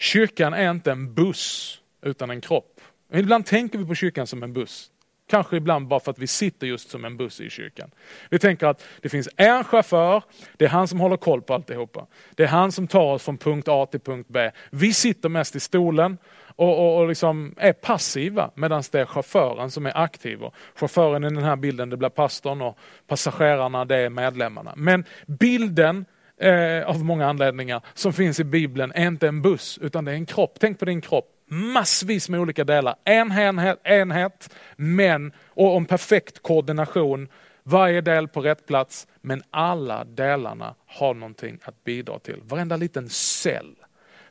Kyrkan 0.00 0.54
är 0.54 0.70
inte 0.70 0.92
en 0.92 1.14
buss 1.14 1.78
utan 2.02 2.30
en 2.30 2.40
kropp. 2.40 2.80
Ibland 3.12 3.46
tänker 3.46 3.78
vi 3.78 3.86
på 3.86 3.94
kyrkan 3.94 4.26
som 4.26 4.42
en 4.42 4.52
buss. 4.52 4.90
Kanske 5.26 5.56
ibland 5.56 5.88
bara 5.88 6.00
för 6.00 6.10
att 6.10 6.18
vi 6.18 6.26
sitter 6.26 6.66
just 6.66 6.90
som 6.90 7.04
en 7.04 7.16
buss 7.16 7.40
i 7.40 7.50
kyrkan. 7.50 7.90
Vi 8.30 8.38
tänker 8.38 8.66
att 8.66 8.84
det 9.00 9.08
finns 9.08 9.28
en 9.36 9.64
chaufför, 9.64 10.22
det 10.56 10.64
är 10.64 10.68
han 10.68 10.88
som 10.88 11.00
håller 11.00 11.16
koll 11.16 11.42
på 11.42 11.54
alltihopa. 11.54 12.06
Det 12.34 12.42
är 12.42 12.48
han 12.48 12.72
som 12.72 12.86
tar 12.86 13.12
oss 13.12 13.22
från 13.22 13.38
punkt 13.38 13.68
A 13.68 13.86
till 13.86 14.00
punkt 14.00 14.26
B. 14.30 14.50
Vi 14.70 14.92
sitter 14.92 15.28
mest 15.28 15.56
i 15.56 15.60
stolen 15.60 16.18
och, 16.56 16.78
och, 16.78 17.00
och 17.00 17.08
liksom 17.08 17.54
är 17.56 17.72
passiva 17.72 18.50
medan 18.54 18.82
det 18.92 19.00
är 19.00 19.06
chauffören 19.06 19.70
som 19.70 19.86
är 19.86 19.98
aktiv. 19.98 20.42
Och 20.42 20.54
chauffören 20.74 21.24
i 21.24 21.28
den 21.28 21.44
här 21.44 21.56
bilden 21.56 21.90
det 21.90 21.96
blir 21.96 22.08
pastorn 22.08 22.62
och 22.62 22.78
passagerarna 23.06 23.84
det 23.84 23.96
är 23.96 24.10
medlemmarna. 24.10 24.72
Men 24.76 25.04
bilden 25.26 26.04
eh, 26.40 26.88
av 26.88 27.04
många 27.04 27.26
anledningar 27.26 27.82
som 27.94 28.12
finns 28.12 28.40
i 28.40 28.44
Bibeln 28.44 28.92
är 28.94 29.06
inte 29.06 29.28
en 29.28 29.42
buss 29.42 29.78
utan 29.82 30.04
det 30.04 30.10
är 30.10 30.14
en 30.14 30.26
kropp. 30.26 30.56
Tänk 30.60 30.78
på 30.78 30.84
din 30.84 31.00
kropp. 31.00 31.36
Massvis 31.46 32.28
med 32.28 32.40
olika 32.40 32.64
delar. 32.64 32.96
En 33.04 33.32
enhet, 33.32 33.80
enhet 33.84 34.54
men, 34.76 35.32
och 35.48 35.76
en 35.76 35.86
perfekt 35.86 36.42
koordination. 36.42 37.28
Varje 37.62 38.00
del 38.00 38.28
på 38.28 38.40
rätt 38.40 38.66
plats 38.66 39.06
men 39.20 39.42
alla 39.50 40.04
delarna 40.04 40.74
har 40.86 41.14
någonting 41.14 41.58
att 41.64 41.84
bidra 41.84 42.18
till. 42.18 42.40
Varenda 42.42 42.76
liten 42.76 43.08
cell, 43.08 43.74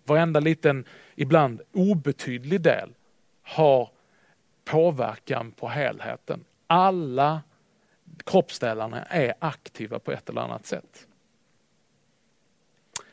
varenda 0.03 0.39
liten 0.39 0.85
ibland 1.15 1.61
obetydlig 1.73 2.61
del 2.61 2.89
har 3.43 3.89
påverkan 4.65 5.51
på 5.51 5.67
helheten. 5.67 6.43
Alla 6.67 7.41
kroppsdelarna 8.25 9.03
är 9.03 9.33
aktiva 9.39 9.99
på 9.99 10.11
ett 10.11 10.29
eller 10.29 10.41
annat 10.41 10.65
sätt. 10.65 11.07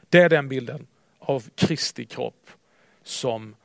Det 0.08 0.18
är 0.18 0.28
den 0.28 0.48
bilden 0.48 0.86
av 1.18 1.44
Kristi 1.54 2.04
kropp 2.04 2.50
som 3.02 3.56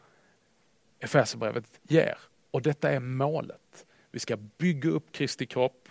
Efesierbrevet 1.00 1.66
ger. 1.84 2.18
Och 2.52 2.62
detta 2.62 2.92
är 2.92 3.00
målet. 3.00 3.86
Vi 4.12 4.20
ska 4.20 4.38
bygga 4.38 4.90
upp 4.90 5.12
Kristi 5.12 5.46
kropp 5.46 5.90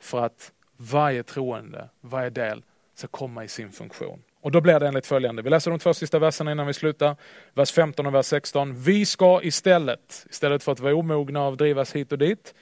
för 0.00 0.24
att 0.24 0.52
varje 0.76 1.22
troende, 1.22 1.88
varje 2.00 2.30
del 2.30 2.62
ska 2.94 3.08
komma 3.08 3.44
i 3.44 3.48
sin 3.48 3.72
funktion. 3.72 4.22
Och 4.40 4.50
då 4.50 4.60
blir 4.60 4.80
det 4.80 4.88
enligt 4.88 5.06
följande. 5.06 5.42
Vi 5.42 5.50
läser 5.50 5.70
de 5.70 5.80
två 5.80 5.94
sista 5.94 6.18
verserna 6.18 6.52
innan 6.52 6.66
vi 6.66 6.74
slutar. 6.74 7.16
Vers 7.54 7.72
15 7.72 8.06
och 8.06 8.14
vers 8.14 8.26
16. 8.26 8.82
Vi 8.82 9.06
ska 9.06 9.42
istället, 9.42 10.26
istället 10.30 10.62
för 10.62 10.72
att 10.72 10.80
vara 10.80 10.94
omogna 10.94 11.46
och 11.46 11.56
drivas 11.56 11.96
hit 11.96 12.12
och 12.12 12.18
dit, 12.18 12.54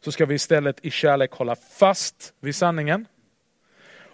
så 0.00 0.12
ska 0.12 0.26
vi 0.26 0.34
istället 0.34 0.84
i 0.84 0.90
kärlek 0.90 1.32
hålla 1.32 1.56
fast 1.56 2.34
vid 2.40 2.56
sanningen 2.56 3.06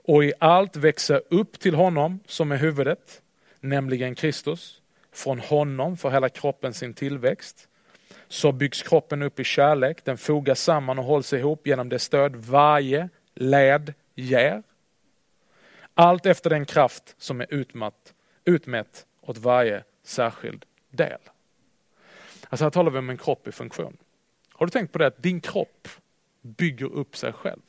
och 0.06 0.24
i 0.24 0.32
allt 0.38 0.76
växa 0.76 1.18
upp 1.18 1.58
till 1.60 1.74
honom 1.74 2.20
som 2.26 2.52
är 2.52 2.56
huvudet, 2.56 3.22
nämligen 3.60 4.14
Kristus. 4.14 4.80
Från 5.12 5.38
honom 5.38 5.96
får 5.96 6.10
hela 6.10 6.28
kroppen 6.28 6.74
sin 6.74 6.94
tillväxt. 6.94 7.68
Så 8.28 8.52
byggs 8.52 8.82
kroppen 8.82 9.22
upp 9.22 9.40
i 9.40 9.44
kärlek, 9.44 10.04
den 10.04 10.18
fogas 10.18 10.62
samman 10.62 10.98
och 10.98 11.04
hålls 11.04 11.32
ihop 11.32 11.66
genom 11.66 11.88
det 11.88 11.98
stöd 11.98 12.36
varje 12.36 13.08
led 13.34 13.94
ger. 14.14 14.62
Allt 15.94 16.26
efter 16.26 16.50
den 16.50 16.66
kraft 16.66 17.14
som 17.18 17.40
är 17.40 17.46
utmatt, 17.54 18.14
utmätt 18.44 19.06
åt 19.20 19.38
varje 19.38 19.84
särskild 20.02 20.64
del. 20.90 21.18
Alltså 22.48 22.64
här 22.64 22.70
talar 22.70 22.90
vi 22.90 22.98
om 22.98 23.10
en 23.10 23.18
kropp 23.18 23.48
i 23.48 23.52
funktion. 23.52 23.96
Har 24.52 24.66
du 24.66 24.70
tänkt 24.70 24.92
på 24.92 24.98
det 24.98 25.06
att 25.06 25.22
din 25.22 25.40
kropp 25.40 25.88
bygger 26.42 26.92
upp 26.92 27.16
sig 27.16 27.32
själv? 27.32 27.60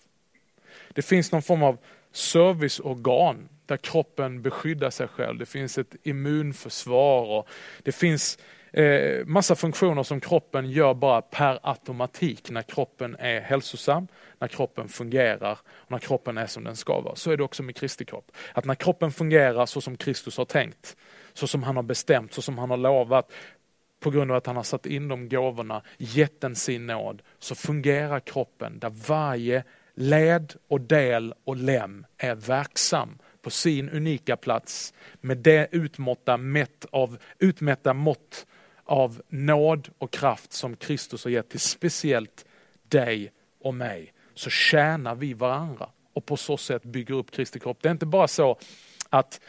Det 0.90 1.02
finns 1.02 1.32
någon 1.32 1.42
form 1.42 1.64
av 1.64 1.78
serviceorgan 2.18 3.50
där 3.66 3.78
kroppen 3.78 4.42
beskyddar 4.42 4.90
sig 4.90 5.08
själv. 5.08 5.38
Det 5.38 5.46
finns 5.46 5.78
ett 5.78 5.96
immunförsvar 6.04 7.22
och 7.22 7.48
det 7.84 7.92
finns 7.92 8.40
eh, 8.72 9.26
massa 9.26 9.56
funktioner 9.56 10.04
som 10.04 10.20
kroppen 10.20 10.72
gör 10.72 10.94
bara 10.94 11.22
per 11.22 11.60
automatik 11.64 12.50
när 12.50 12.62
kroppen 12.62 13.16
är 13.20 13.42
hälsosam, 13.42 14.08
när 14.40 14.48
kroppen 14.48 14.88
fungerar 14.88 15.60
och 15.68 15.92
när 15.92 16.00
kroppen 16.00 16.38
är 16.38 16.48
som 16.48 16.64
den 16.64 16.76
ska 16.76 17.02
vara. 17.02 17.16
Så 17.16 17.32
är 17.32 17.38
det 17.38 17.44
också 17.44 17.64
med 17.64 17.76
Kristi 17.76 18.06
kropp. 18.06 18.32
Att 18.54 18.66
när 18.66 18.76
kroppen 18.76 19.12
fungerar 19.12 19.66
så 19.66 19.82
som 19.82 19.98
Kristus 19.98 20.38
har 20.38 20.46
tänkt, 20.46 20.98
så 21.34 21.48
som 21.48 21.64
han 21.64 21.76
har 21.76 21.84
bestämt, 21.84 22.34
så 22.34 22.42
som 22.42 22.58
han 22.58 22.70
har 22.70 22.78
lovat, 22.78 23.32
på 24.00 24.12
grund 24.12 24.32
av 24.32 24.38
att 24.38 24.46
han 24.46 24.56
har 24.56 24.64
satt 24.64 24.86
in 24.86 25.08
de 25.08 25.30
gåvorna, 25.30 25.82
gett 25.98 26.42
den 26.42 26.56
sin 26.56 26.88
nåd, 26.88 27.22
så 27.40 27.56
fungerar 27.56 28.20
kroppen 28.20 28.80
där 28.80 28.90
varje 29.08 29.64
led 29.98 30.54
och 30.68 30.82
del 30.82 31.34
och 31.44 31.56
lem 31.56 32.06
är 32.18 32.36
verksam 32.36 33.18
på 33.42 33.50
sin 33.50 33.90
unika 33.90 34.38
plats 34.38 34.94
med 35.22 35.38
det 35.38 35.68
utmåtta 35.72 36.38
mätt 36.38 36.86
av, 36.92 37.18
utmätta 37.40 37.94
mått 37.94 38.46
av 38.84 39.22
nåd 39.28 39.90
och 39.98 40.12
kraft 40.12 40.54
som 40.54 40.76
Kristus 40.76 41.24
har 41.24 41.32
gett 41.32 41.50
till 41.50 41.60
speciellt 41.60 42.46
dig 42.84 43.32
och 43.62 43.74
mig. 43.74 44.14
Så 44.34 44.50
tjänar 44.50 45.16
vi 45.16 45.34
varandra 45.34 45.90
och 46.14 46.26
på 46.26 46.38
så 46.38 46.58
sätt 46.58 46.84
bygger 46.84 47.14
upp 47.14 47.32
Kristi 47.32 47.60
kropp. 47.60 47.78
Det 47.82 47.90
är 47.90 47.92
inte 47.92 48.06
bara 48.06 48.28
så 48.28 48.60
att 49.10 49.42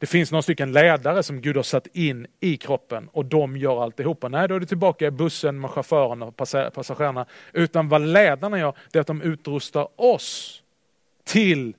det 0.00 0.06
finns 0.06 0.32
några 0.32 0.42
stycken 0.42 0.72
ledare 0.72 1.22
som 1.22 1.40
Gud 1.40 1.56
har 1.56 1.62
satt 1.62 1.86
in 1.86 2.26
i 2.40 2.56
kroppen 2.56 3.08
och 3.12 3.24
de 3.24 3.56
gör 3.56 3.82
alltihopa. 3.82 4.28
Nej, 4.28 4.48
då 4.48 4.54
är 4.54 4.60
det 4.60 4.66
tillbaka 4.66 5.06
i 5.06 5.10
bussen 5.10 5.60
med 5.60 5.70
chauffören 5.70 6.22
och 6.22 6.36
passagerarna. 6.36 7.26
Utan 7.52 7.88
vad 7.88 8.00
ledarna 8.00 8.58
gör, 8.58 8.76
det 8.92 8.98
är 8.98 9.00
att 9.00 9.06
de 9.06 9.22
utrustar 9.22 9.88
oss 9.96 10.62
till 11.24 11.74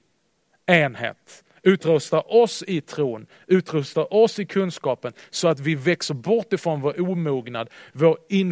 enhet. 0.65 1.43
Utrustar 1.63 2.33
oss 2.33 2.63
i 2.67 2.81
tron, 2.81 3.25
utrustar 3.47 4.13
oss 4.13 4.39
i 4.39 4.45
kunskapen 4.45 5.13
så 5.29 5.47
att 5.47 5.59
vi 5.59 5.75
växer 5.75 6.13
bort 6.13 6.53
ifrån 6.53 6.81
vår 6.81 7.01
omognad, 7.01 7.69
vår 7.93 8.17
eh, 8.29 8.47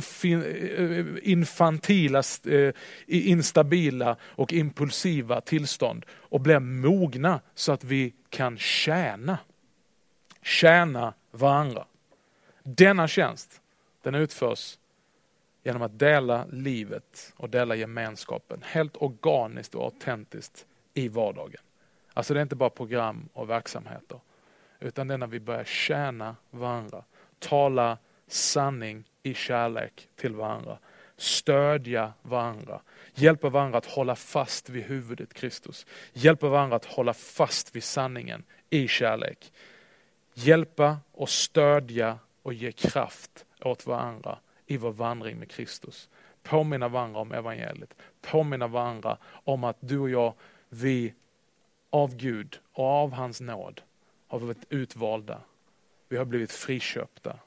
infantila, 1.23 2.23
eh, 2.45 2.73
instabila 3.07 4.15
och 4.21 4.53
impulsiva 4.53 5.41
tillstånd 5.41 6.05
och 6.11 6.41
blir 6.41 6.59
mogna 6.59 7.39
så 7.55 7.71
att 7.71 7.83
vi 7.83 8.13
kan 8.29 8.57
tjäna 8.57 9.37
tjäna 10.41 11.13
varandra. 11.31 11.85
Denna 12.63 13.07
tjänst, 13.07 13.61
den 14.01 14.15
utförs 14.15 14.77
genom 15.63 15.81
att 15.81 15.99
dela 15.99 16.45
livet 16.51 17.33
och 17.35 17.49
dela 17.49 17.75
gemenskapen 17.75 18.61
helt 18.63 18.97
organiskt 18.97 19.75
och 19.75 19.83
autentiskt 19.83 20.65
i 20.93 21.07
vardagen. 21.07 21.61
Alltså 22.13 22.33
det 22.33 22.39
är 22.39 22.41
inte 22.41 22.55
bara 22.55 22.69
program 22.69 23.29
och 23.33 23.49
verksamheter, 23.49 24.19
utan 24.79 25.07
det 25.07 25.13
är 25.13 25.17
när 25.17 25.27
vi 25.27 25.39
börjar 25.39 25.63
tjäna 25.63 26.35
varandra, 26.51 27.03
tala 27.39 27.97
sanning 28.27 29.03
i 29.23 29.33
kärlek 29.33 30.07
till 30.15 30.35
varandra, 30.35 30.77
stödja 31.17 32.13
varandra, 32.21 32.81
hjälpa 33.13 33.49
varandra 33.49 33.77
att 33.77 33.85
hålla 33.85 34.15
fast 34.15 34.69
vid 34.69 34.83
huvudet 34.83 35.33
Kristus, 35.33 35.85
hjälpa 36.13 36.49
varandra 36.49 36.75
att 36.75 36.85
hålla 36.85 37.13
fast 37.13 37.75
vid 37.75 37.83
sanningen 37.83 38.43
i 38.69 38.87
kärlek 38.87 39.51
hjälpa 40.39 40.97
och 41.11 41.29
stödja 41.29 42.19
och 42.41 42.53
ge 42.53 42.71
kraft 42.71 43.45
åt 43.61 43.85
varandra 43.85 44.39
i 44.65 44.77
vår 44.77 44.91
vandring 44.91 45.37
med 45.39 45.51
Kristus. 45.51 46.09
Påminna 46.43 46.87
varandra 46.87 47.19
om 47.19 47.31
evangeliet. 47.31 47.93
Påminna 48.21 48.67
varandra 48.67 49.17
om 49.23 49.63
att 49.63 49.77
du 49.79 49.99
och 49.99 50.09
jag, 50.09 50.33
vi 50.69 51.13
av 51.89 52.15
Gud 52.15 52.59
och 52.71 52.85
av 52.85 53.11
hans 53.11 53.41
nåd 53.41 53.81
har 54.27 54.39
blivit 54.39 54.65
utvalda. 54.69 55.41
Vi 56.07 56.17
har 56.17 56.25
blivit 56.25 56.51
friköpta. 56.51 57.39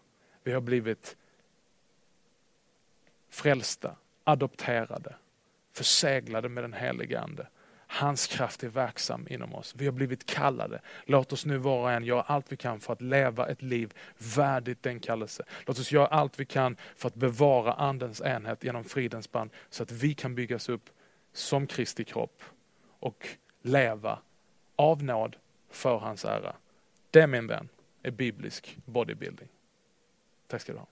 Vi 0.43 0.53
har 0.53 0.61
blivit 0.61 1.17
frälsta, 3.31 3.97
adopterade, 4.25 5.15
förseglade 5.73 6.49
med 6.49 6.65
den 6.65 6.73
helige 6.73 7.21
Ande. 7.21 7.47
Hans 7.95 8.27
kraft 8.27 8.65
är 8.65 8.69
verksam 8.69 9.27
inom 9.31 9.55
oss. 9.55 9.75
Vi 9.77 9.85
har 9.85 9.93
blivit 9.93 10.27
kallade. 10.27 10.81
Låt 11.05 11.33
oss 11.33 11.47
nu 11.47 11.59
var 11.59 11.83
och 11.83 11.93
en 11.93 12.05
göra 12.05 12.23
allt 12.23 12.53
vi 12.53 12.57
kan 12.57 12.81
för 12.81 12.93
att 12.93 13.01
leva 13.01 13.49
ett 13.49 13.63
liv 13.63 13.95
värdigt 14.37 14.83
den 14.83 15.01
kallelse. 15.01 15.45
Låt 15.67 15.79
oss 15.79 15.93
göra 15.93 16.07
allt 16.07 16.41
vi 16.41 16.47
kan 16.47 16.77
för 16.97 17.09
att 17.09 17.15
bevara 17.15 17.73
andens 17.73 18.21
enhet 18.21 18.65
genom 18.65 18.85
fridens 18.85 19.33
band 19.33 19.51
så 19.71 19.83
att 19.83 19.91
vi 19.91 20.15
kan 20.15 20.35
byggas 20.35 20.69
upp 20.69 20.91
som 21.33 21.67
Kristi 21.67 22.05
kropp 22.05 22.43
och 23.01 23.29
leva 23.63 24.19
av 24.77 25.03
nåd 25.03 25.37
för 25.71 25.99
hans 25.99 26.25
ära. 26.25 26.57
Det 27.11 27.27
min 27.27 27.47
vän 27.47 27.69
är 28.03 28.11
biblisk 28.11 28.77
bodybuilding. 28.85 29.49
Tack 30.47 30.61
ska 30.61 30.73
du 30.73 30.79
ha. 30.79 30.87